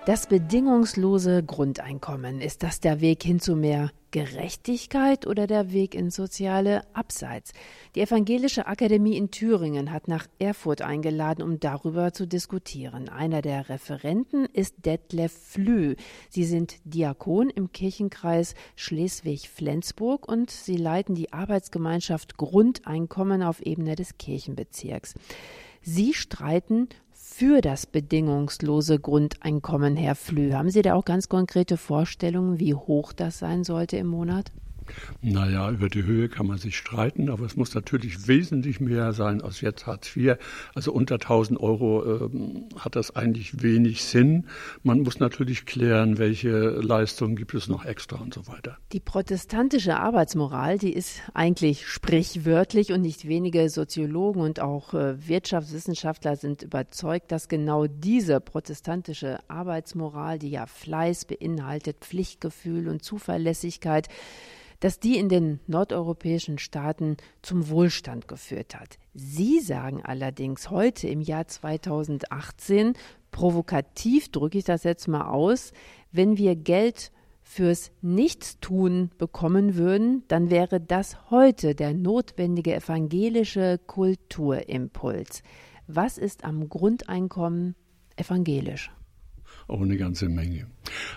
Das 0.07 0.25
bedingungslose 0.25 1.43
Grundeinkommen, 1.43 2.41
ist 2.41 2.63
das 2.63 2.79
der 2.79 3.01
Weg 3.01 3.21
hin 3.21 3.39
zu 3.39 3.55
mehr 3.55 3.91
Gerechtigkeit 4.09 5.27
oder 5.27 5.45
der 5.45 5.71
Weg 5.71 5.93
ins 5.93 6.15
soziale 6.15 6.81
Abseits? 6.95 7.53
Die 7.93 8.01
Evangelische 8.01 8.65
Akademie 8.65 9.15
in 9.15 9.29
Thüringen 9.29 9.91
hat 9.91 10.07
nach 10.07 10.25
Erfurt 10.39 10.81
eingeladen, 10.81 11.43
um 11.43 11.59
darüber 11.59 12.13
zu 12.13 12.25
diskutieren. 12.25 13.09
Einer 13.09 13.43
der 13.43 13.69
Referenten 13.69 14.45
ist 14.45 14.87
Detlef 14.87 15.33
Flü. 15.33 15.93
Sie 16.31 16.45
sind 16.45 16.77
Diakon 16.83 17.51
im 17.51 17.71
Kirchenkreis 17.71 18.55
Schleswig-Flensburg 18.75 20.27
und 20.27 20.49
sie 20.49 20.77
leiten 20.77 21.13
die 21.13 21.31
Arbeitsgemeinschaft 21.31 22.37
Grundeinkommen 22.37 23.43
auf 23.43 23.61
Ebene 23.61 23.95
des 23.95 24.17
Kirchenbezirks. 24.17 25.13
Sie 25.83 26.15
streiten 26.15 26.89
für 27.33 27.61
das 27.61 27.85
bedingungslose 27.85 28.99
Grundeinkommen, 28.99 29.95
Herr 29.95 30.15
Flü. 30.15 30.51
Haben 30.51 30.69
Sie 30.69 30.81
da 30.81 30.93
auch 30.93 31.05
ganz 31.05 31.29
konkrete 31.29 31.77
Vorstellungen, 31.77 32.59
wie 32.59 32.75
hoch 32.75 33.13
das 33.13 33.39
sein 33.39 33.63
sollte 33.63 33.97
im 33.97 34.07
Monat? 34.07 34.51
Naja, 35.21 35.69
über 35.71 35.89
die 35.89 36.03
Höhe 36.03 36.29
kann 36.29 36.47
man 36.47 36.57
sich 36.57 36.77
streiten, 36.77 37.29
aber 37.29 37.45
es 37.45 37.55
muss 37.55 37.73
natürlich 37.75 38.27
wesentlich 38.27 38.79
mehr 38.79 39.13
sein 39.13 39.41
als 39.41 39.61
jetzt 39.61 39.87
Hartz 39.87 40.15
IV. 40.15 40.37
Also 40.73 40.91
unter 40.91 41.15
1000 41.15 41.59
Euro 41.59 42.03
ähm, 42.25 42.65
hat 42.75 42.95
das 42.95 43.15
eigentlich 43.15 43.61
wenig 43.61 44.03
Sinn. 44.03 44.47
Man 44.83 45.01
muss 45.01 45.19
natürlich 45.19 45.65
klären, 45.65 46.17
welche 46.17 46.69
Leistungen 46.69 47.35
gibt 47.35 47.53
es 47.53 47.67
noch 47.67 47.85
extra 47.85 48.17
und 48.17 48.33
so 48.33 48.47
weiter. 48.47 48.77
Die 48.93 48.99
protestantische 48.99 49.97
Arbeitsmoral, 49.97 50.77
die 50.77 50.93
ist 50.93 51.21
eigentlich 51.33 51.87
sprichwörtlich 51.87 52.91
und 52.91 53.01
nicht 53.01 53.27
wenige 53.27 53.69
Soziologen 53.69 54.41
und 54.41 54.59
auch 54.59 54.93
äh, 54.93 55.27
Wirtschaftswissenschaftler 55.27 56.35
sind 56.35 56.63
überzeugt, 56.63 57.31
dass 57.31 57.47
genau 57.47 57.87
diese 57.87 58.39
protestantische 58.39 59.39
Arbeitsmoral, 59.47 60.39
die 60.39 60.49
ja 60.49 60.65
Fleiß 60.65 61.25
beinhaltet, 61.25 61.97
Pflichtgefühl 62.01 62.87
und 62.87 63.03
Zuverlässigkeit, 63.03 64.07
dass 64.81 64.99
die 64.99 65.17
in 65.17 65.29
den 65.29 65.61
nordeuropäischen 65.67 66.57
Staaten 66.57 67.15
zum 67.41 67.69
Wohlstand 67.69 68.27
geführt 68.27 68.75
hat. 68.75 68.97
Sie 69.13 69.61
sagen 69.61 70.01
allerdings 70.03 70.69
heute 70.69 71.07
im 71.07 71.21
Jahr 71.21 71.47
2018, 71.47 72.93
provokativ 73.31 74.29
drücke 74.29 74.57
ich 74.57 74.65
das 74.65 74.83
jetzt 74.83 75.07
mal 75.07 75.29
aus, 75.29 75.71
wenn 76.11 76.37
wir 76.37 76.55
Geld 76.55 77.11
fürs 77.43 77.91
Nichtstun 78.01 79.11
bekommen 79.17 79.75
würden, 79.75 80.23
dann 80.27 80.49
wäre 80.49 80.79
das 80.79 81.29
heute 81.29 81.75
der 81.75 81.93
notwendige 81.93 82.75
evangelische 82.75 83.79
Kulturimpuls. 83.87 85.43
Was 85.87 86.17
ist 86.17 86.43
am 86.43 86.69
Grundeinkommen 86.69 87.75
evangelisch? 88.15 88.91
Auch 89.67 89.81
eine 89.81 89.97
ganze 89.97 90.29
Menge. 90.29 90.67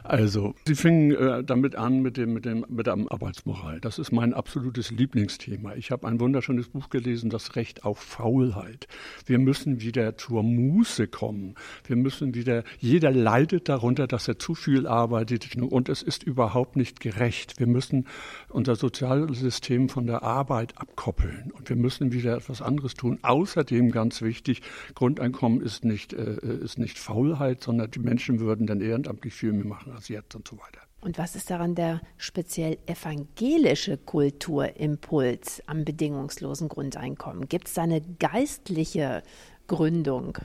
Also, 0.03 0.55
Sie 0.67 0.75
fingen 0.75 1.13
äh, 1.13 1.43
damit 1.43 1.77
an 1.77 2.01
mit 2.01 2.17
dem, 2.17 2.35
mit 2.35 2.45
dem, 2.45 2.65
mit 2.69 2.87
der 2.87 2.95
Arbeitsmoral. 2.95 3.81
Das 3.81 3.99
ist 3.99 4.13
mein 4.13 4.35
absolutes 4.35 4.91
Lieblingsthema. 4.91 5.75
Ich 5.75 5.91
habe 5.91 6.07
ein 6.07 6.21
wunderschönes 6.21 6.69
Buch 6.69 6.91
gelesen, 6.91 7.31
das 7.31 7.57
Recht 7.57 7.85
auf 7.85 7.99
Faulheit. 7.99 8.87
Wir 9.27 9.39
müssen 9.39 9.81
wieder 9.81 10.17
zur 10.17 10.43
Muße 10.43 11.09
kommen. 11.09 11.55
Wir 11.87 11.97
müssen 11.97 12.35
wieder, 12.35 12.65
jeder 12.79 13.11
leidet 13.11 13.69
darunter, 13.69 14.07
dass 14.07 14.29
er 14.29 14.39
zu 14.39 14.55
viel 14.55 14.87
arbeitet 14.87 15.57
und 15.57 15.89
es 15.89 16.03
ist 16.03 16.23
überhaupt 16.23 16.77
nicht 16.77 17.01
gerecht. 17.01 17.59
Wir 17.59 17.67
müssen 17.67 18.07
unser 18.49 18.77
Sozialsystem 18.77 19.89
von 19.89 20.07
der 20.07 20.23
Arbeit 20.23 20.77
abkoppeln 20.77 21.53
und 21.53 21.69
wir 21.69 21.77
müssen 21.77 22.13
wieder 22.13 22.37
etwas 22.37 22.63
anderes 22.63 22.95
tun. 22.95 23.19
Außerdem 23.23 23.91
ganz 23.91 24.23
wichtig, 24.23 24.63
Grundeinkommen 24.95 25.61
ist 25.61 25.85
nicht, 25.85 26.13
äh, 26.13 26.37
ist 26.63 26.79
nicht 26.79 26.99
Faulheit, 26.99 27.63
sondern 27.63 27.91
die 27.91 28.01
Menschen 28.01 28.34
würden 28.41 28.67
dann 28.67 28.81
ehrenamtlich 28.81 29.35
viel 29.35 29.53
mehr 29.53 29.67
machen 29.67 29.93
als 29.93 30.09
jetzt 30.09 30.35
und 30.35 30.47
so 30.47 30.57
weiter. 30.57 30.81
Und 31.01 31.19
was 31.19 31.37
ist 31.37 31.51
daran 31.51 31.75
der 31.75 32.01
speziell 32.17 32.79
evangelische 32.87 33.99
Kulturimpuls 33.99 35.63
am 35.67 35.85
bedingungslosen 35.85 36.69
Grundeinkommen? 36.69 37.47
Gibt 37.49 37.69
es 37.69 37.75
da 37.75 37.83
eine 37.83 38.01
geistliche 38.01 39.23
Gründung? 39.67 40.39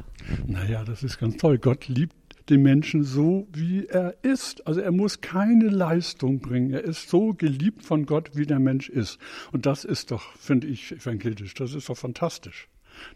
Naja, 0.47 0.83
das 0.83 1.03
ist 1.03 1.17
ganz 1.17 1.37
toll. 1.37 1.59
Gott 1.59 1.87
liebt 1.87 2.15
den 2.49 2.61
Menschen 2.61 3.03
so, 3.03 3.47
wie 3.53 3.85
er 3.85 4.15
ist. 4.21 4.65
Also 4.67 4.81
er 4.81 4.91
muss 4.91 5.21
keine 5.21 5.69
Leistung 5.69 6.39
bringen. 6.39 6.71
Er 6.71 6.83
ist 6.83 7.09
so 7.09 7.33
geliebt 7.33 7.83
von 7.83 8.05
Gott, 8.05 8.31
wie 8.33 8.45
der 8.45 8.59
Mensch 8.59 8.89
ist. 8.89 9.19
Und 9.51 9.65
das 9.65 9.85
ist 9.85 10.11
doch, 10.11 10.33
finde 10.33 10.67
ich, 10.67 10.91
evangelisch. 10.91 11.53
Das 11.53 11.73
ist 11.73 11.89
doch 11.89 11.97
fantastisch. 11.97 12.67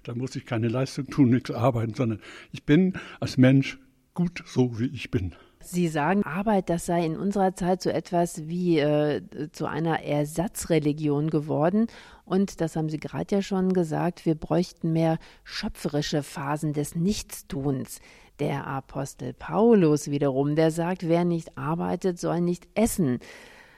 Da 0.03 0.15
muss 0.15 0.35
ich 0.35 0.45
keine 0.45 0.69
Leistung 0.69 1.07
tun, 1.07 1.31
nichts 1.31 1.51
arbeiten, 1.51 1.93
sondern 1.93 2.19
ich 2.51 2.63
bin 2.63 2.93
als 3.19 3.37
Mensch 3.37 3.79
gut 4.13 4.43
so, 4.45 4.79
wie 4.79 4.87
ich 4.87 5.11
bin. 5.11 5.35
Sie 5.65 5.87
sagen, 5.87 6.23
Arbeit, 6.23 6.69
das 6.69 6.85
sei 6.85 7.05
in 7.05 7.15
unserer 7.15 7.55
Zeit 7.55 7.81
so 7.81 7.89
etwas 7.89 8.47
wie 8.49 8.79
äh, 8.79 9.21
zu 9.53 9.65
einer 9.65 10.03
Ersatzreligion 10.03 11.29
geworden. 11.29 11.87
Und 12.25 12.59
das 12.59 12.75
haben 12.75 12.89
Sie 12.89 12.99
gerade 12.99 13.35
ja 13.35 13.41
schon 13.41 13.71
gesagt, 13.71 14.25
wir 14.25 14.35
bräuchten 14.35 14.91
mehr 14.91 15.19
schöpferische 15.45 16.21
Phasen 16.21 16.73
des 16.73 16.95
Nichtstuns. 16.95 17.99
Der 18.39 18.67
Apostel 18.67 19.33
Paulus 19.33 20.11
wiederum, 20.11 20.55
der 20.55 20.71
sagt, 20.71 21.07
wer 21.07 21.23
nicht 21.23 21.57
arbeitet, 21.57 22.19
soll 22.19 22.41
nicht 22.41 22.67
essen. 22.75 23.19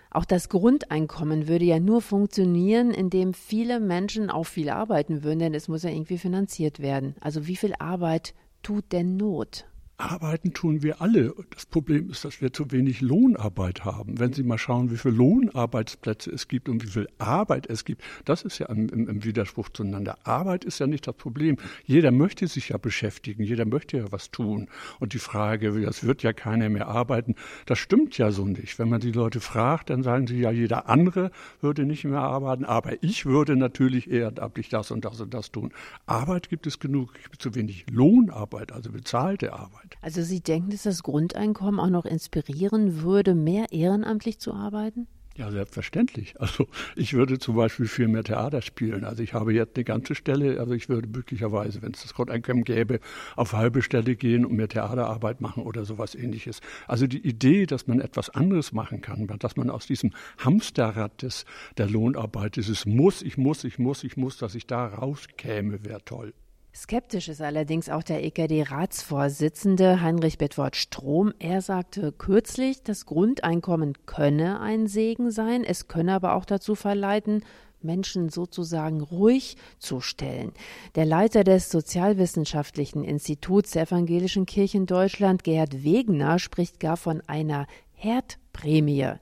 Auch 0.09 0.25
das 0.25 0.49
Grundeinkommen 0.49 1.47
würde 1.47 1.65
ja 1.65 1.79
nur 1.79 2.01
funktionieren, 2.01 2.91
indem 2.91 3.33
viele 3.33 3.79
Menschen 3.79 4.31
auch 4.31 4.45
viel 4.45 4.69
arbeiten 4.69 5.23
würden, 5.23 5.39
denn 5.39 5.53
es 5.53 5.67
muss 5.67 5.83
ja 5.83 5.89
irgendwie 5.89 6.17
finanziert 6.17 6.79
werden. 6.79 7.15
Also 7.19 7.47
wie 7.47 7.57
viel 7.57 7.73
Arbeit 7.79 8.33
tut 8.63 8.91
denn 8.91 9.17
Not? 9.17 9.65
Arbeiten 9.97 10.53
tun 10.53 10.83
wir 10.83 11.01
alle. 11.01 11.33
Das 11.51 11.65
Problem 11.65 12.09
ist, 12.09 12.25
dass 12.25 12.41
wir 12.41 12.51
zu 12.51 12.71
wenig 12.71 12.99
Lohnarbeit 12.99 13.85
haben. 13.85 14.19
Wenn 14.19 14.33
Sie 14.33 14.43
mal 14.43 14.57
schauen, 14.57 14.91
wie 14.91 14.97
viele 14.97 15.13
Lohnarbeitsplätze 15.15 16.31
es 16.31 16.49
gibt 16.49 16.67
und 16.67 16.83
wie 16.83 16.87
viel 16.89 17.07
Arbeit 17.17 17.67
es 17.67 17.85
gibt, 17.85 18.03
das 18.25 18.41
ist 18.41 18.59
ja 18.59 18.65
im, 18.65 18.89
im, 18.89 19.23
Widerspruch 19.23 19.69
zueinander. 19.69 20.17
Arbeit 20.25 20.65
ist 20.65 20.79
ja 20.79 20.87
nicht 20.87 21.07
das 21.07 21.15
Problem. 21.15 21.55
Jeder 21.85 22.11
möchte 22.11 22.45
sich 22.47 22.69
ja 22.69 22.77
beschäftigen, 22.77 23.43
jeder 23.43 23.65
möchte 23.65 23.97
ja 23.97 24.11
was 24.11 24.31
tun. 24.31 24.67
Und 24.99 25.13
die 25.13 25.19
Frage, 25.19 25.69
es 25.87 26.03
wird 26.03 26.23
ja 26.23 26.33
keiner 26.33 26.67
mehr 26.67 26.89
arbeiten, 26.89 27.35
das 27.65 27.79
stimmt 27.79 28.17
ja 28.17 28.31
so 28.31 28.45
nicht. 28.45 28.77
Wenn 28.77 28.89
man 28.89 28.99
die 28.99 29.13
Leute 29.13 29.39
fragt, 29.39 29.89
dann 29.89 30.03
sagen 30.03 30.27
sie 30.27 30.39
ja, 30.39 30.51
jeder 30.51 30.89
andere 30.89 31.31
würde 31.61 31.85
nicht 31.85 32.03
mehr 32.03 32.19
arbeiten, 32.19 32.65
aber 32.65 33.01
ich 33.01 33.25
würde 33.25 33.55
natürlich 33.55 34.11
ehrenamtlich 34.11 34.67
das 34.67 34.91
und 34.91 35.05
das 35.05 35.21
und 35.21 35.33
das 35.33 35.51
tun. 35.51 35.71
Arbeit 36.05 36.49
gibt 36.49 36.67
es 36.67 36.79
genug, 36.79 37.13
es 37.15 37.23
gibt 37.23 37.41
zu 37.41 37.55
wenig 37.55 37.85
Lohnarbeit, 37.89 38.73
also 38.73 38.91
bezahlte 38.91 39.53
Arbeit. 39.53 39.84
Arbeit. 39.85 39.97
Also 40.01 40.21
Sie 40.21 40.41
denken, 40.41 40.71
dass 40.71 40.83
das 40.83 41.03
Grundeinkommen 41.03 41.79
auch 41.79 41.89
noch 41.89 42.05
inspirieren 42.05 43.01
würde, 43.01 43.35
mehr 43.35 43.71
ehrenamtlich 43.71 44.39
zu 44.39 44.53
arbeiten? 44.53 45.07
Ja, 45.37 45.51
selbstverständlich. 45.51 46.39
Also 46.39 46.65
ich 46.95 47.13
würde 47.13 47.39
zum 47.39 47.57
Beispiel 47.57 47.87
viel 47.87 48.07
mehr 48.07 48.23
Theater 48.23 48.61
spielen. 48.61 49.03
Also 49.03 49.21
ich 49.21 49.33
habe 49.33 49.53
jetzt 49.53 49.75
eine 49.75 49.83
ganze 49.83 50.15
Stelle, 50.15 50.61
also 50.61 50.71
ich 50.71 50.87
würde 50.87 51.09
möglicherweise, 51.09 51.81
wenn 51.81 51.91
es 51.91 52.03
das 52.03 52.13
Grundeinkommen 52.13 52.63
gäbe, 52.63 53.01
auf 53.35 53.51
halbe 53.51 53.81
Stelle 53.81 54.15
gehen 54.15 54.45
und 54.45 54.55
mehr 54.55 54.69
Theaterarbeit 54.69 55.41
machen 55.41 55.63
oder 55.63 55.83
sowas 55.83 56.15
ähnliches. 56.15 56.61
Also 56.87 57.05
die 57.05 57.27
Idee, 57.27 57.65
dass 57.65 57.85
man 57.85 57.99
etwas 57.99 58.29
anderes 58.29 58.71
machen 58.71 59.01
kann, 59.01 59.27
dass 59.39 59.57
man 59.57 59.69
aus 59.69 59.87
diesem 59.87 60.13
Hamsterrad 60.37 61.21
des, 61.21 61.43
der 61.77 61.89
Lohnarbeit, 61.89 62.55
dieses 62.55 62.85
Muss, 62.85 63.21
ich 63.21 63.37
muss, 63.37 63.65
ich 63.65 63.77
muss, 63.77 64.05
ich 64.05 64.15
muss, 64.15 64.37
dass 64.37 64.55
ich 64.55 64.67
da 64.67 64.87
rauskäme, 64.87 65.83
wäre 65.83 65.99
toll. 66.05 66.33
Skeptisch 66.75 67.29
ist 67.29 67.41
allerdings 67.41 67.87
auch 67.87 68.03
der 68.03 68.25
EKD-Ratsvorsitzende 68.25 70.01
Heinrich 70.01 70.37
Bedwort 70.37 70.75
Strom. 70.75 71.33
Er 71.39 71.61
sagte 71.61 72.11
kürzlich, 72.11 72.83
das 72.83 73.05
Grundeinkommen 73.05 73.93
könne 74.05 74.59
ein 74.59 74.87
Segen 74.87 75.31
sein, 75.31 75.63
es 75.63 75.87
könne 75.87 76.13
aber 76.13 76.35
auch 76.35 76.43
dazu 76.43 76.75
verleiten, 76.75 77.45
Menschen 77.81 78.27
sozusagen 78.27 78.99
ruhig 78.99 79.55
zu 79.79 80.01
stellen. 80.01 80.51
Der 80.95 81.05
Leiter 81.05 81.45
des 81.45 81.69
Sozialwissenschaftlichen 81.69 83.05
Instituts 83.05 83.71
der 83.71 83.83
Evangelischen 83.83 84.45
Kirche 84.45 84.77
in 84.77 84.85
Deutschland, 84.85 85.45
Gerhard 85.45 85.85
Wegner, 85.85 86.39
spricht 86.39 86.81
gar 86.81 86.97
von 86.97 87.21
einer 87.25 87.67
Herdprämie. 87.93 89.13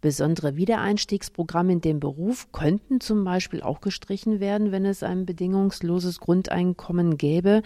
Besondere 0.00 0.56
Wiedereinstiegsprogramme 0.56 1.72
in 1.72 1.80
dem 1.80 2.00
Beruf 2.00 2.50
könnten 2.52 3.00
zum 3.00 3.24
Beispiel 3.24 3.62
auch 3.62 3.80
gestrichen 3.80 4.40
werden, 4.40 4.72
wenn 4.72 4.86
es 4.86 5.02
ein 5.02 5.26
bedingungsloses 5.26 6.20
Grundeinkommen 6.20 7.18
gäbe. 7.18 7.62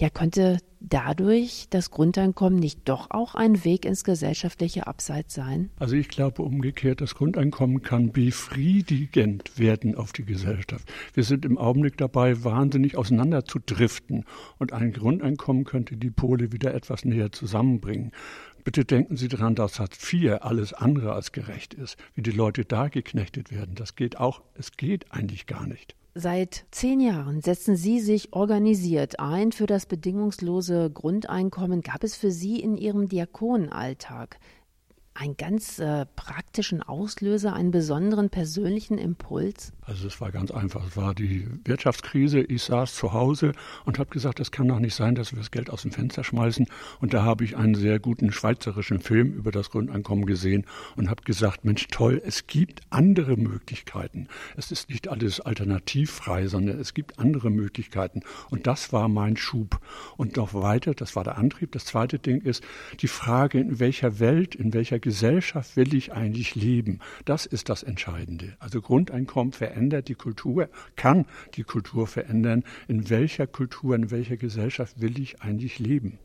Ja, 0.00 0.10
könnte 0.10 0.58
dadurch 0.80 1.66
das 1.70 1.90
Grundeinkommen 1.90 2.60
nicht 2.60 2.88
doch 2.88 3.10
auch 3.10 3.34
ein 3.34 3.64
Weg 3.64 3.84
ins 3.84 4.04
gesellschaftliche 4.04 4.86
Abseits 4.86 5.34
sein? 5.34 5.70
Also 5.76 5.96
ich 5.96 6.08
glaube 6.08 6.42
umgekehrt, 6.42 7.00
das 7.00 7.16
Grundeinkommen 7.16 7.82
kann 7.82 8.12
befriedigend 8.12 9.58
werden 9.58 9.96
auf 9.96 10.12
die 10.12 10.24
Gesellschaft. 10.24 10.88
Wir 11.14 11.24
sind 11.24 11.44
im 11.44 11.58
Augenblick 11.58 11.96
dabei, 11.96 12.44
wahnsinnig 12.44 12.96
auseinanderzudriften 12.96 14.24
und 14.58 14.72
ein 14.72 14.92
Grundeinkommen 14.92 15.64
könnte 15.64 15.96
die 15.96 16.10
Pole 16.10 16.52
wieder 16.52 16.74
etwas 16.74 17.04
näher 17.04 17.32
zusammenbringen. 17.32 18.12
Bitte 18.68 18.84
denken 18.84 19.16
Sie 19.16 19.28
daran, 19.28 19.54
dass 19.54 19.80
Hartz 19.80 20.12
IV 20.12 20.42
alles 20.42 20.74
andere 20.74 21.14
als 21.14 21.32
gerecht 21.32 21.72
ist. 21.72 21.96
Wie 22.14 22.20
die 22.20 22.32
Leute 22.32 22.66
da 22.66 22.88
geknechtet 22.88 23.50
werden, 23.50 23.74
das 23.74 23.96
geht 23.96 24.18
auch, 24.18 24.42
es 24.58 24.72
geht 24.72 25.10
eigentlich 25.10 25.46
gar 25.46 25.66
nicht. 25.66 25.96
Seit 26.14 26.66
zehn 26.70 27.00
Jahren 27.00 27.40
setzen 27.40 27.76
Sie 27.76 27.98
sich 27.98 28.34
organisiert 28.34 29.20
ein 29.20 29.52
für 29.52 29.64
das 29.64 29.86
bedingungslose 29.86 30.90
Grundeinkommen. 30.90 31.80
Gab 31.80 32.04
es 32.04 32.14
für 32.14 32.30
Sie 32.30 32.60
in 32.60 32.76
Ihrem 32.76 33.08
Diakonenalltag 33.08 34.38
einen 35.18 35.36
ganz 35.36 35.78
äh, 35.80 36.06
praktischen 36.14 36.82
Auslöser, 36.82 37.52
einen 37.52 37.72
besonderen 37.72 38.30
persönlichen 38.30 38.98
Impuls? 38.98 39.72
Also 39.82 40.06
es 40.06 40.20
war 40.20 40.30
ganz 40.30 40.50
einfach. 40.50 40.86
Es 40.86 40.96
war 40.96 41.14
die 41.14 41.48
Wirtschaftskrise. 41.64 42.40
Ich 42.40 42.62
saß 42.62 42.94
zu 42.94 43.12
Hause 43.12 43.52
und 43.84 43.98
habe 43.98 44.10
gesagt, 44.10 44.38
das 44.38 44.52
kann 44.52 44.68
doch 44.68 44.78
nicht 44.78 44.94
sein, 44.94 45.14
dass 45.14 45.32
wir 45.32 45.38
das 45.38 45.50
Geld 45.50 45.70
aus 45.70 45.82
dem 45.82 45.90
Fenster 45.90 46.22
schmeißen. 46.22 46.66
Und 47.00 47.14
da 47.14 47.24
habe 47.24 47.44
ich 47.44 47.56
einen 47.56 47.74
sehr 47.74 47.98
guten 47.98 48.30
schweizerischen 48.30 49.00
Film 49.00 49.32
über 49.32 49.50
das 49.50 49.70
Grundeinkommen 49.70 50.24
gesehen 50.24 50.66
und 50.96 51.10
habe 51.10 51.22
gesagt, 51.24 51.64
Mensch, 51.64 51.88
toll, 51.90 52.22
es 52.24 52.46
gibt 52.46 52.82
andere 52.90 53.36
Möglichkeiten. 53.36 54.28
Es 54.56 54.70
ist 54.70 54.88
nicht 54.88 55.08
alles 55.08 55.40
alternativfrei, 55.40 56.46
sondern 56.46 56.78
es 56.78 56.94
gibt 56.94 57.18
andere 57.18 57.50
Möglichkeiten. 57.50 58.20
Und 58.50 58.68
das 58.68 58.92
war 58.92 59.08
mein 59.08 59.36
Schub. 59.36 59.80
Und 60.16 60.36
noch 60.36 60.54
weiter, 60.54 60.94
das 60.94 61.16
war 61.16 61.24
der 61.24 61.38
Antrieb. 61.38 61.72
Das 61.72 61.86
zweite 61.86 62.18
Ding 62.18 62.40
ist 62.42 62.62
die 63.00 63.08
Frage, 63.08 63.58
in 63.58 63.80
welcher 63.80 64.20
Welt, 64.20 64.54
in 64.54 64.74
welcher 64.74 65.00
Gesellschaft 65.08 65.74
will 65.78 65.94
ich 65.94 66.12
eigentlich 66.12 66.54
leben? 66.54 66.98
Das 67.24 67.46
ist 67.46 67.70
das 67.70 67.82
Entscheidende. 67.82 68.58
Also 68.58 68.82
Grundeinkommen 68.82 69.54
verändert 69.54 70.08
die 70.08 70.14
Kultur, 70.14 70.68
kann 70.96 71.24
die 71.54 71.62
Kultur 71.62 72.06
verändern. 72.06 72.62
In 72.88 73.08
welcher 73.08 73.46
Kultur, 73.46 73.94
in 73.94 74.10
welcher 74.10 74.36
Gesellschaft 74.36 75.00
will 75.00 75.18
ich 75.18 75.40
eigentlich 75.40 75.78
leben? 75.78 76.18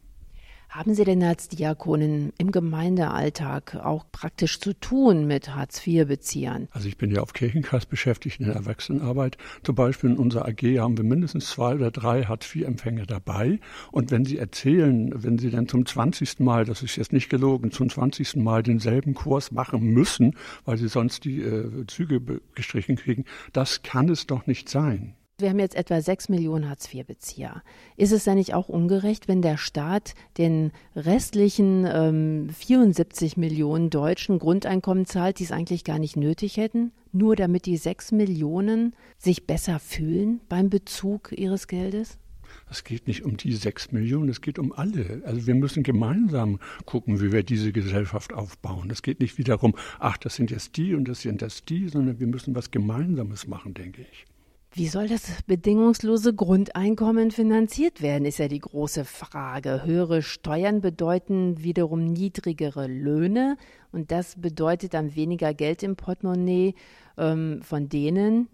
Haben 0.73 0.95
Sie 0.95 1.03
denn 1.03 1.21
als 1.21 1.49
Diakonin 1.49 2.33
im 2.39 2.51
Gemeindealltag 2.51 3.75
auch 3.75 4.05
praktisch 4.11 4.59
zu 4.59 4.73
tun 4.73 5.27
mit 5.27 5.53
Hartz-IV-Beziehern? 5.53 6.67
Also 6.71 6.87
ich 6.87 6.97
bin 6.97 7.11
ja 7.11 7.21
auf 7.21 7.33
Kirchenkreis 7.33 7.85
beschäftigt 7.85 8.39
in 8.39 8.47
der 8.47 8.55
Erwachsenenarbeit. 8.55 9.37
Zum 9.61 9.75
Beispiel 9.75 10.09
in 10.09 10.17
unserer 10.17 10.47
AG 10.47 10.63
haben 10.79 10.97
wir 10.97 11.03
mindestens 11.03 11.51
zwei 11.51 11.75
oder 11.75 11.91
drei 11.91 12.23
Hartz-IV-Empfänger 12.23 13.05
dabei. 13.05 13.59
Und 13.91 14.09
wenn 14.09 14.25
Sie 14.25 14.39
erzählen, 14.39 15.11
wenn 15.13 15.37
Sie 15.37 15.51
dann 15.51 15.67
zum 15.67 15.85
20. 15.85 16.39
Mal, 16.39 16.65
das 16.65 16.81
ist 16.81 16.95
jetzt 16.95 17.13
nicht 17.13 17.29
gelogen, 17.29 17.69
zum 17.69 17.91
20. 17.91 18.37
Mal 18.37 18.63
denselben 18.63 19.13
Kurs 19.13 19.51
machen 19.51 19.83
müssen, 19.83 20.35
weil 20.65 20.77
Sie 20.77 20.87
sonst 20.87 21.25
die 21.25 21.43
äh, 21.43 21.85
Züge 21.85 22.19
gestrichen 22.55 22.95
kriegen, 22.95 23.25
das 23.51 23.83
kann 23.83 24.09
es 24.09 24.25
doch 24.25 24.47
nicht 24.47 24.69
sein. 24.69 25.13
Wir 25.39 25.49
haben 25.49 25.57
jetzt 25.57 25.75
etwa 25.75 25.99
sechs 25.99 26.29
Millionen 26.29 26.69
Hartz-IV-Bezieher. 26.69 27.63
Ist 27.97 28.11
es 28.11 28.23
denn 28.23 28.35
nicht 28.35 28.53
auch 28.53 28.69
ungerecht, 28.69 29.27
wenn 29.27 29.41
der 29.41 29.57
Staat 29.57 30.13
den 30.37 30.71
restlichen 30.95 31.87
ähm, 31.91 32.49
74 32.51 33.35
Millionen 33.35 33.89
Deutschen 33.89 34.37
Grundeinkommen 34.37 35.07
zahlt, 35.07 35.39
die 35.39 35.45
es 35.45 35.51
eigentlich 35.51 35.83
gar 35.83 35.97
nicht 35.97 36.17
nötig 36.17 36.57
hätten, 36.57 36.91
nur 37.11 37.35
damit 37.35 37.65
die 37.65 37.77
sechs 37.77 38.11
Millionen 38.11 38.95
sich 39.17 39.47
besser 39.47 39.79
fühlen 39.79 40.39
beim 40.49 40.69
Bezug 40.69 41.31
ihres 41.31 41.67
Geldes? 41.67 42.19
Es 42.69 42.83
geht 42.83 43.07
nicht 43.07 43.25
um 43.25 43.35
die 43.35 43.53
sechs 43.53 43.91
Millionen, 43.91 44.29
es 44.29 44.39
geht 44.39 44.59
um 44.59 44.71
alle. 44.71 45.23
Also 45.25 45.47
wir 45.47 45.55
müssen 45.55 45.81
gemeinsam 45.81 46.59
gucken, 46.85 47.21
wie 47.21 47.31
wir 47.31 47.41
diese 47.41 47.71
Gesellschaft 47.71 48.33
aufbauen. 48.33 48.91
Es 48.91 49.01
geht 49.01 49.19
nicht 49.19 49.39
wieder 49.39 49.55
darum, 49.55 49.73
ach, 49.97 50.17
das 50.17 50.35
sind 50.35 50.51
jetzt 50.51 50.77
die 50.77 50.93
und 50.93 51.07
das 51.07 51.21
sind 51.21 51.41
jetzt 51.41 51.69
die, 51.69 51.89
sondern 51.89 52.19
wir 52.19 52.27
müssen 52.27 52.53
was 52.53 52.69
Gemeinsames 52.69 53.47
machen, 53.47 53.73
denke 53.73 54.03
ich. 54.03 54.25
Wie 54.75 54.87
soll 54.87 55.07
das 55.07 55.43
bedingungslose 55.45 56.33
Grundeinkommen 56.33 57.29
finanziert 57.29 58.01
werden, 58.01 58.25
ist 58.25 58.39
ja 58.39 58.47
die 58.47 58.57
große 58.57 59.05
Frage. 59.05 59.83
Höhere 59.85 60.23
Steuern 60.23 60.81
bedeuten 60.81 61.61
wiederum 61.61 62.05
niedrigere 62.05 62.87
Löhne 62.87 63.57
und 63.91 64.09
das 64.09 64.41
bedeutet 64.41 64.95
dann 64.95 65.13
weniger 65.13 65.53
Geld 65.53 65.83
im 65.83 65.95
Portemonnaie 65.95 66.73
ähm, 67.19 67.61
von 67.61 67.87
denen, 67.87 68.47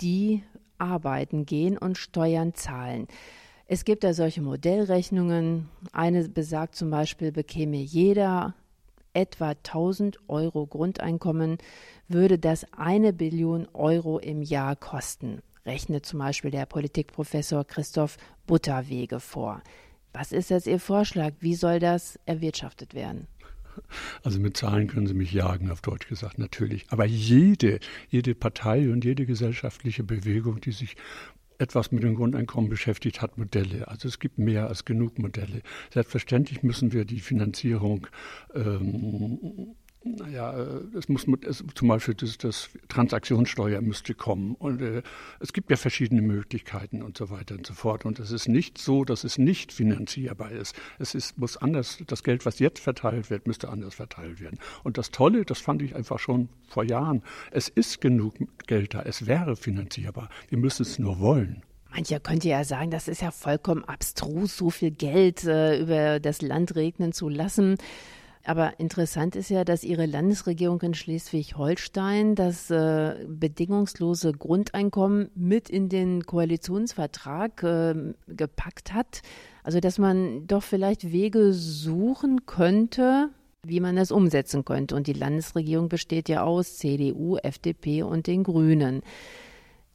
die 0.00 0.44
arbeiten 0.78 1.46
gehen 1.46 1.76
und 1.76 1.98
Steuern 1.98 2.54
zahlen. 2.54 3.08
Es 3.66 3.84
gibt 3.84 4.04
da 4.04 4.14
solche 4.14 4.42
Modellrechnungen. 4.42 5.68
Eine 5.90 6.28
besagt 6.28 6.76
zum 6.76 6.90
Beispiel, 6.90 7.32
bekäme 7.32 7.78
jeder 7.78 8.54
etwa 9.14 9.48
1000 9.48 10.20
Euro 10.28 10.68
Grundeinkommen, 10.68 11.58
würde 12.06 12.38
das 12.38 12.72
eine 12.72 13.12
Billion 13.12 13.66
Euro 13.72 14.20
im 14.20 14.42
Jahr 14.42 14.76
kosten 14.76 15.42
rechnet 15.66 16.06
zum 16.06 16.20
Beispiel 16.20 16.50
der 16.50 16.66
Politikprofessor 16.66 17.64
Christoph 17.64 18.16
Butterwege 18.46 19.20
vor. 19.20 19.62
Was 20.12 20.32
ist 20.32 20.50
jetzt 20.50 20.66
Ihr 20.66 20.80
Vorschlag? 20.80 21.34
Wie 21.40 21.54
soll 21.54 21.78
das 21.78 22.18
erwirtschaftet 22.24 22.94
werden? 22.94 23.26
Also 24.22 24.40
mit 24.40 24.56
Zahlen 24.56 24.88
können 24.88 25.06
Sie 25.06 25.14
mich 25.14 25.32
jagen, 25.32 25.70
auf 25.70 25.82
Deutsch 25.82 26.08
gesagt, 26.08 26.38
natürlich. 26.38 26.86
Aber 26.88 27.04
jede, 27.04 27.80
jede 28.08 28.34
Partei 28.34 28.90
und 28.90 29.04
jede 29.04 29.26
gesellschaftliche 29.26 30.02
Bewegung, 30.02 30.62
die 30.62 30.72
sich 30.72 30.96
etwas 31.58 31.92
mit 31.92 32.02
dem 32.02 32.14
Grundeinkommen 32.14 32.70
beschäftigt, 32.70 33.20
hat 33.20 33.38
Modelle. 33.38 33.88
Also 33.88 34.08
es 34.08 34.18
gibt 34.18 34.38
mehr 34.38 34.68
als 34.68 34.84
genug 34.84 35.18
Modelle. 35.18 35.62
Selbstverständlich 35.92 36.62
müssen 36.62 36.92
wir 36.92 37.04
die 37.04 37.20
Finanzierung 37.20 38.06
ähm, 38.54 39.74
naja, 40.06 40.52
äh, 40.52 40.96
es 40.96 41.08
muss 41.08 41.26
es, 41.46 41.64
zum 41.74 41.88
Beispiel 41.88 42.14
das, 42.14 42.38
das, 42.38 42.70
Transaktionssteuer 42.88 43.80
müsste 43.80 44.14
kommen. 44.14 44.54
Und 44.54 44.80
äh, 44.80 45.02
es 45.40 45.52
gibt 45.52 45.70
ja 45.70 45.76
verschiedene 45.76 46.22
Möglichkeiten 46.22 47.02
und 47.02 47.18
so 47.18 47.30
weiter 47.30 47.54
und 47.54 47.66
so 47.66 47.74
fort. 47.74 48.04
Und 48.04 48.18
es 48.18 48.30
ist 48.30 48.48
nicht 48.48 48.78
so, 48.78 49.04
dass 49.04 49.24
es 49.24 49.38
nicht 49.38 49.72
finanzierbar 49.72 50.52
ist. 50.52 50.76
Es 50.98 51.14
ist, 51.14 51.38
muss 51.38 51.56
anders, 51.56 51.98
das 52.06 52.22
Geld, 52.22 52.46
was 52.46 52.58
jetzt 52.58 52.80
verteilt 52.80 53.30
wird, 53.30 53.46
müsste 53.46 53.68
anders 53.68 53.94
verteilt 53.94 54.40
werden. 54.40 54.58
Und 54.84 54.98
das 54.98 55.10
Tolle, 55.10 55.44
das 55.44 55.60
fand 55.60 55.82
ich 55.82 55.96
einfach 55.96 56.18
schon 56.18 56.48
vor 56.68 56.84
Jahren, 56.84 57.22
es 57.50 57.68
ist 57.68 58.00
genug 58.00 58.34
Geld 58.66 58.94
da, 58.94 59.02
es 59.02 59.26
wäre 59.26 59.56
finanzierbar. 59.56 60.28
Wir 60.48 60.58
müssen 60.58 60.82
es 60.82 60.98
nur 60.98 61.18
wollen. 61.18 61.62
Mancher 61.90 62.20
könnte 62.20 62.48
ja 62.48 62.64
sagen, 62.64 62.90
das 62.90 63.08
ist 63.08 63.22
ja 63.22 63.30
vollkommen 63.30 63.84
abstrus, 63.84 64.56
so 64.56 64.70
viel 64.70 64.90
Geld 64.90 65.44
äh, 65.44 65.80
über 65.80 66.20
das 66.20 66.42
Land 66.42 66.76
regnen 66.76 67.12
zu 67.12 67.28
lassen. 67.28 67.78
Aber 68.46 68.78
interessant 68.78 69.34
ist 69.34 69.50
ja, 69.50 69.64
dass 69.64 69.82
Ihre 69.82 70.06
Landesregierung 70.06 70.80
in 70.82 70.94
Schleswig-Holstein 70.94 72.36
das 72.36 72.70
äh, 72.70 73.16
bedingungslose 73.26 74.30
Grundeinkommen 74.30 75.30
mit 75.34 75.68
in 75.68 75.88
den 75.88 76.24
Koalitionsvertrag 76.24 77.62
äh, 77.64 77.94
gepackt 78.28 78.94
hat. 78.94 79.22
Also 79.64 79.80
dass 79.80 79.98
man 79.98 80.46
doch 80.46 80.62
vielleicht 80.62 81.10
Wege 81.10 81.52
suchen 81.52 82.46
könnte, 82.46 83.30
wie 83.64 83.80
man 83.80 83.96
das 83.96 84.12
umsetzen 84.12 84.64
könnte. 84.64 84.94
Und 84.94 85.08
die 85.08 85.12
Landesregierung 85.12 85.88
besteht 85.88 86.28
ja 86.28 86.44
aus 86.44 86.76
CDU, 86.76 87.38
FDP 87.38 88.04
und 88.04 88.28
den 88.28 88.44
Grünen. 88.44 89.02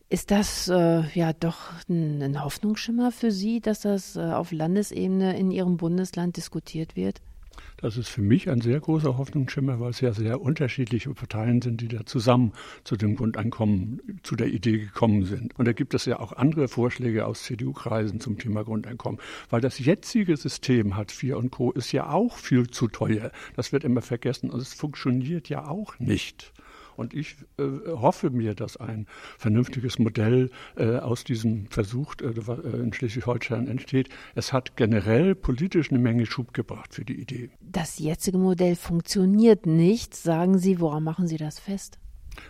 Ist 0.10 0.30
das 0.30 0.68
äh, 0.68 1.04
ja 1.14 1.32
doch 1.32 1.72
ein, 1.88 2.22
ein 2.22 2.44
Hoffnungsschimmer 2.44 3.14
für 3.14 3.32
Sie, 3.32 3.62
dass 3.62 3.80
das 3.80 4.18
äh, 4.18 4.20
auf 4.20 4.52
Landesebene 4.52 5.40
in 5.40 5.52
Ihrem 5.52 5.78
Bundesland 5.78 6.36
diskutiert 6.36 6.98
wird? 6.98 7.22
Das 7.82 7.98
ist 7.98 8.10
für 8.10 8.22
mich 8.22 8.48
ein 8.48 8.62
sehr 8.62 8.80
großer 8.80 9.18
Hoffnungsschimmer, 9.18 9.80
weil 9.80 9.90
es 9.90 10.02
ja 10.02 10.14
sehr 10.14 10.40
unterschiedliche 10.40 11.12
Parteien 11.16 11.64
sind, 11.64 11.82
die 11.82 11.88
da 11.88 12.06
zusammen 12.06 12.54
zu 12.84 12.96
dem 12.96 13.16
Grundeinkommen, 13.16 14.20
zu 14.22 14.36
der 14.36 14.48
Idee 14.48 14.78
gekommen 14.78 15.26
sind. 15.26 15.58
Und 15.58 15.68
da 15.68 15.74
gibt 15.74 15.96
es 15.96 16.06
ja 16.06 16.20
auch 16.20 16.32
andere 16.34 16.68
Vorschläge 16.68 17.26
aus 17.26 17.42
CDU-Kreisen 17.44 18.20
zum 18.20 18.38
Thema 18.38 18.64
Grundeinkommen, 18.64 19.20
weil 19.50 19.62
das 19.62 19.80
jetzige 19.80 20.38
System 20.38 20.96
Hartz 20.96 21.22
IV 21.24 21.36
und 21.36 21.50
Co. 21.50 21.72
ist 21.72 21.92
ja 21.92 22.10
auch 22.12 22.38
viel 22.38 22.70
zu 22.70 22.88
teuer. 22.88 23.32
Das 23.56 23.72
wird 23.72 23.84
immer 23.84 24.04
vergessen 24.04 24.52
und 24.52 24.62
es 24.62 24.76
funktioniert 24.76 25.50
ja 25.50 25.68
auch 25.68 25.98
nicht. 25.98 26.54
Und 26.96 27.14
ich 27.14 27.36
äh, 27.58 27.64
hoffe 27.88 28.30
mir, 28.30 28.56
dass 28.56 28.78
ein 28.78 29.08
vernünftiges 29.38 30.00
Modell 30.00 30.50
äh, 30.78 30.98
aus 30.98 31.24
diesem 31.24 31.68
Versuch 31.68 32.16
äh, 32.22 32.28
äh, 32.28 32.82
in 32.82 32.94
Schleswig-Holstein 32.94 33.68
entsteht. 33.68 34.10
Es 34.36 34.54
hat 34.54 34.76
generell 34.76 35.36
politisch 35.36 35.92
eine 35.92 36.00
Menge 36.00 36.26
Schub 36.26 36.54
gebracht 36.54 36.94
für 36.94 37.06
die 37.06 37.20
Idee. 37.20 37.50
Das 37.62 38.00
jetzige 38.00 38.38
Modell 38.38 38.76
funktioniert 38.76 39.66
nicht, 39.66 40.16
sagen 40.16 40.58
Sie. 40.58 40.80
Woran 40.80 41.04
machen 41.04 41.28
Sie 41.28 41.38
das 41.38 41.60
fest? 41.60 42.01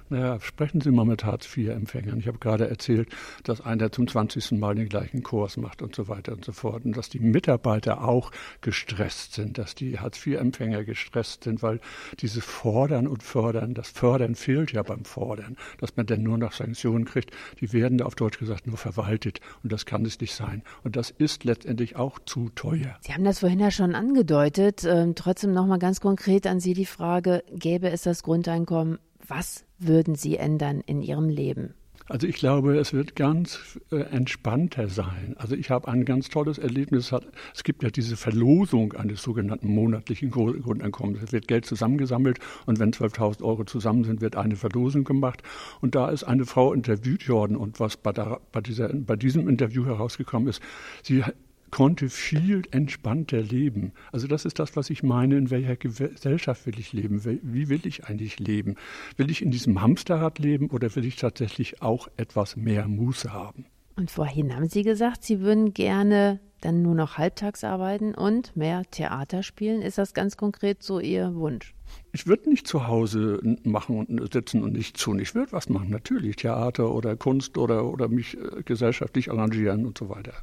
Naja, 0.10 0.40
sprechen 0.42 0.82
Sie 0.82 0.92
mal 0.92 1.06
mit 1.06 1.24
Hartz-IV-Empfängern. 1.24 2.20
Ich 2.20 2.28
habe 2.28 2.38
gerade 2.38 2.70
erzählt, 2.70 3.10
dass 3.44 3.62
einer 3.62 3.92
zum 3.92 4.08
20. 4.08 4.52
Mal 4.60 4.76
den 4.76 4.90
gleichen 4.90 5.24
Kurs 5.24 5.58
macht 5.58 5.82
und 5.82 5.96
so 5.96 6.08
weiter 6.08 6.34
und 6.34 6.44
so 6.44 6.52
fort. 6.52 6.86
Und 6.86 6.98
dass 6.98 7.10
die 7.10 7.20
Mitarbeiter 7.20 8.04
auch 8.04 8.32
gestresst 8.60 9.34
sind, 9.34 9.58
dass 9.58 9.76
die 9.76 10.00
Hartz-IV-Empfänger 10.00 10.84
gestresst 10.84 11.46
sind, 11.46 11.64
weil 11.64 11.80
dieses 12.20 12.44
Fordern 12.44 13.08
und 13.08 13.24
Fördern, 13.24 13.74
das 13.74 13.90
Fördern 13.90 14.36
fehlt 14.36 14.74
ja 14.74 14.84
beim 14.84 15.06
Fordern, 15.06 15.56
dass 15.80 15.96
man 15.96 16.06
dann 16.06 16.24
nur 16.24 16.38
noch 16.38 16.52
Sanktionen 16.52 17.06
kriegt. 17.06 17.32
Die 17.62 17.72
werden 17.72 18.02
auf 18.02 18.16
Deutsch 18.16 18.40
gesagt 18.40 18.68
nur 18.68 18.78
verwaltet. 18.78 19.40
Und 19.64 19.72
das 19.72 19.86
kann 19.86 20.06
es 20.06 20.20
nicht 20.20 20.36
sein. 20.36 20.64
Und 20.84 20.96
das 20.96 21.10
ist 21.10 21.44
letztendlich 21.46 21.96
auch 21.96 22.20
zu 22.26 22.50
teuer. 22.50 22.98
Sie 23.02 23.14
haben 23.14 23.24
das 23.24 23.40
vorhin 23.40 23.60
ja 23.60 23.72
schon 23.72 23.96
angedeutet. 23.96 24.84
Ähm, 24.84 25.16
trotzdem 25.16 25.54
nochmal 25.54 25.80
ganz 25.80 26.02
konkret 26.02 26.48
an 26.48 26.60
Sie 26.60 26.74
die 26.74 26.86
Frage, 26.86 27.44
gäbe 27.54 27.90
es 27.90 28.02
das 28.04 28.24
Grundeinkommen 28.24 29.00
was 29.28 29.64
würden 29.86 30.16
Sie 30.16 30.38
ändern 30.38 30.82
in 30.86 31.02
Ihrem 31.02 31.30
Leben? 31.30 31.74
Also 32.12 32.28
ich 32.28 32.36
glaube, 32.36 32.78
es 32.78 32.92
wird 32.92 33.16
ganz 33.16 33.80
äh, 33.90 34.02
entspannter 34.02 34.90
sein. 34.90 35.34
Also 35.38 35.56
ich 35.56 35.70
habe 35.70 35.88
ein 35.88 36.04
ganz 36.04 36.28
tolles 36.28 36.58
Erlebnis. 36.58 37.14
Es 37.54 37.64
gibt 37.64 37.84
ja 37.84 37.90
diese 37.90 38.18
Verlosung 38.18 38.92
eines 38.94 39.22
sogenannten 39.22 39.74
monatlichen 39.74 40.30
Grundeinkommens. 40.30 41.24
Es 41.24 41.32
wird 41.32 41.48
Geld 41.48 41.66
zusammengesammelt 41.66 42.40
und 42.66 42.80
wenn 42.80 42.92
12.000 42.92 43.44
Euro 43.44 43.64
zusammen 43.64 44.04
sind, 44.04 44.20
wird 44.20 44.36
eine 44.36 44.58
Verlosung 44.58 45.06
gemacht. 45.06 45.42
Und 45.80 45.96
da 45.96 46.10
ist 46.10 46.26
eine 46.26 46.46
Frau 46.46 46.74
interviewt 46.74 47.30
worden 47.30 47.56
und 47.56 47.80
was 47.80 47.96
bei, 47.96 48.12
der, 48.12 48.42
bei, 48.52 48.60
dieser, 48.60 48.90
bei 48.94 49.16
diesem 49.16 49.48
Interview 49.48 49.86
herausgekommen 49.86 50.50
ist, 50.50 50.62
sie 51.04 51.24
konnte 51.72 52.10
viel 52.10 52.64
entspannter 52.72 53.42
leben. 53.42 53.94
Also 54.12 54.28
das 54.28 54.46
ist 54.46 54.60
das, 54.60 54.76
was 54.76 54.90
ich 54.90 55.04
meine, 55.04 55.38
in 55.38 55.50
welcher 55.50 55.76
Gesellschaft 55.76 56.66
will 56.66 56.78
ich 56.78 56.94
leben, 56.94 57.24
wie 57.24 57.70
will 57.70 57.82
ich 57.86 58.06
eigentlich 58.06 58.40
leben? 58.40 58.76
Will 59.18 59.32
ich 59.32 59.42
in 59.42 59.52
diesem 59.52 59.82
Hamsterrad 59.82 60.40
leben 60.40 60.70
oder 60.70 60.96
will 60.96 61.06
ich 61.06 61.16
tatsächlich 61.16 61.82
auch 61.82 62.08
etwas 62.18 62.56
mehr 62.56 62.88
Muße 62.88 63.34
haben? 63.34 63.66
Und 63.96 64.12
vorhin 64.12 64.56
haben 64.56 64.68
Sie 64.68 64.84
gesagt, 64.84 65.24
Sie 65.24 65.42
würden 65.42 65.74
gerne 65.74 66.40
dann 66.62 66.82
nur 66.82 66.96
noch 66.96 67.18
halbtags 67.18 67.64
arbeiten 67.64 68.14
und 68.14 68.56
mehr 68.56 68.84
Theater 68.90 69.44
spielen. 69.44 69.82
Ist 69.82 69.98
das 69.98 70.14
ganz 70.14 70.38
konkret 70.38 70.84
so 70.84 71.00
Ihr 71.00 71.34
Wunsch? 71.36 71.74
Ich 72.14 72.28
würde 72.28 72.50
nicht 72.50 72.68
zu 72.68 72.88
Hause 72.88 73.40
machen 73.64 73.98
und 73.98 74.34
sitzen 74.34 74.64
und 74.64 74.74
nichts 74.74 75.02
tun. 75.02 75.20
Ich 75.20 75.36
würde 75.36 75.52
was 75.52 75.70
machen, 75.70 75.90
natürlich 75.90 76.38
Theater 76.38 76.94
oder 76.94 77.16
Kunst 77.16 77.58
oder, 77.58 77.86
oder 77.86 78.08
mich 78.08 78.38
äh, 78.38 78.64
gesellschaftlich 78.64 79.32
arrangieren 79.32 79.86
und 79.86 79.98
so 79.98 80.10
weiter. 80.10 80.34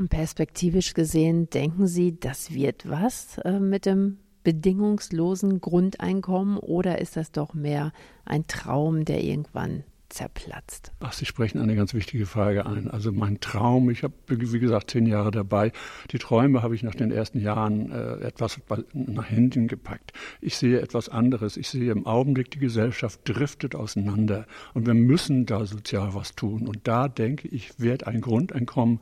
Und 0.00 0.08
perspektivisch 0.08 0.94
gesehen, 0.94 1.50
denken 1.50 1.86
Sie, 1.86 2.18
das 2.18 2.54
wird 2.54 2.88
was 2.88 3.36
äh, 3.44 3.60
mit 3.60 3.84
dem 3.84 4.16
bedingungslosen 4.44 5.60
Grundeinkommen 5.60 6.56
oder 6.56 7.02
ist 7.02 7.18
das 7.18 7.32
doch 7.32 7.52
mehr 7.52 7.92
ein 8.24 8.46
Traum, 8.46 9.04
der 9.04 9.22
irgendwann 9.22 9.84
zerplatzt? 10.10 10.92
Ach, 11.00 11.12
Sie 11.12 11.24
sprechen 11.24 11.60
eine 11.60 11.74
ganz 11.74 11.94
wichtige 11.94 12.26
Frage 12.26 12.66
ein. 12.66 12.90
Also 12.90 13.12
mein 13.12 13.40
Traum, 13.40 13.88
ich 13.90 14.02
habe, 14.02 14.14
wie 14.28 14.58
gesagt, 14.58 14.90
zehn 14.90 15.06
Jahre 15.06 15.30
dabei. 15.30 15.72
Die 16.10 16.18
Träume 16.18 16.62
habe 16.62 16.74
ich 16.74 16.82
nach 16.82 16.94
den 16.94 17.10
ersten 17.10 17.40
Jahren 17.40 17.90
äh, 17.90 18.20
etwas 18.20 18.60
nach 18.92 19.26
hinten 19.26 19.68
gepackt. 19.68 20.12
Ich 20.40 20.56
sehe 20.56 20.80
etwas 20.80 21.08
anderes. 21.08 21.56
Ich 21.56 21.68
sehe 21.68 21.90
im 21.92 22.06
Augenblick, 22.06 22.50
die 22.50 22.58
Gesellschaft 22.58 23.20
driftet 23.24 23.74
auseinander 23.74 24.46
und 24.74 24.86
wir 24.86 24.94
müssen 24.94 25.46
da 25.46 25.64
sozial 25.64 26.14
was 26.14 26.34
tun. 26.34 26.66
Und 26.66 26.80
da 26.84 27.08
denke 27.08 27.48
ich, 27.48 27.80
wird 27.80 28.06
ein 28.06 28.20
Grundeinkommen 28.20 29.00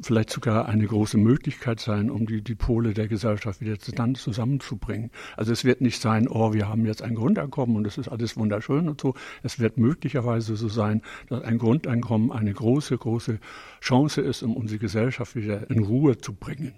vielleicht 0.00 0.30
sogar 0.30 0.66
eine 0.66 0.86
große 0.86 1.16
Möglichkeit 1.16 1.80
sein, 1.80 2.10
um 2.10 2.26
die, 2.26 2.42
die 2.42 2.54
Pole 2.54 2.92
der 2.92 3.08
Gesellschaft 3.08 3.60
wieder 3.60 3.78
zusammenzubringen. 3.78 5.10
Also 5.36 5.52
es 5.52 5.64
wird 5.64 5.80
nicht 5.80 6.00
sein, 6.00 6.28
oh, 6.28 6.52
wir 6.52 6.68
haben 6.68 6.84
jetzt 6.84 7.02
ein 7.02 7.14
Grundeinkommen 7.14 7.76
und 7.76 7.86
es 7.86 7.96
ist 7.96 8.08
alles 8.08 8.36
wunderschön 8.36 8.88
und 8.88 9.00
so. 9.00 9.14
Es 9.42 9.58
wird 9.58 9.78
möglicherweise 9.78 10.45
so 10.54 10.68
sein, 10.68 11.02
dass 11.28 11.42
ein 11.42 11.58
Grundeinkommen 11.58 12.30
eine 12.30 12.52
große, 12.52 12.96
große 12.96 13.40
Chance 13.80 14.20
ist, 14.20 14.42
um 14.42 14.56
unsere 14.56 14.78
Gesellschaft 14.78 15.34
wieder 15.34 15.68
in 15.70 15.82
Ruhe 15.82 16.18
zu 16.18 16.32
bringen. 16.32 16.74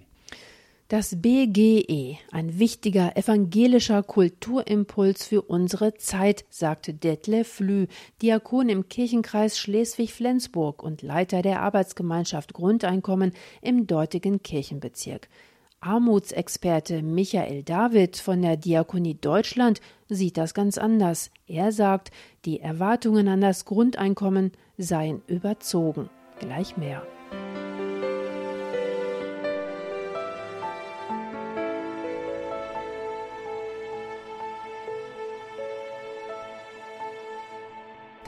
Das 0.91 1.21
BGE, 1.21 2.17
ein 2.33 2.59
wichtiger 2.59 3.15
evangelischer 3.15 4.03
Kulturimpuls 4.03 5.27
für 5.27 5.43
unsere 5.43 5.93
Zeit, 5.97 6.47
sagte 6.49 6.95
Detlef 6.95 7.61
Lü, 7.61 7.89
Diakon 8.23 8.71
im 8.71 8.89
Kirchenkreis 8.89 9.59
Schleswig-Flensburg 9.59 10.83
und 10.83 11.03
Leiter 11.03 11.43
der 11.43 11.61
Arbeitsgemeinschaft 11.61 12.55
Grundeinkommen 12.55 13.33
im 13.61 13.87
dortigen 13.87 14.43
Kirchenbezirk. 14.43 15.29
Armutsexperte 15.81 17.03
Michael 17.03 17.63
David 17.63 18.17
von 18.17 18.43
der 18.43 18.57
Diakonie 18.57 19.15
Deutschland 19.15 19.81
sieht 20.09 20.37
das 20.37 20.53
ganz 20.53 20.77
anders. 20.77 21.31
Er 21.47 21.71
sagt, 21.71 22.11
die 22.45 22.61
Erwartungen 22.61 23.29
an 23.29 23.41
das 23.41 23.65
Grundeinkommen 23.65 24.53
seien 24.77 25.23
überzogen. 25.29 26.11
Gleich 26.41 26.77
mehr. 26.77 27.07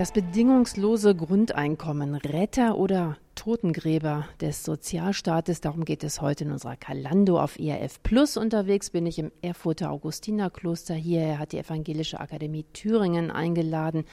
Das 0.00 0.12
bedingungslose 0.12 1.14
Grundeinkommen, 1.14 2.14
Retter 2.14 2.78
oder 2.78 3.18
Totengräber 3.34 4.26
des 4.40 4.64
Sozialstaates, 4.64 5.60
darum 5.60 5.84
geht 5.84 6.02
es 6.04 6.22
heute 6.22 6.44
in 6.44 6.52
unserer 6.52 6.76
Kalando 6.76 7.38
auf 7.38 7.58
ERF 7.58 8.02
Plus. 8.02 8.38
Unterwegs 8.38 8.88
bin 8.88 9.04
ich 9.04 9.18
im 9.18 9.30
Erfurter 9.42 9.90
Augustinerkloster. 9.90 10.94
Hier 10.94 11.38
hat 11.38 11.52
die 11.52 11.58
Evangelische 11.58 12.18
Akademie 12.18 12.64
Thüringen 12.72 13.30
eingeladen, 13.30 14.06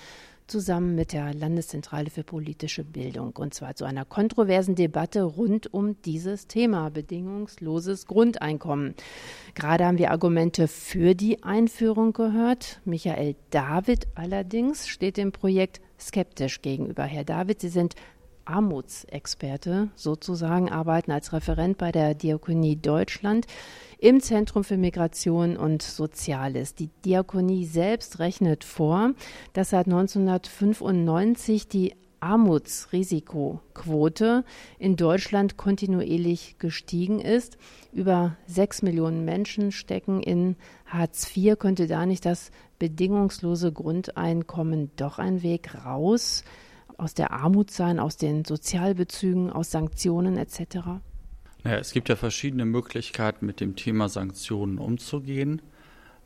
zusammen 0.48 0.96
mit 0.96 1.14
der 1.14 1.34
Landeszentrale 1.34 2.10
für 2.10 2.24
politische 2.24 2.84
Bildung. 2.84 3.34
Und 3.36 3.54
zwar 3.54 3.76
zu 3.76 3.86
einer 3.86 4.06
kontroversen 4.06 4.76
Debatte 4.76 5.24
rund 5.24 5.74
um 5.74 6.02
dieses 6.04 6.48
Thema, 6.48 6.90
bedingungsloses 6.90 8.06
Grundeinkommen. 8.08 8.96
Gerade 9.56 9.86
haben 9.86 9.98
wir 9.98 10.12
Argumente 10.12 10.68
für 10.68 11.16
die 11.16 11.44
Einführung 11.44 12.14
gehört. 12.14 12.80
Michael 12.86 13.36
David 13.50 14.08
allerdings 14.16 14.88
steht 14.88 15.18
dem 15.18 15.32
Projekt 15.32 15.82
skeptisch 16.00 16.62
gegenüber. 16.62 17.04
Herr 17.04 17.24
David, 17.24 17.62
Sie 17.62 17.70
sind 17.70 17.96
Armutsexperte 18.48 19.90
sozusagen, 19.96 20.70
arbeiten 20.70 21.12
als 21.12 21.34
Referent 21.34 21.78
bei 21.78 21.92
der 21.92 22.16
Diakonie 22.16 22.78
Deutschland 22.78 23.46
im 24.00 24.22
Zentrum 24.22 24.64
für 24.64 24.78
Migration 24.78 25.58
und 25.58 25.82
Soziales. 25.82 26.76
Die 26.76 26.92
Diakonie 27.04 27.66
selbst 27.66 28.20
rechnet 28.20 28.64
vor, 28.64 29.14
dass 29.54 29.72
seit 29.72 29.88
1995 29.88 31.68
die 31.68 31.96
Armutsrisikoquote 32.20 34.44
in 34.80 34.96
Deutschland 34.96 35.58
kontinuierlich 35.58 36.56
gestiegen 36.58 37.20
ist. 37.20 37.60
Über 37.94 38.36
sechs 38.48 38.82
Millionen 38.82 39.24
Menschen 39.26 39.72
stecken 39.72 40.24
in 40.24 40.56
Hartz 40.86 41.30
IV. 41.36 41.60
Könnte 41.60 41.86
da 41.88 42.06
nicht 42.06 42.26
das 42.26 42.52
bedingungslose 42.80 43.72
Grundeinkommen 43.72 44.92
doch 44.96 45.20
ein 45.20 45.44
Weg 45.44 45.76
raus 45.86 46.44
aus 46.98 47.14
der 47.14 47.32
Armut 47.32 47.72
sein, 47.72 48.00
aus 48.00 48.18
den 48.18 48.44
Sozialbezügen, 48.44 49.52
aus 49.52 49.72
Sanktionen 49.72 50.38
etc.? 50.38 50.78
Naja, 51.64 51.78
es 51.80 51.92
gibt 51.92 52.10
ja 52.10 52.16
verschiedene 52.16 52.66
Möglichkeiten, 52.66 53.46
mit 53.46 53.60
dem 53.60 53.76
Thema 53.76 54.10
Sanktionen 54.10 54.78
umzugehen. 54.78 55.62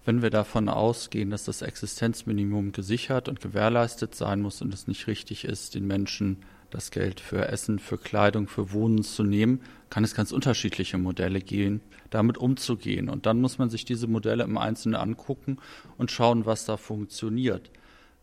Wenn 0.03 0.21
wir 0.21 0.31
davon 0.31 0.67
ausgehen, 0.67 1.29
dass 1.29 1.43
das 1.45 1.61
Existenzminimum 1.61 2.71
gesichert 2.71 3.29
und 3.29 3.39
gewährleistet 3.39 4.15
sein 4.15 4.41
muss 4.41 4.61
und 4.61 4.73
es 4.73 4.87
nicht 4.87 5.07
richtig 5.07 5.45
ist, 5.45 5.75
den 5.75 5.85
Menschen 5.85 6.37
das 6.71 6.89
Geld 6.89 7.19
für 7.19 7.49
Essen, 7.49 7.79
für 7.79 7.97
Kleidung, 7.97 8.47
für 8.47 8.71
Wohnen 8.71 9.03
zu 9.03 9.23
nehmen, 9.23 9.61
kann 9.89 10.03
es 10.03 10.15
ganz 10.15 10.31
unterschiedliche 10.31 10.97
Modelle 10.97 11.41
gehen, 11.41 11.81
damit 12.09 12.37
umzugehen. 12.37 13.09
Und 13.09 13.25
dann 13.25 13.41
muss 13.41 13.57
man 13.57 13.69
sich 13.69 13.85
diese 13.85 14.07
Modelle 14.07 14.43
im 14.43 14.57
Einzelnen 14.57 14.95
angucken 14.95 15.57
und 15.97 16.11
schauen, 16.11 16.45
was 16.45 16.65
da 16.65 16.77
funktioniert. 16.77 17.69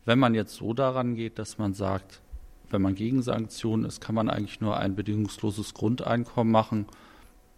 Wenn 0.04 0.18
man 0.18 0.34
jetzt 0.34 0.54
so 0.54 0.72
daran 0.72 1.14
geht, 1.14 1.38
dass 1.38 1.58
man 1.58 1.74
sagt, 1.74 2.22
wenn 2.70 2.82
man 2.82 2.94
gegen 2.94 3.22
Sanktionen 3.22 3.84
ist, 3.84 4.00
kann 4.00 4.14
man 4.14 4.28
eigentlich 4.28 4.60
nur 4.60 4.76
ein 4.76 4.94
bedingungsloses 4.94 5.74
Grundeinkommen 5.74 6.52
machen. 6.52 6.86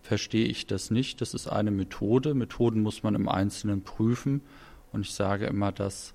Verstehe 0.02 0.46
ich 0.46 0.66
das 0.66 0.90
nicht. 0.90 1.20
Das 1.20 1.34
ist 1.34 1.46
eine 1.46 1.70
Methode. 1.70 2.34
Methoden 2.34 2.82
muss 2.82 3.02
man 3.02 3.14
im 3.14 3.28
Einzelnen 3.28 3.82
prüfen. 3.82 4.42
Und 4.92 5.02
ich 5.02 5.14
sage 5.14 5.46
immer, 5.46 5.72
dass 5.72 6.14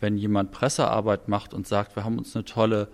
wenn 0.00 0.16
jemand 0.16 0.52
Pressearbeit 0.52 1.28
macht 1.28 1.54
und 1.54 1.66
sagt, 1.66 1.96
wir 1.96 2.04
haben 2.04 2.18
uns 2.18 2.34
eine 2.34 2.44
tolle 2.44 2.88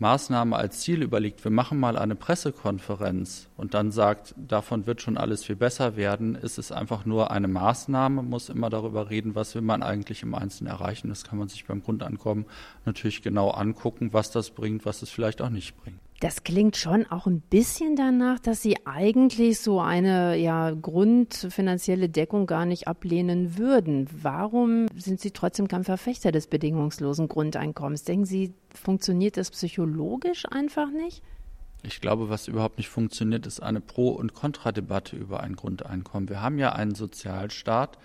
Maßnahme 0.00 0.54
als 0.54 0.80
Ziel 0.80 1.02
überlegt, 1.02 1.42
wir 1.42 1.50
machen 1.50 1.78
mal 1.78 1.98
eine 1.98 2.14
Pressekonferenz 2.14 3.48
und 3.56 3.74
dann 3.74 3.90
sagt, 3.90 4.34
davon 4.36 4.86
wird 4.86 5.02
schon 5.02 5.16
alles 5.16 5.44
viel 5.44 5.56
besser 5.56 5.96
werden, 5.96 6.36
ist 6.36 6.58
es 6.58 6.70
einfach 6.70 7.04
nur 7.04 7.32
eine 7.32 7.48
Maßnahme, 7.48 8.22
muss 8.22 8.48
immer 8.48 8.70
darüber 8.70 9.10
reden, 9.10 9.34
was 9.34 9.54
will 9.56 9.62
man 9.62 9.82
eigentlich 9.82 10.22
im 10.22 10.34
Einzelnen 10.34 10.72
erreichen. 10.72 11.08
Das 11.08 11.24
kann 11.24 11.38
man 11.38 11.48
sich 11.48 11.66
beim 11.66 11.82
Grundeinkommen 11.82 12.46
natürlich 12.84 13.22
genau 13.22 13.50
angucken, 13.50 14.12
was 14.12 14.30
das 14.30 14.50
bringt, 14.50 14.86
was 14.86 15.02
es 15.02 15.10
vielleicht 15.10 15.42
auch 15.42 15.50
nicht 15.50 15.76
bringt. 15.76 16.00
Das 16.20 16.42
klingt 16.42 16.76
schon 16.76 17.06
auch 17.06 17.28
ein 17.28 17.40
bisschen 17.40 17.94
danach, 17.94 18.40
dass 18.40 18.60
Sie 18.60 18.84
eigentlich 18.86 19.60
so 19.60 19.80
eine 19.80 20.36
ja, 20.36 20.72
grundfinanzielle 20.72 22.08
Deckung 22.08 22.48
gar 22.48 22.66
nicht 22.66 22.88
ablehnen 22.88 23.56
würden. 23.56 24.08
Warum 24.20 24.88
sind 24.96 25.20
Sie 25.20 25.30
trotzdem 25.30 25.68
kein 25.68 25.84
Verfechter 25.84 26.32
des 26.32 26.48
bedingungslosen 26.48 27.28
Grundeinkommens? 27.28 28.02
Denken 28.02 28.24
Sie, 28.24 28.52
funktioniert 28.74 29.36
das 29.36 29.52
psychologisch 29.52 30.44
einfach 30.50 30.90
nicht? 30.90 31.22
Ich 31.84 32.00
glaube, 32.00 32.28
was 32.28 32.48
überhaupt 32.48 32.78
nicht 32.78 32.88
funktioniert, 32.88 33.46
ist 33.46 33.60
eine 33.60 33.80
Pro- 33.80 34.10
und 34.10 34.34
Kontradebatte 34.34 35.14
über 35.14 35.40
ein 35.44 35.54
Grundeinkommen. 35.54 36.28
Wir 36.28 36.42
haben 36.42 36.58
ja 36.58 36.72
einen 36.72 36.96
Sozialstaat. 36.96 37.96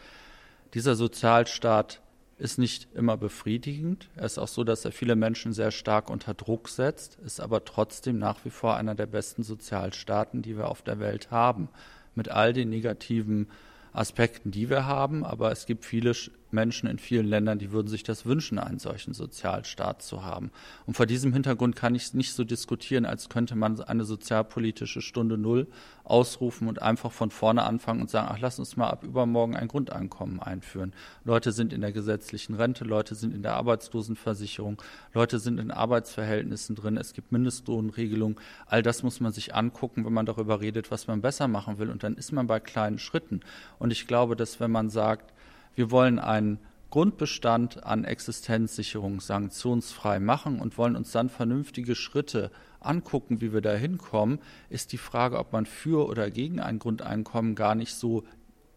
Dieser 0.76 0.94
Sozialstaat 0.94 2.03
ist 2.44 2.58
nicht 2.58 2.90
immer 2.94 3.16
befriedigend. 3.16 4.10
Er 4.18 4.26
ist 4.26 4.38
auch 4.38 4.50
so, 4.50 4.66
dass 4.66 4.84
er 4.84 4.92
viele 4.92 5.16
Menschen 5.16 5.54
sehr 5.54 5.72
stark 5.72 6.10
unter 6.10 6.34
Druck 6.34 6.68
setzt, 6.68 7.18
ist 7.26 7.40
aber 7.40 7.64
trotzdem 7.64 8.20
nach 8.20 8.44
wie 8.44 8.50
vor 8.50 8.76
einer 8.76 8.96
der 8.96 9.06
besten 9.06 9.44
Sozialstaaten, 9.44 10.42
die 10.42 10.58
wir 10.58 10.68
auf 10.68 10.82
der 10.82 11.00
Welt 11.00 11.32
haben. 11.32 11.70
Mit 12.16 12.28
all 12.28 12.52
den 12.52 12.70
negativen 12.70 13.48
Aspekten, 13.94 14.52
die 14.52 14.70
wir 14.70 14.86
haben, 14.86 15.24
aber 15.24 15.54
es 15.54 15.66
gibt 15.66 15.86
viele 15.86 16.14
Menschen 16.54 16.88
in 16.88 17.00
vielen 17.00 17.26
Ländern, 17.26 17.60
die 17.60 17.72
würden 17.72 17.88
sich 17.88 18.04
das 18.04 18.26
wünschen, 18.26 18.60
einen 18.60 18.80
solchen 18.80 19.14
Sozialstaat 19.14 20.02
zu 20.02 20.24
haben. 20.24 20.52
Und 20.86 20.96
vor 20.96 21.06
diesem 21.06 21.34
Hintergrund 21.34 21.76
kann 21.76 21.96
ich 21.96 22.04
es 22.04 22.14
nicht 22.14 22.34
so 22.34 22.44
diskutieren, 22.44 23.06
als 23.06 23.30
könnte 23.30 23.56
man 23.56 23.82
eine 23.82 24.06
sozialpolitische 24.06 25.02
Stunde 25.02 25.38
Null 25.38 25.68
ausrufen 26.04 26.68
und 26.68 26.82
einfach 26.82 27.12
von 27.12 27.32
vorne 27.32 27.64
anfangen 27.64 28.02
und 28.02 28.10
sagen, 28.10 28.28
ach, 28.32 28.40
lass 28.40 28.60
uns 28.60 28.76
mal 28.76 28.90
ab 28.90 29.04
übermorgen 29.04 29.56
ein 29.56 29.68
Grundeinkommen 29.68 30.40
einführen. 30.40 30.94
Leute 31.24 31.52
sind 31.52 31.74
in 31.74 31.82
der 31.82 31.92
gesetzlichen 31.92 32.56
Rente, 32.56 32.84
Leute 32.84 33.16
sind 33.16 33.34
in 33.34 33.42
der 33.42 33.56
Arbeitslosenversicherung, 33.56 34.82
Leute 35.14 35.40
sind 35.40 35.60
in 35.60 35.72
Arbeitsverhältnissen 35.72 36.76
drin, 36.76 36.98
es 36.98 37.14
gibt 37.14 37.32
Mindestlohnregelungen. 37.32 38.38
All 38.66 38.84
das 38.84 39.04
muss 39.04 39.20
man 39.20 39.32
sich 39.32 39.56
angucken, 39.56 40.06
wenn 40.06 40.14
man 40.14 40.26
darüber 40.26 40.62
redet, 40.62 40.92
was 40.92 41.08
man 41.08 41.22
besser 41.22 41.48
machen 41.48 41.80
will. 41.80 41.90
Und 41.90 42.04
dann 42.04 42.16
ist 42.16 42.32
man 42.32 42.48
bei 42.48 42.60
kleinen 42.60 43.00
Schritten. 43.00 43.42
Und 43.80 43.92
ich 43.92 44.08
glaube, 44.08 44.36
dass 44.36 44.60
wenn 44.60 44.72
man 44.72 44.90
sagt, 44.90 45.33
wir 45.76 45.92
wollen 45.92 46.20
einen 46.20 46.60
Grundbestand 46.90 47.84
an 47.84 48.06
Existenzsicherung 48.06 49.20
sanktionsfrei 49.20 50.20
machen 50.20 50.60
und 50.60 50.78
wollen 50.78 50.96
uns 50.96 51.12
dann 51.12 51.30
vernünftige 51.30 51.96
Schritte 51.96 52.52
angucken, 52.80 53.42
wie 53.42 53.52
wir 53.52 53.62
da 53.62 53.74
hinkommen, 53.74 54.40
ist 54.70 54.92
die 54.92 55.00
Frage, 55.00 55.40
ob 55.40 55.54
man 55.54 55.66
für 55.66 56.08
oder 56.08 56.30
gegen 56.30 56.60
ein 56.60 56.78
Grundeinkommen 56.80 57.56
gar 57.56 57.74
nicht 57.74 57.96
so 57.96 58.24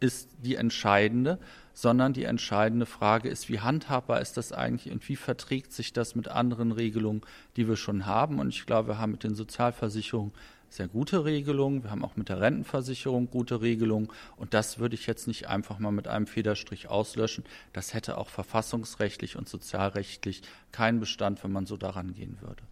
ist 0.01 0.31
die 0.43 0.57
entscheidende, 0.57 1.39
sondern 1.73 2.13
die 2.13 2.25
entscheidende 2.25 2.87
Frage 2.87 3.29
ist, 3.29 3.49
wie 3.51 3.61
handhabbar 3.61 4.21
ist 4.21 4.37
das 4.37 4.53
eigentlich 4.53 4.93
und 4.93 5.07
wie 5.09 5.17
verträgt 5.17 5.73
sich 5.73 5.93
das 5.93 6.15
mit 6.15 6.29
anderen 6.29 6.73
Regelungen, 6.73 7.23
die 7.57 7.69
wir 7.69 7.77
schon 7.77 8.07
haben. 8.07 8.39
Und 8.39 8.49
ich 8.49 8.67
glaube, 8.67 8.89
wir 8.89 8.99
haben 8.99 9.13
mit 9.13 9.25
den 9.25 9.35
Sozialversicherungen 9.35 10.33
sehr 10.69 10.89
gute 10.89 11.25
Regelungen. 11.25 11.83
Wir 11.83 11.91
haben 11.91 12.05
auch 12.05 12.17
mit 12.17 12.29
der 12.29 12.41
Rentenversicherung 12.41 13.31
gute 13.31 13.61
Regelungen. 13.61 14.09
Und 14.37 14.55
das 14.55 14.79
würde 14.79 14.95
ich 14.95 15.07
jetzt 15.07 15.27
nicht 15.27 15.49
einfach 15.49 15.79
mal 15.79 15.93
mit 15.93 16.09
einem 16.09 16.27
Federstrich 16.27 16.89
auslöschen. 16.89 17.45
Das 17.73 17.95
hätte 17.95 18.19
auch 18.19 18.29
verfassungsrechtlich 18.29 19.37
und 19.37 19.49
sozialrechtlich 19.49 20.43
keinen 20.73 21.01
Bestand, 21.01 21.43
wenn 21.45 21.53
man 21.53 21.67
so 21.67 21.77
daran 21.77 22.15
gehen 22.15 22.39
würde. 22.41 22.63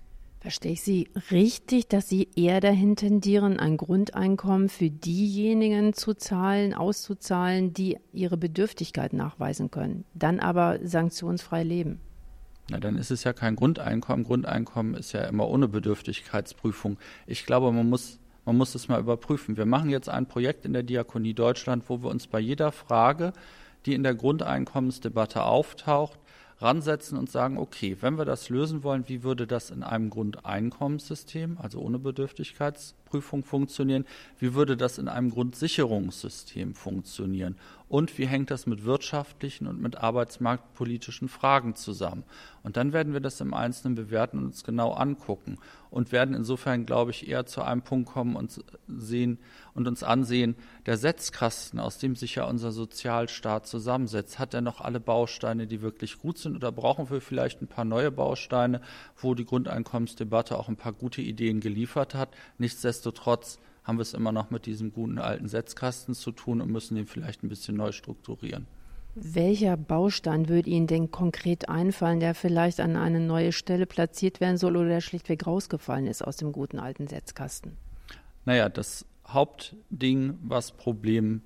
Verstehe 0.45 0.73
ich 0.73 0.83
Sie 0.83 1.09
richtig, 1.31 1.89
dass 1.89 2.11
Sie 2.11 2.29
eher 2.37 2.61
dahin 2.61 2.97
tendieren, 2.97 3.59
ein 3.59 3.79
Grundeinkommen 3.79 4.69
für 4.69 4.91
diejenigen 4.91 5.95
zu 5.95 6.13
zahlen, 6.13 6.75
auszuzahlen, 6.75 7.73
die 7.73 7.97
ihre 8.13 8.37
Bedürftigkeit 8.37 9.15
nachweisen 9.15 9.71
können, 9.71 10.05
dann 10.13 10.41
aber 10.41 10.81
sanktionsfrei 10.83 11.63
leben? 11.63 12.01
Na, 12.71 12.81
dann 12.81 12.97
ist 12.97 13.11
es 13.11 13.25
ja 13.25 13.33
kein 13.33 13.57
Grundeinkommen. 13.57 14.25
Grundeinkommen 14.25 14.95
ist 14.95 15.13
ja 15.13 15.25
immer 15.25 15.49
ohne 15.49 15.69
Bedürftigkeitsprüfung. 15.69 16.99
Ich 17.27 17.45
glaube, 17.45 17.71
man 17.73 17.89
muss, 17.89 18.19
man 18.47 18.57
muss 18.57 18.75
es 18.75 18.89
mal 18.89 19.01
überprüfen. 19.01 19.57
Wir 19.57 19.67
machen 19.67 19.91
jetzt 19.91 20.09
ein 20.09 20.27
Projekt 20.27 20.65
in 20.65 20.73
der 20.73 20.83
Diakonie 20.83 21.35
Deutschland, 21.35 21.85
wo 21.89 22.03
wir 22.03 22.11
uns 22.11 22.27
bei 22.27 22.41
jeder 22.41 22.73
Frage, 22.73 23.35
die 23.85 23.95
in 23.95 24.03
der 24.03 24.15
Grundeinkommensdebatte 24.15 25.43
auftaucht, 25.43 26.19
ransetzen 26.59 27.19
und 27.19 27.31
sagen, 27.31 27.59
okay, 27.59 27.99
wenn 28.01 28.17
wir 28.17 28.25
das 28.25 28.49
lösen 28.49 28.83
wollen, 28.83 29.09
wie 29.09 29.23
würde 29.23 29.47
das 29.47 29.71
in 29.71 29.83
einem 29.83 30.09
Grundeinkommenssystem, 30.09 31.59
also 31.61 31.81
ohne 31.81 31.99
Bedürftigkeitsprüfung 31.99 33.45
funktionieren? 33.45 34.07
Wie 34.39 34.55
würde 34.55 34.77
das 34.77 34.99
in 34.99 35.09
einem 35.09 35.31
Grundsicherungssystem 35.31 36.75
funktionieren? 36.75 37.57
Und 37.95 38.19
wie 38.19 38.27
hängt 38.27 38.51
das 38.51 38.67
mit 38.67 38.85
wirtschaftlichen 38.85 39.69
und 39.69 39.81
mit 39.81 39.99
arbeitsmarktpolitischen 39.99 41.29
Fragen 41.29 41.77
zusammen? 41.77 42.25
Und 42.65 42.77
dann 42.77 42.93
werden 42.93 43.13
wir 43.13 43.21
das 43.21 43.41
im 43.41 43.55
Einzelnen 43.55 43.95
bewerten 43.95 44.39
und 44.39 44.47
uns 44.47 44.65
genau 44.65 44.95
angucken 44.95 45.59
und 45.91 46.11
werden 46.11 46.35
insofern, 46.35 46.87
glaube 46.87 47.13
ich, 47.13 47.29
eher 47.29 47.47
zu 47.47 47.63
einem 47.63 47.83
Punkt 47.83 48.11
kommen 48.11 48.35
und 48.35 48.65
sehen 48.89 49.39
und 49.75 49.87
uns 49.87 50.03
ansehen, 50.03 50.57
der 50.87 50.97
Setzkasten, 50.97 51.79
aus 51.79 51.99
dem 51.99 52.17
sich 52.17 52.35
ja 52.35 52.47
unser 52.47 52.73
Sozialstaat 52.73 53.69
zusammensetzt, 53.69 54.41
hat 54.41 54.55
er 54.55 54.61
noch 54.61 54.81
alle 54.81 54.99
Bausteine, 54.99 55.69
die 55.69 55.81
wirklich 55.81 56.19
gut 56.19 56.39
sind 56.39 56.57
oder 56.57 56.73
brauchen 56.73 57.09
wir 57.11 57.21
vielleicht 57.21 57.63
ein 57.63 57.69
paar 57.69 57.85
neue 57.85 58.11
Bausteine, 58.11 58.81
wo 59.19 59.37
die 59.37 59.45
Grundeinkommensdebatte 59.45 60.59
auch 60.59 60.69
ein 60.69 60.77
paar 60.77 60.95
gute 60.95 61.23
Ideen 61.23 61.61
geliefert 61.61 62.17
hat. 62.17 62.31
Nichtsdestotrotz 62.59 63.61
haben 63.85 63.99
wir 63.99 64.03
es 64.03 64.15
immer 64.15 64.33
noch 64.33 64.51
mit 64.51 64.67
diesem 64.67 64.93
guten 64.93 65.19
alten 65.19 65.49
Setzkasten 65.49 66.15
zu 66.15 66.33
tun 66.33 66.61
und 66.61 66.71
müssen 66.71 66.97
den 66.97 67.07
vielleicht 67.07 67.43
ein 67.43 67.49
bisschen 67.49 67.77
neu 67.77 67.93
strukturieren. 67.93 68.67
Welcher 69.15 69.77
Baustein 69.77 70.49
würde 70.49 70.69
Ihnen 70.69 70.89
denn 70.89 71.13
konkret 71.13 71.69
einfallen, 71.69 72.19
der 72.19 72.35
vielleicht 72.35 72.81
an 72.81 72.97
eine 72.97 73.21
neue 73.21 73.53
Stelle 73.53 73.87
platziert 73.87 74.41
werden 74.41 74.57
soll 74.57 74.77
oder 74.77 74.89
der 74.89 75.01
schlichtweg 75.01 75.47
rausgefallen 75.47 76.09
ist 76.09 76.23
aus 76.23 76.37
dem 76.37 76.51
guten 76.51 76.81
alten 76.81 77.07
Setzkasten? 77.07 77.77
Naja, 78.45 78.69
das 78.69 79.07
Hauptding, 79.29 80.39
was 80.43 80.73
Problem 80.73 81.43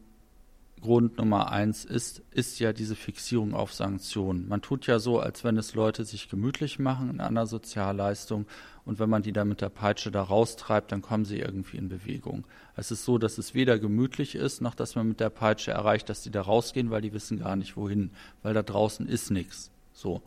Grund 0.80 1.18
Nummer 1.18 1.50
eins 1.50 1.84
ist, 1.84 2.22
ist 2.30 2.58
ja 2.60 2.72
diese 2.72 2.94
Fixierung 2.94 3.52
auf 3.52 3.72
Sanktionen. 3.74 4.48
Man 4.48 4.62
tut 4.62 4.86
ja 4.86 4.98
so, 4.98 5.18
als 5.18 5.44
wenn 5.44 5.56
es 5.56 5.74
Leute 5.74 6.04
sich 6.04 6.28
gemütlich 6.28 6.78
machen 6.78 7.10
in 7.10 7.20
einer 7.20 7.46
Sozialleistung 7.46 8.46
und 8.88 8.98
wenn 8.98 9.10
man 9.10 9.20
die 9.20 9.34
dann 9.34 9.50
mit 9.50 9.60
der 9.60 9.68
Peitsche 9.68 10.10
da 10.10 10.22
raustreibt, 10.22 10.92
dann 10.92 11.02
kommen 11.02 11.26
sie 11.26 11.38
irgendwie 11.38 11.76
in 11.76 11.90
Bewegung. 11.90 12.46
Es 12.74 12.90
ist 12.90 13.04
so, 13.04 13.18
dass 13.18 13.36
es 13.36 13.52
weder 13.52 13.78
gemütlich 13.78 14.34
ist, 14.34 14.62
noch 14.62 14.74
dass 14.74 14.94
man 14.94 15.08
mit 15.08 15.20
der 15.20 15.28
Peitsche 15.28 15.72
erreicht, 15.72 16.08
dass 16.08 16.22
die 16.22 16.30
da 16.30 16.40
rausgehen, 16.40 16.90
weil 16.90 17.02
die 17.02 17.12
wissen 17.12 17.38
gar 17.38 17.54
nicht 17.54 17.76
wohin, 17.76 18.12
weil 18.42 18.54
da 18.54 18.62
draußen 18.62 19.06
ist 19.06 19.30
nichts. 19.30 19.70
So. 19.92 20.22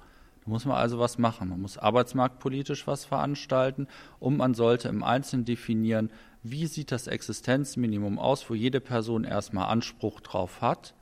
Da 0.46 0.52
muss 0.52 0.66
man 0.66 0.78
also 0.78 1.00
was 1.00 1.18
machen. 1.18 1.50
Man 1.50 1.60
muss 1.60 1.80
arbeitsmarktpolitisch 1.80 2.86
was 2.86 3.04
veranstalten 3.04 3.88
und 4.20 4.38
man 4.38 4.54
sollte 4.54 4.90
im 4.90 5.02
Einzelnen 5.02 5.46
definieren, 5.46 6.12
wie 6.44 6.68
sieht 6.68 6.92
das 6.92 7.08
Existenzminimum 7.08 8.20
aus, 8.20 8.48
wo 8.48 8.54
jede 8.54 8.80
Person 8.80 9.24
erstmal 9.24 9.70
Anspruch 9.70 10.22
drauf 10.22 10.62
hat 10.62 10.94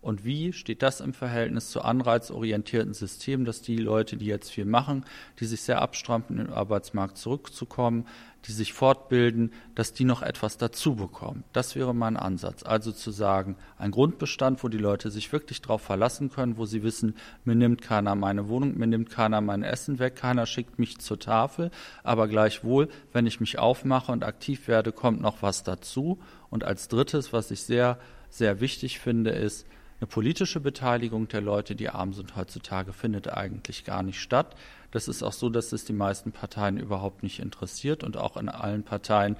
und 0.00 0.24
wie 0.24 0.52
steht 0.52 0.82
das 0.82 1.00
im 1.00 1.12
Verhältnis 1.12 1.70
zu 1.70 1.82
anreizorientierten 1.82 2.94
Systemen, 2.94 3.44
dass 3.44 3.62
die 3.62 3.76
Leute, 3.76 4.16
die 4.16 4.26
jetzt 4.26 4.50
viel 4.50 4.64
machen, 4.64 5.04
die 5.40 5.44
sich 5.44 5.62
sehr 5.62 5.82
abstrampeln, 5.82 6.38
in 6.38 6.46
den 6.46 6.54
Arbeitsmarkt 6.54 7.18
zurückzukommen, 7.18 8.06
die 8.44 8.52
sich 8.52 8.72
fortbilden, 8.72 9.52
dass 9.74 9.92
die 9.92 10.04
noch 10.04 10.22
etwas 10.22 10.56
dazu 10.56 10.94
bekommen. 10.94 11.42
Das 11.52 11.74
wäre 11.74 11.94
mein 11.94 12.16
Ansatz. 12.16 12.62
Also 12.62 12.92
zu 12.92 13.10
sagen, 13.10 13.56
ein 13.76 13.90
Grundbestand, 13.90 14.62
wo 14.62 14.68
die 14.68 14.78
Leute 14.78 15.10
sich 15.10 15.32
wirklich 15.32 15.60
darauf 15.60 15.82
verlassen 15.82 16.30
können, 16.30 16.56
wo 16.56 16.64
sie 16.64 16.84
wissen, 16.84 17.16
mir 17.44 17.56
nimmt 17.56 17.82
keiner 17.82 18.14
meine 18.14 18.48
Wohnung, 18.48 18.78
mir 18.78 18.86
nimmt 18.86 19.10
keiner 19.10 19.40
mein 19.40 19.64
Essen 19.64 19.98
weg, 19.98 20.14
keiner 20.14 20.46
schickt 20.46 20.78
mich 20.78 20.98
zur 20.98 21.18
Tafel, 21.18 21.72
aber 22.04 22.28
gleichwohl, 22.28 22.88
wenn 23.12 23.26
ich 23.26 23.40
mich 23.40 23.58
aufmache 23.58 24.12
und 24.12 24.24
aktiv 24.24 24.68
werde, 24.68 24.92
kommt 24.92 25.20
noch 25.20 25.42
was 25.42 25.64
dazu. 25.64 26.20
Und 26.50 26.62
als 26.62 26.86
drittes, 26.86 27.32
was 27.32 27.50
ich 27.50 27.62
sehr, 27.62 27.98
sehr 28.30 28.60
wichtig 28.60 29.00
finde, 29.00 29.30
ist, 29.30 29.66
eine 30.00 30.06
politische 30.06 30.60
Beteiligung 30.60 31.28
der 31.28 31.40
Leute, 31.40 31.74
die 31.74 31.88
arm 31.88 32.12
sind 32.12 32.36
heutzutage, 32.36 32.92
findet 32.92 33.28
eigentlich 33.28 33.84
gar 33.84 34.02
nicht 34.02 34.20
statt. 34.20 34.54
Das 34.90 35.08
ist 35.08 35.22
auch 35.22 35.32
so, 35.32 35.50
dass 35.50 35.72
es 35.72 35.84
die 35.84 35.92
meisten 35.92 36.32
Parteien 36.32 36.78
überhaupt 36.78 37.22
nicht 37.22 37.40
interessiert 37.40 38.04
und 38.04 38.16
auch 38.16 38.36
in 38.36 38.48
allen 38.48 38.84
Parteien 38.84 39.36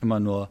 immer 0.00 0.18
nur 0.18 0.48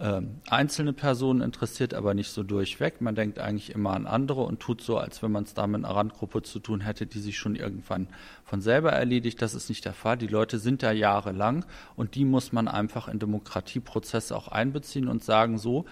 äh, 0.00 0.20
einzelne 0.48 0.92
Personen 0.92 1.40
interessiert, 1.40 1.94
aber 1.94 2.14
nicht 2.14 2.30
so 2.30 2.42
durchweg. 2.42 3.00
Man 3.00 3.14
denkt 3.14 3.38
eigentlich 3.38 3.70
immer 3.70 3.92
an 3.94 4.06
andere 4.06 4.42
und 4.42 4.60
tut 4.60 4.82
so, 4.82 4.98
als 4.98 5.22
wenn 5.22 5.32
man 5.32 5.44
es 5.44 5.54
da 5.54 5.66
mit 5.66 5.84
einer 5.84 5.94
Randgruppe 5.94 6.42
zu 6.42 6.58
tun 6.58 6.80
hätte, 6.80 7.06
die 7.06 7.20
sich 7.20 7.38
schon 7.38 7.56
irgendwann 7.56 8.06
von 8.44 8.60
selber 8.60 8.92
erledigt. 8.92 9.40
Das 9.40 9.54
ist 9.54 9.68
nicht 9.68 9.84
der 9.84 9.94
Fall. 9.94 10.18
Die 10.18 10.26
Leute 10.26 10.58
sind 10.58 10.82
da 10.82 10.92
jahrelang 10.92 11.64
und 11.96 12.14
die 12.14 12.24
muss 12.24 12.52
man 12.52 12.68
einfach 12.68 13.08
in 13.08 13.18
Demokratieprozesse 13.18 14.36
auch 14.36 14.48
einbeziehen 14.48 15.08
und 15.08 15.24
sagen 15.24 15.58
so, 15.58 15.86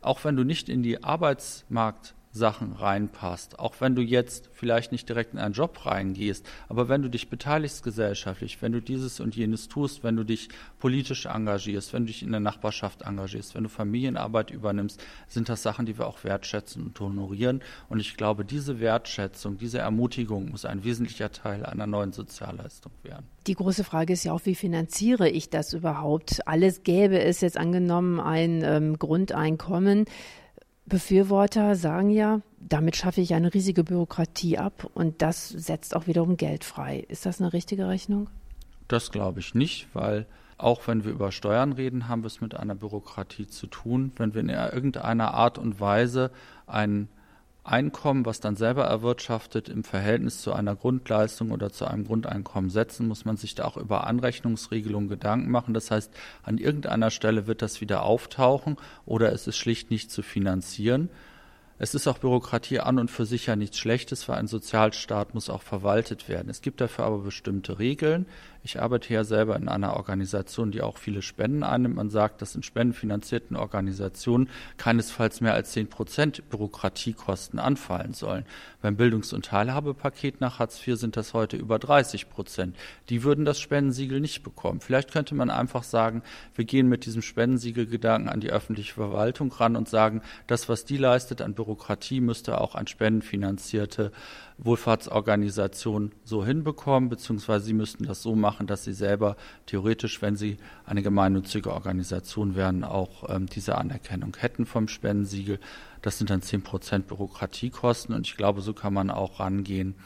auch 0.00 0.24
wenn 0.24 0.36
du 0.36 0.44
nicht 0.44 0.68
in 0.68 0.82
die 0.82 1.02
Arbeitsmarkt 1.02 2.14
Sachen 2.36 2.72
reinpasst. 2.72 3.58
Auch 3.58 3.74
wenn 3.80 3.94
du 3.94 4.02
jetzt 4.02 4.50
vielleicht 4.52 4.92
nicht 4.92 5.08
direkt 5.08 5.32
in 5.32 5.38
einen 5.38 5.54
Job 5.54 5.84
reingehst, 5.84 6.46
aber 6.68 6.88
wenn 6.88 7.02
du 7.02 7.08
dich 7.08 7.28
beteiligst 7.28 7.82
gesellschaftlich, 7.82 8.62
wenn 8.62 8.72
du 8.72 8.80
dieses 8.80 9.20
und 9.20 9.34
jenes 9.34 9.68
tust, 9.68 10.04
wenn 10.04 10.16
du 10.16 10.24
dich 10.24 10.48
politisch 10.78 11.26
engagierst, 11.26 11.92
wenn 11.92 12.02
du 12.02 12.08
dich 12.08 12.22
in 12.22 12.30
der 12.30 12.40
Nachbarschaft 12.40 13.02
engagierst, 13.02 13.54
wenn 13.54 13.64
du 13.64 13.68
Familienarbeit 13.68 14.50
übernimmst, 14.50 15.02
sind 15.26 15.48
das 15.48 15.62
Sachen, 15.62 15.86
die 15.86 15.98
wir 15.98 16.06
auch 16.06 16.22
wertschätzen 16.22 16.84
und 16.84 17.00
honorieren. 17.00 17.62
Und 17.88 18.00
ich 18.00 18.16
glaube, 18.16 18.44
diese 18.44 18.78
Wertschätzung, 18.80 19.58
diese 19.58 19.78
Ermutigung 19.78 20.50
muss 20.50 20.64
ein 20.64 20.84
wesentlicher 20.84 21.32
Teil 21.32 21.64
einer 21.64 21.86
neuen 21.86 22.12
Sozialleistung 22.12 22.92
werden. 23.02 23.26
Die 23.46 23.54
große 23.54 23.84
Frage 23.84 24.12
ist 24.12 24.24
ja 24.24 24.32
auch, 24.32 24.40
wie 24.44 24.56
finanziere 24.56 25.28
ich 25.28 25.50
das 25.50 25.72
überhaupt? 25.72 26.46
Alles 26.46 26.82
gäbe 26.82 27.20
es 27.20 27.40
jetzt 27.40 27.56
angenommen 27.56 28.20
ein 28.20 28.62
ähm, 28.64 28.98
Grundeinkommen. 28.98 30.06
Befürworter 30.86 31.74
sagen 31.74 32.10
ja, 32.10 32.40
damit 32.60 32.96
schaffe 32.96 33.20
ich 33.20 33.34
eine 33.34 33.52
riesige 33.52 33.82
Bürokratie 33.82 34.58
ab 34.58 34.88
und 34.94 35.20
das 35.20 35.48
setzt 35.48 35.96
auch 35.96 36.06
wiederum 36.06 36.36
Geld 36.36 36.64
frei. 36.64 37.04
Ist 37.08 37.26
das 37.26 37.40
eine 37.40 37.52
richtige 37.52 37.88
Rechnung? 37.88 38.28
Das 38.86 39.10
glaube 39.10 39.40
ich 39.40 39.54
nicht, 39.54 39.88
weil 39.94 40.26
auch 40.58 40.86
wenn 40.86 41.04
wir 41.04 41.12
über 41.12 41.32
Steuern 41.32 41.72
reden, 41.72 42.08
haben 42.08 42.22
wir 42.22 42.28
es 42.28 42.40
mit 42.40 42.54
einer 42.54 42.74
Bürokratie 42.74 43.46
zu 43.46 43.66
tun. 43.66 44.12
Wenn 44.16 44.32
wir 44.32 44.40
in 44.40 44.48
irgendeiner 44.48 45.34
Art 45.34 45.58
und 45.58 45.80
Weise 45.80 46.30
einen 46.66 47.08
Einkommen, 47.66 48.24
was 48.24 48.40
dann 48.40 48.56
selber 48.56 48.84
erwirtschaftet, 48.84 49.68
im 49.68 49.84
Verhältnis 49.84 50.40
zu 50.40 50.52
einer 50.52 50.76
Grundleistung 50.76 51.50
oder 51.50 51.70
zu 51.70 51.84
einem 51.84 52.04
Grundeinkommen 52.04 52.70
setzen, 52.70 53.08
muss 53.08 53.24
man 53.24 53.36
sich 53.36 53.54
da 53.54 53.64
auch 53.64 53.76
über 53.76 54.06
Anrechnungsregelungen 54.06 55.08
Gedanken 55.08 55.50
machen. 55.50 55.74
Das 55.74 55.90
heißt, 55.90 56.12
an 56.42 56.58
irgendeiner 56.58 57.10
Stelle 57.10 57.46
wird 57.46 57.62
das 57.62 57.80
wieder 57.80 58.02
auftauchen 58.02 58.76
oder 59.04 59.32
es 59.32 59.46
ist 59.46 59.56
schlicht 59.56 59.90
nicht 59.90 60.10
zu 60.10 60.22
finanzieren. 60.22 61.10
Es 61.78 61.94
ist 61.94 62.06
auch 62.06 62.18
Bürokratie 62.18 62.80
an 62.80 62.98
und 62.98 63.10
für 63.10 63.26
sich 63.26 63.46
ja 63.46 63.56
nichts 63.56 63.78
Schlechtes, 63.78 64.28
weil 64.28 64.38
ein 64.38 64.46
Sozialstaat 64.46 65.34
muss 65.34 65.50
auch 65.50 65.62
verwaltet 65.62 66.26
werden. 66.26 66.48
Es 66.48 66.62
gibt 66.62 66.80
dafür 66.80 67.04
aber 67.04 67.18
bestimmte 67.18 67.78
Regeln. 67.78 68.26
Ich 68.66 68.82
arbeite 68.82 69.14
ja 69.14 69.22
selber 69.22 69.54
in 69.54 69.68
einer 69.68 69.94
Organisation, 69.94 70.72
die 70.72 70.82
auch 70.82 70.98
viele 70.98 71.22
Spenden 71.22 71.62
einnimmt. 71.62 71.94
Man 71.94 72.10
sagt, 72.10 72.42
dass 72.42 72.56
in 72.56 72.64
spendenfinanzierten 72.64 73.56
Organisationen 73.56 74.48
keinesfalls 74.76 75.40
mehr 75.40 75.54
als 75.54 75.70
zehn 75.70 75.86
Prozent 75.86 76.42
Bürokratiekosten 76.50 77.60
anfallen 77.60 78.12
sollen. 78.12 78.44
Beim 78.82 78.96
Bildungs- 78.96 79.32
und 79.32 79.44
Teilhabepaket 79.44 80.40
nach 80.40 80.58
Hartz 80.58 80.84
IV 80.84 80.98
sind 80.98 81.16
das 81.16 81.32
heute 81.32 81.56
über 81.56 81.78
30 81.78 82.28
Prozent. 82.28 82.74
Die 83.08 83.22
würden 83.22 83.44
das 83.44 83.60
Spendensiegel 83.60 84.18
nicht 84.18 84.42
bekommen. 84.42 84.80
Vielleicht 84.80 85.12
könnte 85.12 85.36
man 85.36 85.48
einfach 85.48 85.84
sagen, 85.84 86.24
wir 86.56 86.64
gehen 86.64 86.88
mit 86.88 87.06
diesem 87.06 87.22
Spendensiegelgedanken 87.22 88.28
an 88.28 88.40
die 88.40 88.50
öffentliche 88.50 88.94
Verwaltung 88.94 89.52
ran 89.52 89.76
und 89.76 89.88
sagen, 89.88 90.22
das, 90.48 90.68
was 90.68 90.84
die 90.84 90.96
leistet 90.96 91.40
an 91.40 91.54
Bürokratie, 91.54 92.20
müsste 92.20 92.60
auch 92.60 92.74
an 92.74 92.88
spendenfinanzierte 92.88 94.10
Wohlfahrtsorganisationen 94.58 96.12
so 96.24 96.44
hinbekommen, 96.44 97.10
beziehungsweise 97.10 97.66
sie 97.66 97.74
müssten 97.74 98.04
das 98.04 98.22
so 98.22 98.34
machen, 98.34 98.55
dass 98.64 98.84
sie 98.84 98.94
selber 98.94 99.36
theoretisch, 99.66 100.22
wenn 100.22 100.36
sie 100.36 100.56
eine 100.86 101.02
gemeinnützige 101.02 101.72
Organisation 101.72 102.56
wären, 102.56 102.84
auch 102.84 103.28
ähm, 103.28 103.46
diese 103.46 103.76
Anerkennung 103.76 104.36
hätten 104.38 104.64
vom 104.64 104.88
Spendensiegel. 104.88 105.58
Das 106.00 106.18
sind 106.18 106.30
dann 106.30 106.42
zehn 106.42 106.62
Prozent 106.62 107.08
Bürokratiekosten 107.08 108.14
und 108.14 108.26
ich 108.26 108.36
glaube, 108.36 108.62
so 108.62 108.72
kann 108.72 108.94
man 108.94 109.10
auch 109.10 109.40
rangehen 109.40 109.96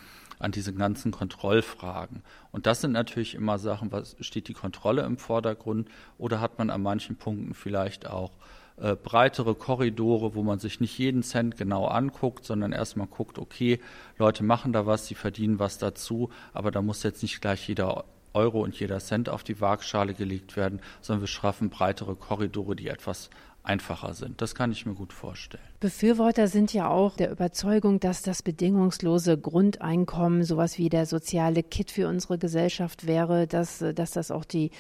an 0.40 0.50
diese 0.52 0.72
ganzen 0.72 1.12
Kontrollfragen. 1.12 2.22
Und 2.50 2.66
das 2.66 2.80
sind 2.80 2.92
natürlich 2.92 3.34
immer 3.34 3.58
Sachen, 3.58 3.92
was 3.92 4.16
steht 4.20 4.48
die 4.48 4.54
Kontrolle 4.54 5.02
im 5.02 5.18
Vordergrund 5.18 5.88
oder 6.18 6.40
hat 6.40 6.58
man 6.58 6.70
an 6.70 6.82
manchen 6.82 7.16
Punkten 7.16 7.54
vielleicht 7.54 8.08
auch 8.08 8.32
äh, 8.80 8.96
breitere 8.96 9.54
Korridore, 9.54 10.34
wo 10.34 10.42
man 10.42 10.58
sich 10.58 10.80
nicht 10.80 10.96
jeden 10.98 11.22
Cent 11.22 11.58
genau 11.58 11.86
anguckt, 11.86 12.46
sondern 12.46 12.72
erstmal 12.72 13.06
guckt, 13.06 13.38
okay, 13.38 13.78
Leute 14.16 14.42
machen 14.42 14.72
da 14.72 14.86
was, 14.86 15.06
sie 15.06 15.14
verdienen 15.14 15.58
was 15.58 15.76
dazu, 15.76 16.30
aber 16.54 16.70
da 16.70 16.80
muss 16.80 17.02
jetzt 17.02 17.22
nicht 17.22 17.42
gleich 17.42 17.68
jeder 17.68 18.04
Euro 18.32 18.62
und 18.62 18.78
jeder 18.78 18.98
Cent 19.00 19.28
auf 19.28 19.42
die 19.42 19.60
Waagschale 19.60 20.14
gelegt 20.14 20.56
werden, 20.56 20.80
sondern 21.00 21.22
wir 21.22 21.28
schaffen 21.28 21.70
breitere 21.70 22.14
Korridore, 22.14 22.76
die 22.76 22.88
etwas 22.88 23.30
einfacher 23.62 24.14
sind. 24.14 24.40
Das 24.40 24.54
kann 24.54 24.72
ich 24.72 24.86
mir 24.86 24.94
gut 24.94 25.12
vorstellen. 25.12 25.62
Befürworter 25.80 26.48
sind 26.48 26.72
ja 26.72 26.88
auch 26.88 27.16
der 27.16 27.30
Überzeugung, 27.30 28.00
dass 28.00 28.22
das 28.22 28.42
bedingungslose 28.42 29.36
Grundeinkommen 29.38 30.44
sowas 30.44 30.78
wie 30.78 30.88
der 30.88 31.06
soziale 31.06 31.62
Kit 31.62 31.90
für 31.90 32.08
unsere 32.08 32.38
Gesellschaft 32.38 33.06
wäre, 33.06 33.46
dass, 33.46 33.84
dass 33.94 34.12
das 34.12 34.30
auch 34.30 34.44
die 34.44 34.70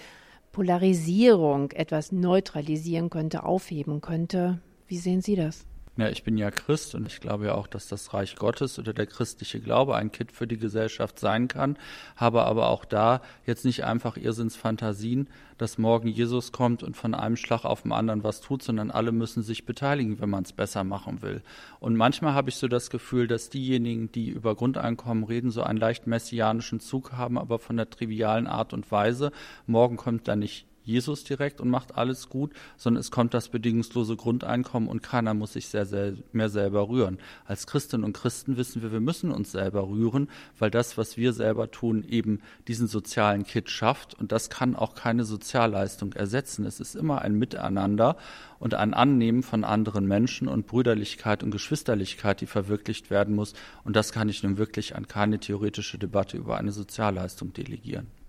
Polarisierung 0.52 1.70
etwas 1.72 2.10
neutralisieren 2.10 3.10
könnte, 3.10 3.44
aufheben 3.44 4.00
könnte. 4.00 4.60
Wie 4.88 4.98
sehen 4.98 5.20
Sie 5.20 5.36
das? 5.36 5.66
Ja, 5.96 6.08
ich 6.08 6.22
bin 6.22 6.38
ja 6.38 6.52
Christ 6.52 6.94
und 6.94 7.08
ich 7.08 7.20
glaube 7.20 7.46
ja 7.46 7.54
auch, 7.56 7.66
dass 7.66 7.88
das 7.88 8.14
Reich 8.14 8.36
Gottes 8.36 8.78
oder 8.78 8.94
der 8.94 9.06
christliche 9.06 9.60
Glaube 9.60 9.96
ein 9.96 10.12
Kit 10.12 10.30
für 10.30 10.46
die 10.46 10.56
Gesellschaft 10.56 11.18
sein 11.18 11.48
kann, 11.48 11.76
habe 12.14 12.44
aber 12.44 12.68
auch 12.68 12.84
da 12.84 13.20
jetzt 13.44 13.64
nicht 13.64 13.84
einfach 13.84 14.16
Irrsinnsfantasien, 14.16 15.28
dass 15.58 15.78
morgen 15.78 16.06
Jesus 16.06 16.52
kommt 16.52 16.84
und 16.84 16.96
von 16.96 17.12
einem 17.12 17.36
Schlag 17.36 17.64
auf 17.64 17.82
den 17.82 17.92
anderen 17.92 18.22
was 18.22 18.40
tut, 18.40 18.62
sondern 18.62 18.92
alle 18.92 19.10
müssen 19.10 19.42
sich 19.42 19.66
beteiligen, 19.66 20.20
wenn 20.20 20.30
man 20.30 20.44
es 20.44 20.52
besser 20.52 20.84
machen 20.84 21.22
will. 21.22 21.42
Und 21.80 21.96
manchmal 21.96 22.34
habe 22.34 22.50
ich 22.50 22.56
so 22.56 22.68
das 22.68 22.88
Gefühl, 22.88 23.26
dass 23.26 23.50
diejenigen, 23.50 24.12
die 24.12 24.30
über 24.30 24.54
Grundeinkommen 24.54 25.24
reden, 25.24 25.50
so 25.50 25.62
einen 25.64 25.78
leicht 25.78 26.06
messianischen 26.06 26.78
Zug 26.78 27.12
haben, 27.12 27.36
aber 27.36 27.58
von 27.58 27.76
der 27.76 27.90
trivialen 27.90 28.46
Art 28.46 28.72
und 28.72 28.90
Weise. 28.92 29.32
Morgen 29.66 29.96
kommt 29.96 30.28
da 30.28 30.36
nicht 30.36 30.69
Jesus 30.84 31.24
direkt 31.24 31.60
und 31.60 31.68
macht 31.68 31.96
alles 31.96 32.28
gut, 32.28 32.52
sondern 32.76 33.00
es 33.00 33.10
kommt 33.10 33.34
das 33.34 33.48
bedingungslose 33.48 34.16
Grundeinkommen 34.16 34.88
und 34.88 35.02
keiner 35.02 35.34
muss 35.34 35.52
sich 35.52 35.68
sehr, 35.68 35.86
sehr 35.86 36.14
mehr 36.32 36.48
selber 36.48 36.88
rühren. 36.88 37.18
Als 37.44 37.66
Christinnen 37.66 38.04
und 38.04 38.14
Christen 38.14 38.56
wissen 38.56 38.82
wir, 38.82 38.92
wir 38.92 39.00
müssen 39.00 39.30
uns 39.30 39.52
selber 39.52 39.88
rühren, 39.88 40.28
weil 40.58 40.70
das, 40.70 40.96
was 40.98 41.16
wir 41.16 41.32
selber 41.32 41.70
tun, 41.70 42.04
eben 42.04 42.40
diesen 42.68 42.86
sozialen 42.86 43.44
Kit 43.44 43.70
schafft 43.70 44.14
und 44.14 44.32
das 44.32 44.50
kann 44.50 44.76
auch 44.76 44.94
keine 44.94 45.24
Sozialleistung 45.24 46.12
ersetzen. 46.12 46.64
Es 46.64 46.80
ist 46.80 46.94
immer 46.96 47.22
ein 47.22 47.34
Miteinander 47.34 48.16
und 48.58 48.74
ein 48.74 48.94
Annehmen 48.94 49.42
von 49.42 49.64
anderen 49.64 50.06
Menschen 50.06 50.48
und 50.48 50.66
Brüderlichkeit 50.66 51.42
und 51.42 51.50
Geschwisterlichkeit, 51.50 52.40
die 52.40 52.46
verwirklicht 52.46 53.10
werden 53.10 53.34
muss 53.34 53.54
und 53.84 53.96
das 53.96 54.12
kann 54.12 54.28
ich 54.28 54.42
nun 54.42 54.58
wirklich 54.58 54.96
an 54.96 55.08
keine 55.08 55.38
theoretische 55.38 55.98
Debatte 55.98 56.36
über 56.36 56.56
eine 56.56 56.72
Sozialleistung 56.72 57.52
delegieren. 57.52 58.19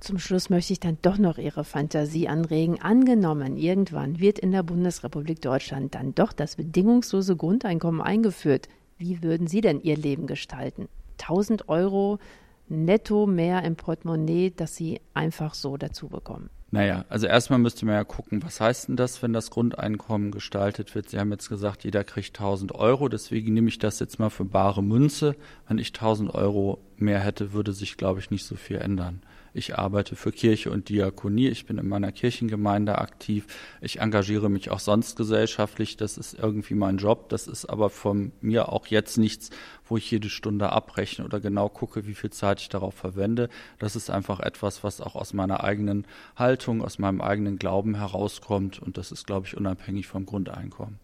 Zum 0.00 0.18
Schluss 0.18 0.48
möchte 0.48 0.72
ich 0.72 0.80
dann 0.80 0.96
doch 1.02 1.18
noch 1.18 1.36
Ihre 1.36 1.62
Fantasie 1.62 2.26
anregen. 2.26 2.80
Angenommen, 2.80 3.58
irgendwann 3.58 4.18
wird 4.18 4.38
in 4.38 4.50
der 4.50 4.62
Bundesrepublik 4.62 5.42
Deutschland 5.42 5.94
dann 5.94 6.14
doch 6.14 6.32
das 6.32 6.56
bedingungslose 6.56 7.36
Grundeinkommen 7.36 8.00
eingeführt. 8.00 8.68
Wie 8.96 9.22
würden 9.22 9.46
Sie 9.46 9.60
denn 9.60 9.82
Ihr 9.82 9.98
Leben 9.98 10.26
gestalten? 10.26 10.88
1000 11.20 11.68
Euro 11.68 12.18
netto 12.68 13.26
mehr 13.26 13.62
im 13.62 13.76
Portemonnaie, 13.76 14.52
das 14.56 14.74
Sie 14.74 15.02
einfach 15.12 15.52
so 15.52 15.76
dazu 15.76 16.08
bekommen. 16.08 16.48
Naja, 16.70 17.04
also 17.08 17.26
erstmal 17.26 17.58
müsste 17.58 17.84
man 17.84 17.96
ja 17.96 18.04
gucken, 18.04 18.42
was 18.42 18.60
heißt 18.60 18.88
denn 18.88 18.96
das, 18.96 19.22
wenn 19.22 19.32
das 19.32 19.50
Grundeinkommen 19.50 20.30
gestaltet 20.30 20.94
wird? 20.94 21.10
Sie 21.10 21.18
haben 21.18 21.32
jetzt 21.32 21.48
gesagt, 21.48 21.84
jeder 21.84 22.04
kriegt 22.04 22.38
1000 22.38 22.72
Euro, 22.74 23.08
deswegen 23.08 23.52
nehme 23.52 23.68
ich 23.68 23.78
das 23.78 23.98
jetzt 23.98 24.18
mal 24.18 24.30
für 24.30 24.44
bare 24.44 24.82
Münze. 24.82 25.34
Wenn 25.68 25.78
ich 25.78 25.88
1000 25.88 26.32
Euro 26.32 26.78
mehr 26.96 27.20
hätte, 27.20 27.52
würde 27.52 27.72
sich, 27.72 27.96
glaube 27.96 28.20
ich, 28.20 28.30
nicht 28.30 28.46
so 28.46 28.54
viel 28.54 28.76
ändern. 28.76 29.20
Ich 29.52 29.76
arbeite 29.76 30.16
für 30.16 30.30
Kirche 30.32 30.70
und 30.70 30.88
Diakonie. 30.88 31.48
Ich 31.48 31.66
bin 31.66 31.78
in 31.78 31.88
meiner 31.88 32.12
Kirchengemeinde 32.12 32.98
aktiv. 32.98 33.46
Ich 33.80 34.00
engagiere 34.00 34.48
mich 34.48 34.70
auch 34.70 34.78
sonst 34.78 35.16
gesellschaftlich. 35.16 35.96
Das 35.96 36.16
ist 36.16 36.34
irgendwie 36.34 36.74
mein 36.74 36.98
Job. 36.98 37.28
Das 37.28 37.48
ist 37.48 37.66
aber 37.66 37.90
von 37.90 38.32
mir 38.40 38.68
auch 38.70 38.86
jetzt 38.86 39.18
nichts, 39.18 39.50
wo 39.84 39.96
ich 39.96 40.10
jede 40.10 40.30
Stunde 40.30 40.70
abrechne 40.70 41.24
oder 41.24 41.40
genau 41.40 41.68
gucke, 41.68 42.06
wie 42.06 42.14
viel 42.14 42.30
Zeit 42.30 42.60
ich 42.60 42.68
darauf 42.68 42.94
verwende. 42.94 43.48
Das 43.78 43.96
ist 43.96 44.10
einfach 44.10 44.40
etwas, 44.40 44.84
was 44.84 45.00
auch 45.00 45.16
aus 45.16 45.32
meiner 45.32 45.64
eigenen 45.64 46.06
Haltung, 46.36 46.82
aus 46.82 46.98
meinem 46.98 47.20
eigenen 47.20 47.58
Glauben 47.58 47.96
herauskommt. 47.96 48.80
Und 48.80 48.98
das 48.98 49.10
ist, 49.12 49.26
glaube 49.26 49.46
ich, 49.46 49.56
unabhängig 49.56 50.06
vom 50.06 50.26
Grundeinkommen 50.26 50.98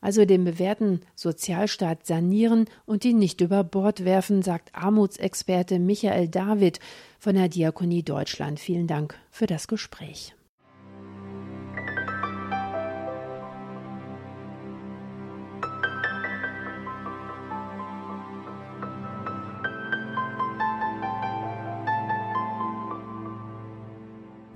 also 0.00 0.24
den 0.24 0.44
bewährten 0.44 1.00
Sozialstaat 1.14 2.06
sanieren 2.06 2.66
und 2.86 3.04
ihn 3.04 3.18
nicht 3.18 3.40
über 3.40 3.64
Bord 3.64 4.04
werfen, 4.04 4.42
sagt 4.42 4.74
Armutsexperte 4.74 5.78
Michael 5.78 6.28
David 6.28 6.80
von 7.18 7.34
der 7.34 7.48
Diakonie 7.48 8.02
Deutschland. 8.02 8.60
Vielen 8.60 8.86
Dank 8.86 9.18
für 9.30 9.46
das 9.46 9.68
Gespräch. 9.68 10.34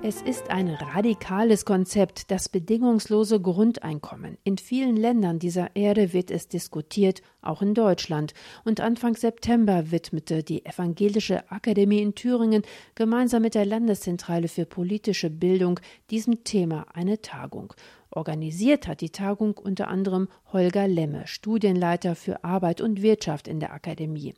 Es 0.07 0.21
ist 0.21 0.51
ein 0.51 0.69
radikales 0.69 1.65
Konzept, 1.65 2.31
das 2.31 2.51
bedingungslose 2.51 3.41
Grundeinkommen. 3.41 4.37
In 4.45 4.59
vielen 4.59 4.99
Ländern 4.99 5.39
dieser 5.39 5.75
Erde 5.75 6.13
wird 6.13 6.31
es 6.31 6.47
diskutiert, 6.47 7.23
auch 7.41 7.63
in 7.63 7.73
Deutschland. 7.73 8.35
Und 8.67 8.81
Anfang 8.81 9.17
September 9.17 9.91
widmete 9.93 10.43
die 10.43 10.67
Evangelische 10.67 11.51
Akademie 11.51 12.03
in 12.03 12.15
Thüringen 12.15 12.65
gemeinsam 12.95 13.41
mit 13.41 13.55
der 13.55 13.65
Landeszentrale 13.65 14.49
für 14.49 14.67
politische 14.67 15.31
Bildung 15.31 15.81
diesem 16.11 16.45
Thema 16.45 16.85
eine 16.93 17.23
Tagung. 17.23 17.73
Organisiert 18.17 18.87
hat 18.87 19.01
die 19.01 19.11
Tagung 19.11 19.57
unter 19.57 19.89
anderem 19.89 20.29
Holger 20.53 20.87
Lemme, 20.87 21.27
Studienleiter 21.27 22.15
für 22.15 22.45
Arbeit 22.45 22.81
und 22.81 23.03
Wirtschaft 23.03 23.49
in 23.49 23.61
der 23.61 23.73
Akademie. 23.73 24.35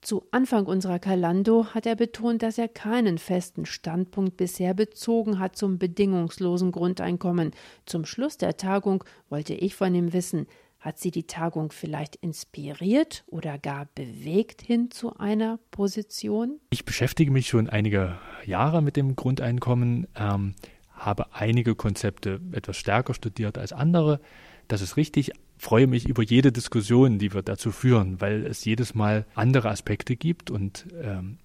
Zu 0.00 0.24
Anfang 0.30 0.66
unserer 0.66 0.98
Kalando 0.98 1.66
hat 1.74 1.84
er 1.84 1.96
betont, 1.96 2.42
dass 2.42 2.56
er 2.56 2.68
keinen 2.68 3.18
festen 3.18 3.66
Standpunkt 3.66 4.36
bisher 4.36 4.72
bezogen 4.72 5.38
hat 5.38 5.56
zum 5.56 5.78
bedingungslosen 5.78 6.70
Grundeinkommen. 6.72 7.50
Zum 7.84 8.04
Schluss 8.04 8.38
der 8.38 8.56
Tagung 8.56 9.04
wollte 9.28 9.54
ich 9.54 9.74
von 9.74 9.94
ihm 9.94 10.12
wissen, 10.12 10.46
hat 10.80 10.98
sie 11.00 11.10
die 11.10 11.26
Tagung 11.26 11.72
vielleicht 11.72 12.14
inspiriert 12.16 13.24
oder 13.26 13.58
gar 13.58 13.88
bewegt 13.96 14.62
hin 14.62 14.92
zu 14.92 15.16
einer 15.16 15.58
Position? 15.72 16.60
Ich 16.70 16.84
beschäftige 16.84 17.32
mich 17.32 17.48
schon 17.48 17.68
einige 17.68 18.16
Jahre 18.44 18.80
mit 18.80 18.96
dem 18.96 19.16
Grundeinkommen, 19.16 20.06
ähm, 20.16 20.54
habe 20.98 21.32
einige 21.32 21.74
Konzepte 21.74 22.40
etwas 22.52 22.76
stärker 22.76 23.14
studiert 23.14 23.58
als 23.58 23.72
andere. 23.72 24.20
Das 24.68 24.82
ist 24.82 24.96
richtig. 24.96 25.32
Freue 25.56 25.86
mich 25.86 26.08
über 26.08 26.22
jede 26.22 26.52
Diskussion, 26.52 27.18
die 27.18 27.34
wir 27.34 27.42
dazu 27.42 27.72
führen, 27.72 28.20
weil 28.20 28.46
es 28.46 28.64
jedes 28.64 28.94
Mal 28.94 29.26
andere 29.34 29.70
Aspekte 29.70 30.14
gibt 30.14 30.50
und 30.50 30.86
ähm, 31.02 31.38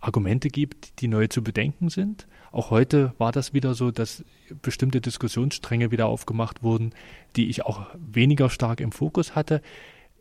Argumente 0.00 0.48
gibt, 0.48 1.00
die 1.00 1.08
neu 1.08 1.26
zu 1.26 1.42
bedenken 1.42 1.88
sind. 1.88 2.26
Auch 2.52 2.70
heute 2.70 3.12
war 3.18 3.32
das 3.32 3.52
wieder 3.52 3.74
so, 3.74 3.90
dass 3.90 4.24
bestimmte 4.62 5.00
Diskussionsstränge 5.00 5.90
wieder 5.90 6.06
aufgemacht 6.06 6.62
wurden, 6.62 6.94
die 7.36 7.50
ich 7.50 7.66
auch 7.66 7.86
weniger 7.98 8.48
stark 8.48 8.80
im 8.80 8.92
Fokus 8.92 9.34
hatte. 9.34 9.60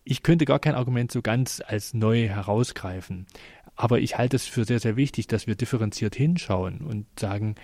Ich 0.03 0.23
könnte 0.23 0.45
gar 0.45 0.59
kein 0.59 0.75
Argument 0.75 1.11
so 1.11 1.21
ganz 1.21 1.61
als 1.65 1.93
neu 1.93 2.27
herausgreifen. 2.27 3.27
Aber 3.75 3.99
ich 3.99 4.17
halte 4.17 4.35
es 4.35 4.47
für 4.47 4.65
sehr, 4.65 4.79
sehr 4.79 4.95
wichtig, 4.95 5.27
dass 5.27 5.45
wir 5.45 5.55
differenziert 5.55 6.15
hinschauen 6.15 6.79
und 6.79 7.05
sagen, 7.19 7.55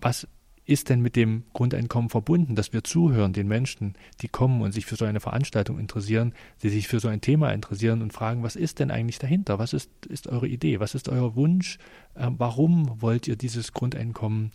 was 0.00 0.26
ist 0.70 0.88
denn 0.88 1.00
mit 1.00 1.16
dem 1.16 1.42
Grundeinkommen 1.52 2.10
verbunden, 2.10 2.54
dass 2.54 2.72
wir 2.72 2.84
zuhören 2.84 3.32
den 3.32 3.48
Menschen, 3.48 3.94
die 4.22 4.28
kommen 4.28 4.62
und 4.62 4.70
sich 4.70 4.86
für 4.86 4.94
so 4.94 5.04
eine 5.04 5.18
Veranstaltung 5.18 5.80
interessieren, 5.80 6.32
die 6.62 6.68
sich 6.68 6.86
für 6.86 7.00
so 7.00 7.08
ein 7.08 7.20
Thema 7.20 7.50
interessieren 7.50 8.02
und 8.02 8.12
fragen, 8.12 8.44
was 8.44 8.54
ist 8.54 8.78
denn 8.78 8.92
eigentlich 8.92 9.18
dahinter? 9.18 9.58
Was 9.58 9.72
ist, 9.72 9.90
ist 10.06 10.28
eure 10.28 10.46
Idee? 10.46 10.78
Was 10.78 10.94
ist 10.94 11.08
euer 11.08 11.34
Wunsch? 11.34 11.78
Äh, 12.14 12.30
warum 12.38 13.02
wollt 13.02 13.26
ihr 13.26 13.34
dieses 13.34 13.72
Grundeinkommen 13.72 14.52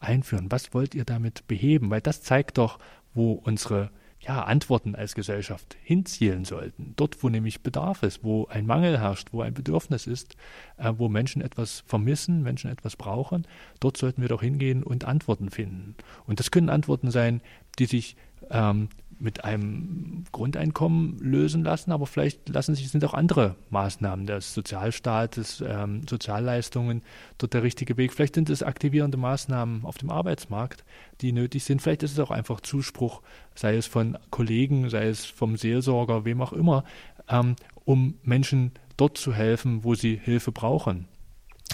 einführen? 0.00 0.50
Was 0.50 0.72
wollt 0.72 0.94
ihr 0.94 1.04
damit 1.04 1.46
beheben? 1.46 1.90
Weil 1.90 2.00
das 2.00 2.22
zeigt 2.22 2.56
doch, 2.56 2.78
wo 3.12 3.32
unsere 3.32 3.90
ja, 4.20 4.42
Antworten 4.42 4.94
als 4.94 5.14
Gesellschaft 5.14 5.76
hinzielen 5.82 6.44
sollten. 6.44 6.92
Dort, 6.96 7.22
wo 7.22 7.28
nämlich 7.28 7.62
Bedarf 7.62 8.02
ist, 8.02 8.24
wo 8.24 8.46
ein 8.46 8.66
Mangel 8.66 8.98
herrscht, 8.98 9.28
wo 9.32 9.42
ein 9.42 9.54
Bedürfnis 9.54 10.06
ist, 10.06 10.36
äh, 10.76 10.92
wo 10.96 11.08
Menschen 11.08 11.40
etwas 11.40 11.84
vermissen, 11.86 12.42
Menschen 12.42 12.70
etwas 12.70 12.96
brauchen, 12.96 13.46
dort 13.80 13.96
sollten 13.96 14.22
wir 14.22 14.28
doch 14.28 14.42
hingehen 14.42 14.82
und 14.82 15.04
Antworten 15.04 15.50
finden. 15.50 15.94
Und 16.26 16.40
das 16.40 16.50
können 16.50 16.68
Antworten 16.68 17.10
sein, 17.10 17.40
die 17.78 17.86
sich 17.86 18.16
ähm, 18.50 18.88
mit 19.20 19.44
einem 19.44 20.24
Grundeinkommen 20.32 21.18
lösen 21.18 21.64
lassen, 21.64 21.92
aber 21.92 22.06
vielleicht 22.06 22.48
lassen 22.48 22.74
sich 22.74 22.88
sind 22.90 23.04
auch 23.04 23.14
andere 23.14 23.56
Maßnahmen 23.70 24.26
des 24.26 24.54
Sozialstaates, 24.54 25.62
ähm, 25.66 26.02
Sozialleistungen 26.08 27.02
dort 27.38 27.54
der 27.54 27.62
richtige 27.62 27.96
Weg. 27.96 28.12
Vielleicht 28.12 28.36
sind 28.36 28.50
es 28.50 28.62
aktivierende 28.62 29.18
Maßnahmen 29.18 29.84
auf 29.84 29.98
dem 29.98 30.10
Arbeitsmarkt, 30.10 30.84
die 31.20 31.32
nötig 31.32 31.64
sind. 31.64 31.82
Vielleicht 31.82 32.02
ist 32.02 32.12
es 32.12 32.18
auch 32.20 32.30
einfach 32.30 32.60
Zuspruch, 32.60 33.22
sei 33.54 33.76
es 33.76 33.86
von 33.86 34.18
Kollegen, 34.30 34.88
sei 34.90 35.08
es 35.08 35.24
vom 35.24 35.56
Seelsorger, 35.56 36.24
wem 36.24 36.40
auch 36.40 36.52
immer, 36.52 36.84
ähm, 37.28 37.56
um 37.84 38.14
Menschen 38.22 38.72
dort 38.96 39.18
zu 39.18 39.32
helfen, 39.32 39.84
wo 39.84 39.94
sie 39.94 40.16
Hilfe 40.16 40.52
brauchen. 40.52 41.06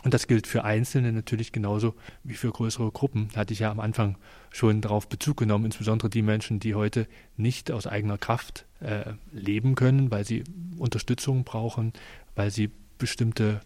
Und 0.03 0.13
das 0.13 0.27
gilt 0.27 0.47
für 0.47 0.65
Einzelne 0.65 1.13
natürlich 1.13 1.53
genauso 1.53 1.95
wie 2.25 2.35
für 2.35 2.51
größere 2.51 2.91
Gruppen. 2.91 3.29
Hatte 3.37 3.53
ich 3.53 3.61
ja 3.61 3.71
am 3.71 3.81
Anfang 3.81 4.19
schon 4.55 4.81
darauf 4.81 5.09
Bezug 5.09 5.37
genommen, 5.39 5.65
insbesondere 5.65 6.09
die 6.09 6.23
Menschen, 6.23 6.61
die 6.61 6.77
heute 6.77 7.09
nicht 7.37 7.73
aus 7.73 7.89
eigener 7.89 8.19
Kraft 8.19 8.67
äh, 8.79 9.15
leben 9.33 9.75
können, 9.75 10.13
weil 10.13 10.25
sie 10.25 10.45
Unterstützung 10.79 11.43
brauchen, 11.43 11.93
weil 12.37 12.53
sie 12.53 12.71
bestimmte 12.97 13.61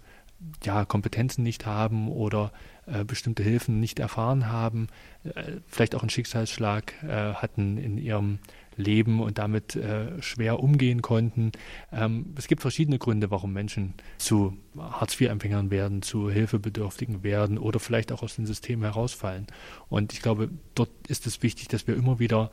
ja, 0.64 0.86
Kompetenzen 0.86 1.42
nicht 1.42 1.66
haben 1.66 2.08
oder 2.08 2.52
äh, 2.86 3.04
bestimmte 3.04 3.42
Hilfen 3.42 3.80
nicht 3.80 3.98
erfahren 3.98 4.48
haben, 4.48 4.86
äh, 5.24 5.58
vielleicht 5.66 5.94
auch 5.94 6.00
einen 6.00 6.10
Schicksalsschlag 6.10 6.94
äh, 7.02 7.34
hatten 7.34 7.76
in 7.76 7.98
ihrem 7.98 8.38
leben 8.78 9.20
und 9.20 9.38
damit 9.38 9.76
äh, 9.76 10.22
schwer 10.22 10.60
umgehen 10.60 11.02
konnten. 11.02 11.52
Ähm, 11.92 12.32
es 12.36 12.46
gibt 12.46 12.62
verschiedene 12.62 12.98
Gründe, 12.98 13.30
warum 13.30 13.52
Menschen 13.52 13.94
zu 14.16 14.56
Hartz-IV-Empfängern 14.78 15.70
werden, 15.70 16.02
zu 16.02 16.30
Hilfebedürftigen 16.30 17.22
werden 17.22 17.58
oder 17.58 17.80
vielleicht 17.80 18.12
auch 18.12 18.22
aus 18.22 18.36
dem 18.36 18.46
System 18.46 18.82
herausfallen. 18.82 19.46
Und 19.88 20.12
ich 20.12 20.22
glaube, 20.22 20.50
dort 20.74 20.90
ist 21.08 21.26
es 21.26 21.42
wichtig, 21.42 21.68
dass 21.68 21.86
wir 21.86 21.96
immer 21.96 22.18
wieder 22.18 22.50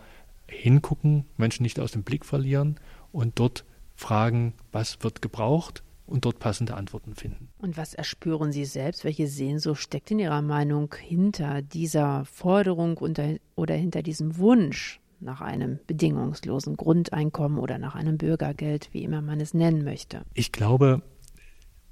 hingucken, 0.47 1.26
Menschen 1.38 1.63
nicht 1.63 1.80
aus 1.80 1.91
dem 1.91 2.03
Blick 2.03 2.26
verlieren 2.26 2.80
und 3.11 3.39
dort 3.39 3.63
fragen, 3.95 4.53
was 4.71 5.01
wird 5.03 5.21
gebraucht 5.21 5.84
und 6.07 6.26
dort 6.26 6.39
passende 6.39 6.76
Antworten 6.76 7.15
finden. 7.15 7.49
Und 7.57 7.78
was 7.78 7.93
erspüren 7.93 8.51
Sie 8.51 8.65
selbst? 8.65 9.03
Welche 9.03 9.28
Sehnsucht 9.28 9.82
steckt 9.82 10.11
in 10.11 10.19
Ihrer 10.19 10.41
Meinung 10.41 10.93
hinter 10.99 11.61
dieser 11.61 12.26
Forderung 12.26 12.97
oder 12.97 13.73
hinter 13.73 14.03
diesem 14.03 14.38
Wunsch 14.38 14.99
nach 15.26 15.41
einem 15.41 15.80
bedingungslosen 15.88 16.78
Grundeinkommen 16.78 17.59
oder 17.59 17.78
nach 17.78 17.95
einem 17.95 18.17
Bürgergeld, 18.17 18.89
wie 18.93 19.03
immer 19.03 19.21
man 19.21 19.41
es 19.41 19.53
nennen 19.53 19.84
möchte. 19.84 20.21
Ich 20.34 20.51
glaube, 20.51 21.01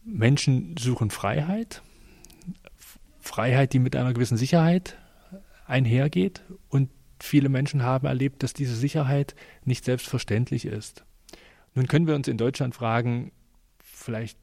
Menschen 0.06 0.76
suchen 0.78 1.10
Freiheit, 1.10 1.82
Freiheit, 3.20 3.74
die 3.74 3.80
mit 3.80 3.96
einer 3.96 4.14
gewissen 4.14 4.38
Sicherheit 4.38 4.98
einhergeht. 5.66 6.44
Und 6.70 6.90
viele 7.20 7.50
Menschen 7.50 7.84
haben 7.84 8.06
erlebt, 8.06 8.44
dass 8.44 8.54
diese 8.54 8.76
Sicherheit 8.76 9.36
nicht 9.66 9.86
selbstverständlich 9.86 10.66
ist. 10.66 11.04
Nun 11.74 11.88
können 11.88 12.08
wir 12.08 12.16
uns 12.16 12.28
in 12.28 12.38
Deutschland 12.38 12.76
fragen, 12.76 13.32
vielleicht 13.80 14.38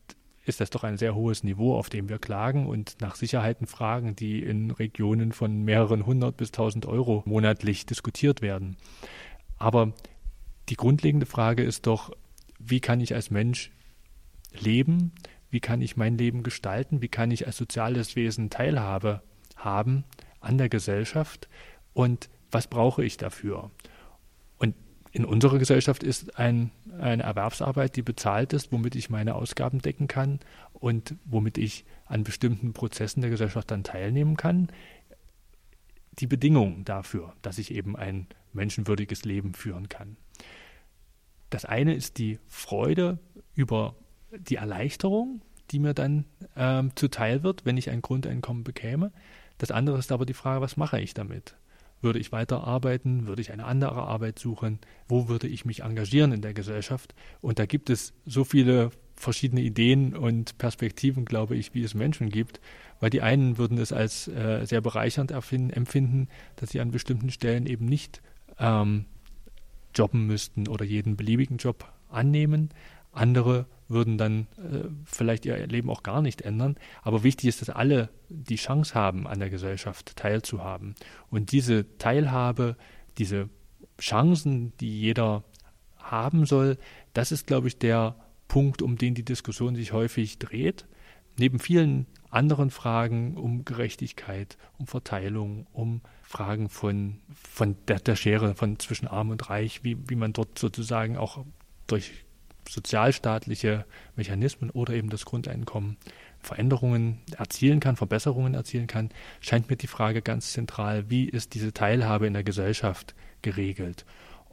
ist 0.51 0.61
das 0.61 0.69
doch 0.69 0.85
ein 0.85 0.99
sehr 0.99 1.15
hohes 1.15 1.43
Niveau, 1.43 1.75
auf 1.75 1.89
dem 1.89 2.11
wir 2.11 2.19
klagen 2.19 2.67
und 2.67 2.97
nach 3.01 3.15
Sicherheiten 3.15 3.67
fragen, 3.67 4.15
die 4.15 4.43
in 4.43 4.71
Regionen 4.71 5.33
von 5.33 5.63
mehreren 5.63 6.05
hundert 6.05 6.37
bis 6.37 6.53
tausend 6.53 6.85
Euro 6.85 7.23
monatlich 7.25 7.87
diskutiert 7.87 8.43
werden. 8.43 8.77
Aber 9.57 9.95
die 10.69 10.77
grundlegende 10.77 11.27
Frage 11.27 11.63
ist 11.63 11.87
doch, 11.87 12.11
wie 12.59 12.81
kann 12.81 13.01
ich 13.01 13.15
als 13.15 13.31
Mensch 13.31 13.71
leben? 14.53 15.13
Wie 15.51 15.61
kann 15.61 15.81
ich 15.81 15.97
mein 15.97 16.19
Leben 16.19 16.43
gestalten? 16.43 17.01
Wie 17.01 17.09
kann 17.09 17.31
ich 17.31 17.47
als 17.47 17.57
soziales 17.57 18.15
Wesen 18.17 18.51
Teilhabe 18.51 19.23
haben 19.57 20.05
an 20.41 20.59
der 20.59 20.69
Gesellschaft? 20.69 21.49
Und 21.95 22.29
was 22.51 22.67
brauche 22.67 23.05
ich 23.05 23.17
dafür? 23.17 23.71
In 25.13 25.25
unserer 25.25 25.59
Gesellschaft 25.59 26.03
ist 26.03 26.39
ein, 26.39 26.71
eine 26.99 27.25
Erwerbsarbeit, 27.25 27.97
die 27.97 28.03
bezahlt 28.03 28.53
ist, 28.53 28.71
womit 28.71 28.95
ich 28.95 29.11
meine 29.11 29.35
Ausgaben 29.35 29.81
decken 29.81 30.07
kann 30.07 30.39
und 30.73 31.17
womit 31.25 31.59
ich 31.59 31.85
an 32.07 32.23
bestimmten 32.23 32.73
Prozessen 32.73 33.21
der 33.21 33.31
Gesellschaft 33.31 33.71
dann 33.71 33.83
teilnehmen 33.83 34.37
kann, 34.37 34.69
die 36.19 36.27
Bedingung 36.27 36.85
dafür, 36.85 37.35
dass 37.43 37.59
ich 37.59 37.73
eben 37.73 37.97
ein 37.97 38.27
menschenwürdiges 38.53 39.25
Leben 39.25 39.55
führen 39.55 39.89
kann. 39.89 40.17
Das 41.51 41.65
eine 41.65 41.95
ist 41.95 42.19
die 42.19 42.39
Freude 42.47 43.19
über 43.55 43.97
die 44.37 44.57
Erleichterung, 44.57 45.43
die 45.71 45.81
mir 45.81 45.95
dann 45.95 46.25
ähm, 46.57 46.93
zuteil 46.95 47.43
wird, 47.43 47.65
wenn 47.65 47.77
ich 47.77 47.91
ein 47.91 48.03
Grundeinkommen 48.03 48.65
bekäme. 48.65 49.13
Das 49.59 49.71
andere 49.71 49.99
ist 49.99 50.13
aber 50.13 50.27
die 50.27 50.35
Frage, 50.35 50.61
was 50.61 50.77
mache 50.77 51.01
ich 51.01 51.15
damit? 51.15 51.57
Würde 52.01 52.19
ich 52.19 52.33
weiter 52.33 52.65
arbeiten? 52.65 53.27
Würde 53.27 53.43
ich 53.43 53.53
eine 53.53 53.65
andere 53.65 54.03
Arbeit 54.03 54.39
suchen? 54.39 54.79
Wo 55.09 55.29
würde 55.29 55.47
ich 55.47 55.65
mich 55.65 55.83
engagieren 55.83 56.33
in 56.33 56.41
der 56.41 56.55
Gesellschaft? 56.55 57.15
Und 57.41 57.59
da 57.59 57.67
gibt 57.67 57.91
es 57.91 58.15
so 58.25 58.45
viele 58.45 58.91
verschiedene 59.17 59.61
Ideen 59.61 60.17
und 60.17 60.57
Perspektiven, 60.57 61.27
glaube 61.27 61.57
ich, 61.57 61.75
wie 61.75 61.83
es 61.83 61.95
Menschen 61.95 62.31
gibt. 62.31 62.61
Weil 63.01 63.11
die 63.11 63.21
einen 63.21 63.59
würden 63.59 63.79
es 63.79 63.93
als 63.93 64.29
äh, 64.29 64.65
sehr 64.65 64.81
bereichernd 64.81 65.31
empfinden, 65.31 66.29
dass 66.57 66.71
sie 66.71 66.81
an 66.81 66.91
bestimmten 66.91 67.31
Stellen 67.31 67.67
eben 67.67 67.85
nicht 67.85 68.23
ähm, 68.59 69.05
jobben 69.95 70.27
müssten 70.27 70.69
oder 70.69 70.85
jeden 70.85 71.17
beliebigen 71.17 71.59
Job 71.59 71.93
annehmen. 72.09 72.71
Andere 73.13 73.67
würden 73.89 74.19
dann 74.19 74.47
äh, 74.57 74.89
vielleicht 75.05 75.45
ihr 75.45 75.67
Leben 75.67 75.91
auch 75.91 76.03
gar 76.03 76.23
nicht 76.23 76.43
ändern. 76.43 76.77
Aber 77.03 77.25
wichtig 77.25 77.49
ist, 77.49 77.61
dass 77.61 77.71
alle 77.71 78.09
die 78.29 78.57
Chance 78.57 78.95
haben, 78.95 79.27
an 79.27 79.41
der 79.41 79.51
Gesellschaft 79.51 80.17
teilzuhaben. 80.17 80.95
Und 81.29 81.53
diese 81.53 81.99
Teilhabe, 81.99 82.77
diese 83.19 83.51
Chancen, 84.01 84.73
die 84.79 85.01
jeder 85.01 85.45
haben 85.99 86.47
soll, 86.47 86.79
das 87.13 87.33
ist, 87.33 87.47
glaube 87.47 87.69
ich, 87.69 87.79
der 87.79 88.15
Punkt, 88.49 88.81
um 88.83 88.97
den 88.97 89.15
die 89.15 89.25
Diskussion 89.25 89.75
sich 89.75 89.93
häufig 89.93 90.39
dreht. 90.39 90.87
Neben 91.37 91.59
vielen 91.59 92.07
anderen 92.31 92.71
Fragen 92.71 93.37
um 93.37 93.65
Gerechtigkeit, 93.65 94.57
um 94.79 94.87
Verteilung, 94.87 95.67
um 95.73 96.01
Fragen 96.23 96.69
von, 96.69 97.19
von 97.33 97.77
der, 97.89 97.99
der 97.99 98.15
Schere 98.15 98.55
von 98.55 98.79
zwischen 98.79 99.09
Arm 99.09 99.31
und 99.31 99.51
Reich, 99.51 99.83
wie, 99.83 99.97
wie 100.09 100.15
man 100.15 100.33
dort 100.33 100.59
sozusagen 100.59 101.17
auch 101.17 101.45
durch 101.87 102.13
sozialstaatliche 102.69 103.85
Mechanismen 104.17 104.71
oder 104.71 104.95
eben 104.95 105.11
das 105.11 105.25
Grundeinkommen 105.25 105.97
Veränderungen 106.41 107.21
erzielen 107.37 107.81
kann, 107.81 107.97
Verbesserungen 107.97 108.55
erzielen 108.55 108.87
kann, 108.87 109.11
scheint 109.41 109.69
mir 109.69 109.77
die 109.77 109.87
Frage 109.87 110.23
ganz 110.23 110.53
zentral, 110.53 111.11
wie 111.11 111.29
ist 111.29 111.55
diese 111.55 111.73
Teilhabe 111.73 112.27
in 112.27 112.33
der 112.33 112.45
Gesellschaft 112.45 113.15
geregelt? 113.43 114.07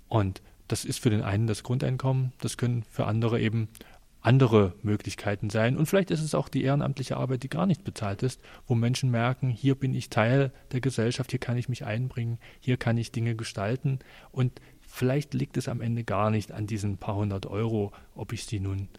Und 0.10 0.42
das 0.68 0.84
ist 0.84 1.00
für 1.00 1.10
den 1.10 1.22
einen 1.22 1.48
das 1.48 1.64
Grundeinkommen, 1.64 2.34
das 2.42 2.58
können 2.58 2.84
für 2.84 3.06
andere 3.06 3.40
eben 3.40 3.70
andere 4.22 4.74
Möglichkeiten 4.82 5.50
sein. 5.50 5.78
Und 5.78 5.86
vielleicht 5.86 6.12
ist 6.12 6.22
es 6.22 6.36
auch 6.36 6.50
die 6.50 6.64
ehrenamtliche 6.64 7.16
Arbeit, 7.16 7.44
die 7.44 7.50
gar 7.50 7.66
nicht 7.66 7.86
bezahlt 7.86 8.24
ist, 8.24 8.42
wo 8.68 8.76
Menschen 8.76 9.10
merken, 9.10 9.50
hier 9.50 9.76
bin 9.76 9.94
ich 9.94 10.10
Teil 10.10 10.52
der 10.74 10.82
Gesellschaft, 10.82 11.32
hier 11.32 11.40
kann 11.40 11.58
ich 11.58 11.70
mich 11.70 11.86
einbringen, 11.86 12.38
hier 12.60 12.76
kann 12.76 12.98
ich 12.98 13.14
Dinge 13.14 13.36
gestalten. 13.36 14.00
Und 14.32 14.60
vielleicht 14.98 15.34
liegt 15.34 15.58
es 15.58 15.68
am 15.68 15.80
Ende 15.80 16.04
gar 16.04 16.32
nicht 16.32 16.52
an 16.52 16.66
diesen 16.66 16.98
paar 16.98 17.16
hundert 17.16 17.46
Euro, 17.46 17.92
ob 18.16 18.34
ich 18.34 18.46
sie 18.46 18.60
nun 18.60 18.90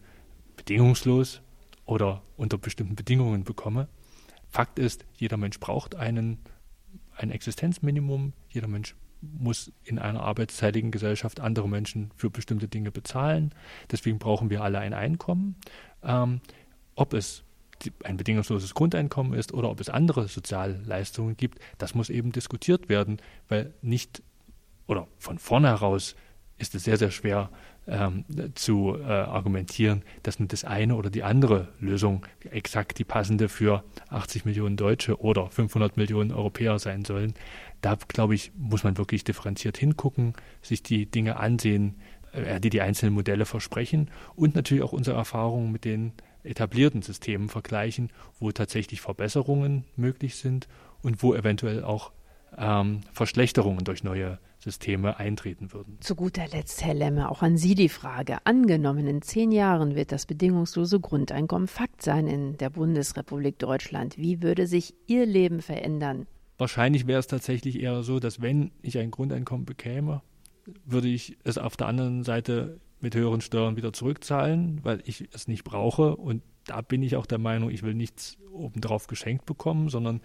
bedingungslos 0.55 1.41
oder 1.85 2.21
unter 2.37 2.57
bestimmten 2.57 2.95
Bedingungen 2.95 3.43
bekomme. 3.43 3.89
Fakt 4.49 4.79
ist, 4.79 5.05
jeder 5.15 5.37
Mensch 5.37 5.59
braucht 5.59 5.95
einen, 5.95 6.39
ein 7.15 7.31
Existenzminimum, 7.31 8.33
jeder 8.49 8.67
Mensch 8.67 8.95
muss 9.21 9.73
in 9.83 9.99
einer 9.99 10.21
arbeitszeitigen 10.21 10.91
Gesellschaft 10.91 11.41
andere 11.41 11.67
Menschen 11.67 12.11
für 12.15 12.29
bestimmte 12.29 12.69
Dinge 12.69 12.91
bezahlen. 12.91 13.53
Deswegen 13.91 14.17
brauchen 14.17 14.49
wir 14.49 14.63
alle 14.63 14.79
ein 14.79 14.93
Einkommen. 14.93 15.55
Ähm, 16.01 16.39
ob 16.95 17.13
es 17.13 17.43
ein 18.03 18.15
bedingungsloses 18.15 18.73
Grundeinkommen 18.73 19.33
ist 19.33 19.53
oder 19.53 19.69
ob 19.69 19.81
es 19.81 19.89
andere 19.89 20.29
Sozialleistungen 20.29 21.35
gibt, 21.35 21.59
das 21.77 21.93
muss 21.93 22.09
eben 22.09 22.31
diskutiert 22.31 22.87
werden, 22.87 23.17
weil 23.49 23.73
nicht 23.81 24.23
oder 24.89 25.07
von 25.19 25.37
vornherein 25.37 25.99
ist 26.57 26.75
es 26.75 26.83
sehr, 26.83 26.97
sehr 26.97 27.11
schwer 27.11 27.49
ähm, 27.87 28.25
zu 28.55 28.97
äh, 28.99 29.03
argumentieren, 29.03 30.03
dass 30.23 30.39
nun 30.39 30.47
das 30.47 30.65
eine 30.65 30.95
oder 30.95 31.09
die 31.09 31.23
andere 31.23 31.69
Lösung 31.79 32.25
exakt 32.51 32.97
die 32.97 33.03
passende 33.03 33.49
für 33.49 33.83
80 34.09 34.45
Millionen 34.45 34.77
Deutsche 34.77 35.21
oder 35.21 35.49
500 35.49 35.95
Millionen 35.95 36.31
Europäer 36.31 36.79
sein 36.79 37.05
sollen. 37.05 37.33
Da 37.81 37.97
glaube 38.07 38.35
ich, 38.35 38.51
muss 38.57 38.83
man 38.83 38.97
wirklich 38.97 39.23
differenziert 39.23 39.77
hingucken, 39.77 40.33
sich 40.61 40.83
die 40.83 41.05
Dinge 41.05 41.37
ansehen, 41.37 41.95
äh, 42.33 42.59
die 42.59 42.71
die 42.71 42.81
einzelnen 42.81 43.13
Modelle 43.13 43.45
versprechen 43.45 44.09
und 44.35 44.55
natürlich 44.55 44.83
auch 44.83 44.93
unsere 44.93 45.17
Erfahrungen 45.17 45.71
mit 45.71 45.85
den 45.85 46.13
etablierten 46.43 47.03
Systemen 47.03 47.47
vergleichen, 47.47 48.11
wo 48.39 48.51
tatsächlich 48.51 49.01
Verbesserungen 49.01 49.85
möglich 49.95 50.35
sind 50.35 50.67
und 51.03 51.21
wo 51.21 51.35
eventuell 51.35 51.83
auch 51.83 52.11
ähm, 52.57 53.01
Verschlechterungen 53.13 53.83
durch 53.83 54.03
neue 54.03 54.39
Systeme 54.59 55.17
eintreten 55.17 55.71
würden. 55.71 55.97
Zu 56.01 56.15
guter 56.15 56.47
Letzt, 56.47 56.83
Herr 56.83 56.93
Lemme, 56.93 57.31
auch 57.31 57.41
an 57.41 57.57
Sie 57.57 57.75
die 57.75 57.89
Frage. 57.89 58.37
Angenommen, 58.43 59.07
in 59.07 59.21
zehn 59.21 59.51
Jahren 59.51 59.95
wird 59.95 60.11
das 60.11 60.25
bedingungslose 60.25 60.99
Grundeinkommen 60.99 61.67
Fakt 61.67 62.01
sein 62.01 62.27
in 62.27 62.57
der 62.57 62.69
Bundesrepublik 62.69 63.57
Deutschland. 63.57 64.17
Wie 64.17 64.41
würde 64.41 64.67
sich 64.67 64.93
Ihr 65.07 65.25
Leben 65.25 65.61
verändern? 65.61 66.27
Wahrscheinlich 66.57 67.07
wäre 67.07 67.19
es 67.19 67.27
tatsächlich 67.27 67.79
eher 67.79 68.03
so, 68.03 68.19
dass 68.19 68.41
wenn 68.41 68.71
ich 68.81 68.97
ein 68.97 69.11
Grundeinkommen 69.11 69.65
bekäme, 69.65 70.21
würde 70.85 71.07
ich 71.07 71.37
es 71.45 71.57
auf 71.57 71.77
der 71.77 71.87
anderen 71.87 72.23
Seite 72.23 72.79
mit 72.99 73.15
höheren 73.15 73.39
Steuern 73.39 73.77
wieder 73.77 73.93
zurückzahlen, 73.93 74.81
weil 74.83 75.01
ich 75.05 75.29
es 75.33 75.47
nicht 75.47 75.63
brauche. 75.63 76.17
Und 76.17 76.43
da 76.69 76.81
bin 76.81 77.01
ich 77.03 77.15
auch 77.15 77.25
der 77.25 77.39
Meinung, 77.39 77.69
ich 77.71 77.83
will 77.83 77.93
nichts 77.93 78.37
obendrauf 78.51 79.07
geschenkt 79.07 79.45
bekommen, 79.45 79.89
sondern 79.89 80.21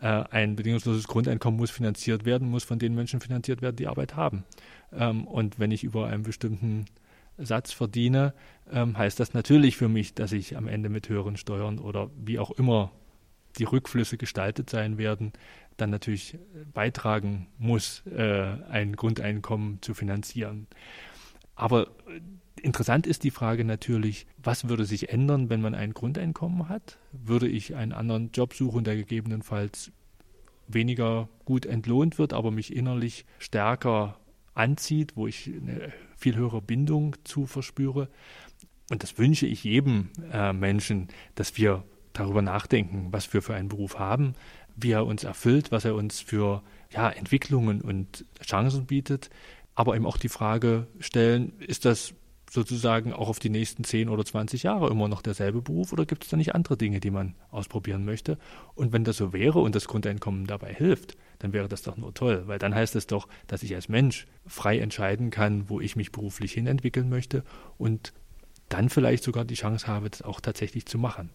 äh, 0.00 0.06
ein 0.06 0.56
bedingungsloses 0.56 1.08
Grundeinkommen 1.08 1.58
muss 1.58 1.70
finanziert 1.70 2.24
werden, 2.24 2.48
muss 2.50 2.64
von 2.64 2.78
den 2.78 2.94
Menschen 2.94 3.20
finanziert 3.20 3.62
werden, 3.62 3.76
die 3.76 3.88
Arbeit 3.88 4.14
haben. 4.14 4.44
Ähm, 4.92 5.26
und 5.26 5.58
wenn 5.58 5.70
ich 5.70 5.84
über 5.84 6.06
einen 6.06 6.22
bestimmten 6.22 6.86
Satz 7.36 7.72
verdiene, 7.72 8.34
ähm, 8.70 8.96
heißt 8.96 9.18
das 9.18 9.34
natürlich 9.34 9.76
für 9.76 9.88
mich, 9.88 10.14
dass 10.14 10.32
ich 10.32 10.56
am 10.56 10.68
Ende 10.68 10.88
mit 10.88 11.08
höheren 11.08 11.36
Steuern 11.36 11.78
oder 11.78 12.10
wie 12.16 12.38
auch 12.38 12.50
immer 12.52 12.92
die 13.58 13.64
Rückflüsse 13.64 14.18
gestaltet 14.18 14.70
sein 14.70 14.98
werden, 14.98 15.32
dann 15.76 15.90
natürlich 15.90 16.38
beitragen 16.74 17.48
muss, 17.58 18.02
äh, 18.06 18.56
ein 18.70 18.94
Grundeinkommen 18.94 19.80
zu 19.82 19.94
finanzieren. 19.94 20.66
Aber 21.54 21.82
äh, 21.82 22.20
interessant 22.58 23.06
ist 23.06 23.24
die 23.24 23.30
Frage 23.30 23.64
natürlich, 23.64 24.26
was 24.42 24.68
würde 24.68 24.84
sich 24.84 25.10
ändern, 25.10 25.50
wenn 25.50 25.60
man 25.60 25.74
ein 25.74 25.92
Grundeinkommen 25.92 26.68
hat? 26.68 26.98
Würde 27.12 27.48
ich 27.48 27.74
einen 27.74 27.92
anderen 27.92 28.30
Job 28.32 28.54
suchen, 28.54 28.84
der 28.84 28.96
gegebenenfalls 28.96 29.92
weniger 30.66 31.28
gut 31.44 31.66
entlohnt 31.66 32.18
wird, 32.18 32.32
aber 32.32 32.50
mich 32.50 32.74
innerlich 32.74 33.24
stärker 33.38 34.18
anzieht, 34.54 35.16
wo 35.16 35.26
ich 35.26 35.48
eine 35.48 35.92
viel 36.16 36.36
höhere 36.36 36.62
Bindung 36.62 37.16
zu 37.24 37.46
verspüre? 37.46 38.08
Und 38.90 39.02
das 39.02 39.18
wünsche 39.18 39.46
ich 39.46 39.64
jedem 39.64 40.10
äh, 40.32 40.52
Menschen, 40.52 41.08
dass 41.34 41.56
wir 41.56 41.84
darüber 42.12 42.42
nachdenken, 42.42 43.08
was 43.10 43.32
wir 43.32 43.42
für 43.42 43.54
einen 43.54 43.68
Beruf 43.68 43.98
haben, 43.98 44.34
wie 44.76 44.92
er 44.92 45.06
uns 45.06 45.24
erfüllt, 45.24 45.72
was 45.72 45.84
er 45.84 45.94
uns 45.94 46.20
für 46.20 46.62
ja, 46.90 47.10
Entwicklungen 47.10 47.80
und 47.80 48.24
Chancen 48.42 48.86
bietet, 48.86 49.30
aber 49.74 49.94
eben 49.94 50.06
auch 50.06 50.16
die 50.16 50.28
Frage 50.28 50.88
stellen, 50.98 51.52
ist 51.60 51.84
das 51.84 52.14
sozusagen 52.50 53.12
auch 53.12 53.28
auf 53.28 53.38
die 53.38 53.50
nächsten 53.50 53.84
10 53.84 54.08
oder 54.08 54.24
20 54.24 54.62
Jahre 54.62 54.90
immer 54.90 55.08
noch 55.08 55.22
derselbe 55.22 55.60
Beruf 55.60 55.92
oder 55.92 56.06
gibt 56.06 56.24
es 56.24 56.30
da 56.30 56.36
nicht 56.36 56.54
andere 56.54 56.76
Dinge, 56.76 57.00
die 57.00 57.10
man 57.10 57.34
ausprobieren 57.50 58.04
möchte? 58.04 58.38
Und 58.74 58.92
wenn 58.92 59.04
das 59.04 59.18
so 59.18 59.32
wäre 59.32 59.58
und 59.60 59.74
das 59.74 59.86
Grundeinkommen 59.86 60.46
dabei 60.46 60.72
hilft, 60.72 61.16
dann 61.38 61.52
wäre 61.52 61.68
das 61.68 61.82
doch 61.82 61.96
nur 61.96 62.14
toll, 62.14 62.44
weil 62.46 62.58
dann 62.58 62.74
heißt 62.74 62.96
es 62.96 63.06
doch, 63.06 63.28
dass 63.46 63.62
ich 63.62 63.74
als 63.74 63.88
Mensch 63.88 64.26
frei 64.46 64.78
entscheiden 64.78 65.30
kann, 65.30 65.68
wo 65.68 65.80
ich 65.80 65.96
mich 65.96 66.12
beruflich 66.12 66.52
hin 66.52 66.66
entwickeln 66.66 67.08
möchte 67.08 67.44
und 67.76 68.12
dann 68.68 68.88
vielleicht 68.88 69.24
sogar 69.24 69.44
die 69.44 69.54
Chance 69.54 69.86
habe, 69.86 70.10
das 70.10 70.22
auch 70.22 70.40
tatsächlich 70.40 70.86
zu 70.86 70.98
machen. 70.98 71.30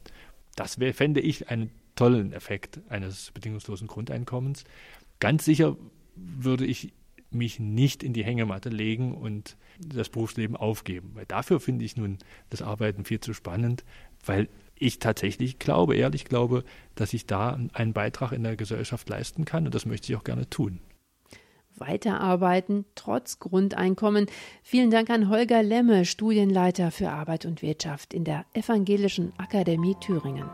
Das 0.55 0.79
wär, 0.79 0.93
fände 0.93 1.19
ich 1.19 1.49
einen 1.49 1.71
tollen 1.95 2.33
Effekt 2.33 2.79
eines 2.89 3.31
bedingungslosen 3.31 3.87
Grundeinkommens. 3.87 4.65
Ganz 5.19 5.45
sicher 5.45 5.77
würde 6.15 6.65
ich 6.65 6.93
mich 7.33 7.59
nicht 7.59 8.03
in 8.03 8.13
die 8.13 8.23
Hängematte 8.23 8.69
legen 8.69 9.13
und 9.13 9.57
das 9.79 10.09
Berufsleben 10.09 10.55
aufgeben. 10.55 11.11
Weil 11.13 11.25
dafür 11.25 11.59
finde 11.59 11.85
ich 11.85 11.97
nun 11.97 12.17
das 12.49 12.61
Arbeiten 12.61 13.05
viel 13.05 13.19
zu 13.19 13.33
spannend, 13.33 13.83
weil 14.25 14.49
ich 14.75 14.99
tatsächlich 14.99 15.59
glaube, 15.59 15.95
ehrlich 15.95 16.25
glaube, 16.25 16.63
dass 16.95 17.13
ich 17.13 17.25
da 17.25 17.57
einen 17.73 17.93
Beitrag 17.93 18.31
in 18.31 18.43
der 18.43 18.55
Gesellschaft 18.55 19.07
leisten 19.09 19.45
kann 19.45 19.65
und 19.65 19.75
das 19.75 19.85
möchte 19.85 20.11
ich 20.11 20.17
auch 20.17 20.23
gerne 20.23 20.49
tun. 20.49 20.79
Weiterarbeiten 21.75 22.85
trotz 22.95 23.39
Grundeinkommen. 23.39 24.27
Vielen 24.61 24.91
Dank 24.91 25.09
an 25.09 25.29
Holger 25.29 25.63
Lemme, 25.63 26.05
Studienleiter 26.05 26.91
für 26.91 27.09
Arbeit 27.09 27.45
und 27.45 27.61
Wirtschaft 27.61 28.13
in 28.13 28.23
der 28.23 28.45
Evangelischen 28.53 29.33
Akademie 29.37 29.95
Thüringen. 29.99 30.49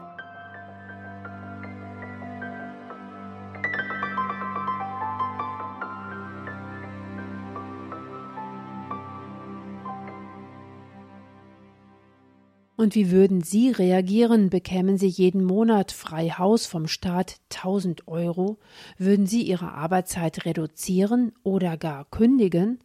Und 12.79 12.95
wie 12.95 13.11
würden 13.11 13.41
Sie 13.41 13.71
reagieren? 13.71 14.49
Bekämen 14.49 14.97
Sie 14.97 15.09
jeden 15.09 15.43
Monat 15.43 15.91
frei 15.91 16.29
Haus 16.29 16.65
vom 16.65 16.87
Staat 16.87 17.35
1000 17.51 18.07
Euro? 18.07 18.57
Würden 18.97 19.25
Sie 19.25 19.41
Ihre 19.41 19.73
Arbeitszeit 19.73 20.45
reduzieren 20.45 21.33
oder 21.43 21.75
gar 21.75 22.05
kündigen? 22.09 22.79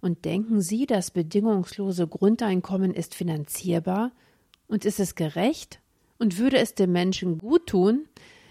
Und 0.00 0.24
denken 0.24 0.62
Sie, 0.62 0.84
das 0.84 1.12
bedingungslose 1.12 2.08
Grundeinkommen 2.08 2.92
ist 2.92 3.14
finanzierbar? 3.14 4.10
Und 4.66 4.84
ist 4.84 4.98
es 4.98 5.14
gerecht? 5.14 5.78
Und 6.18 6.38
würde 6.38 6.58
es 6.58 6.74
dem 6.74 6.90
Menschen 6.90 7.38
gut 7.38 7.68
tun? 7.68 8.08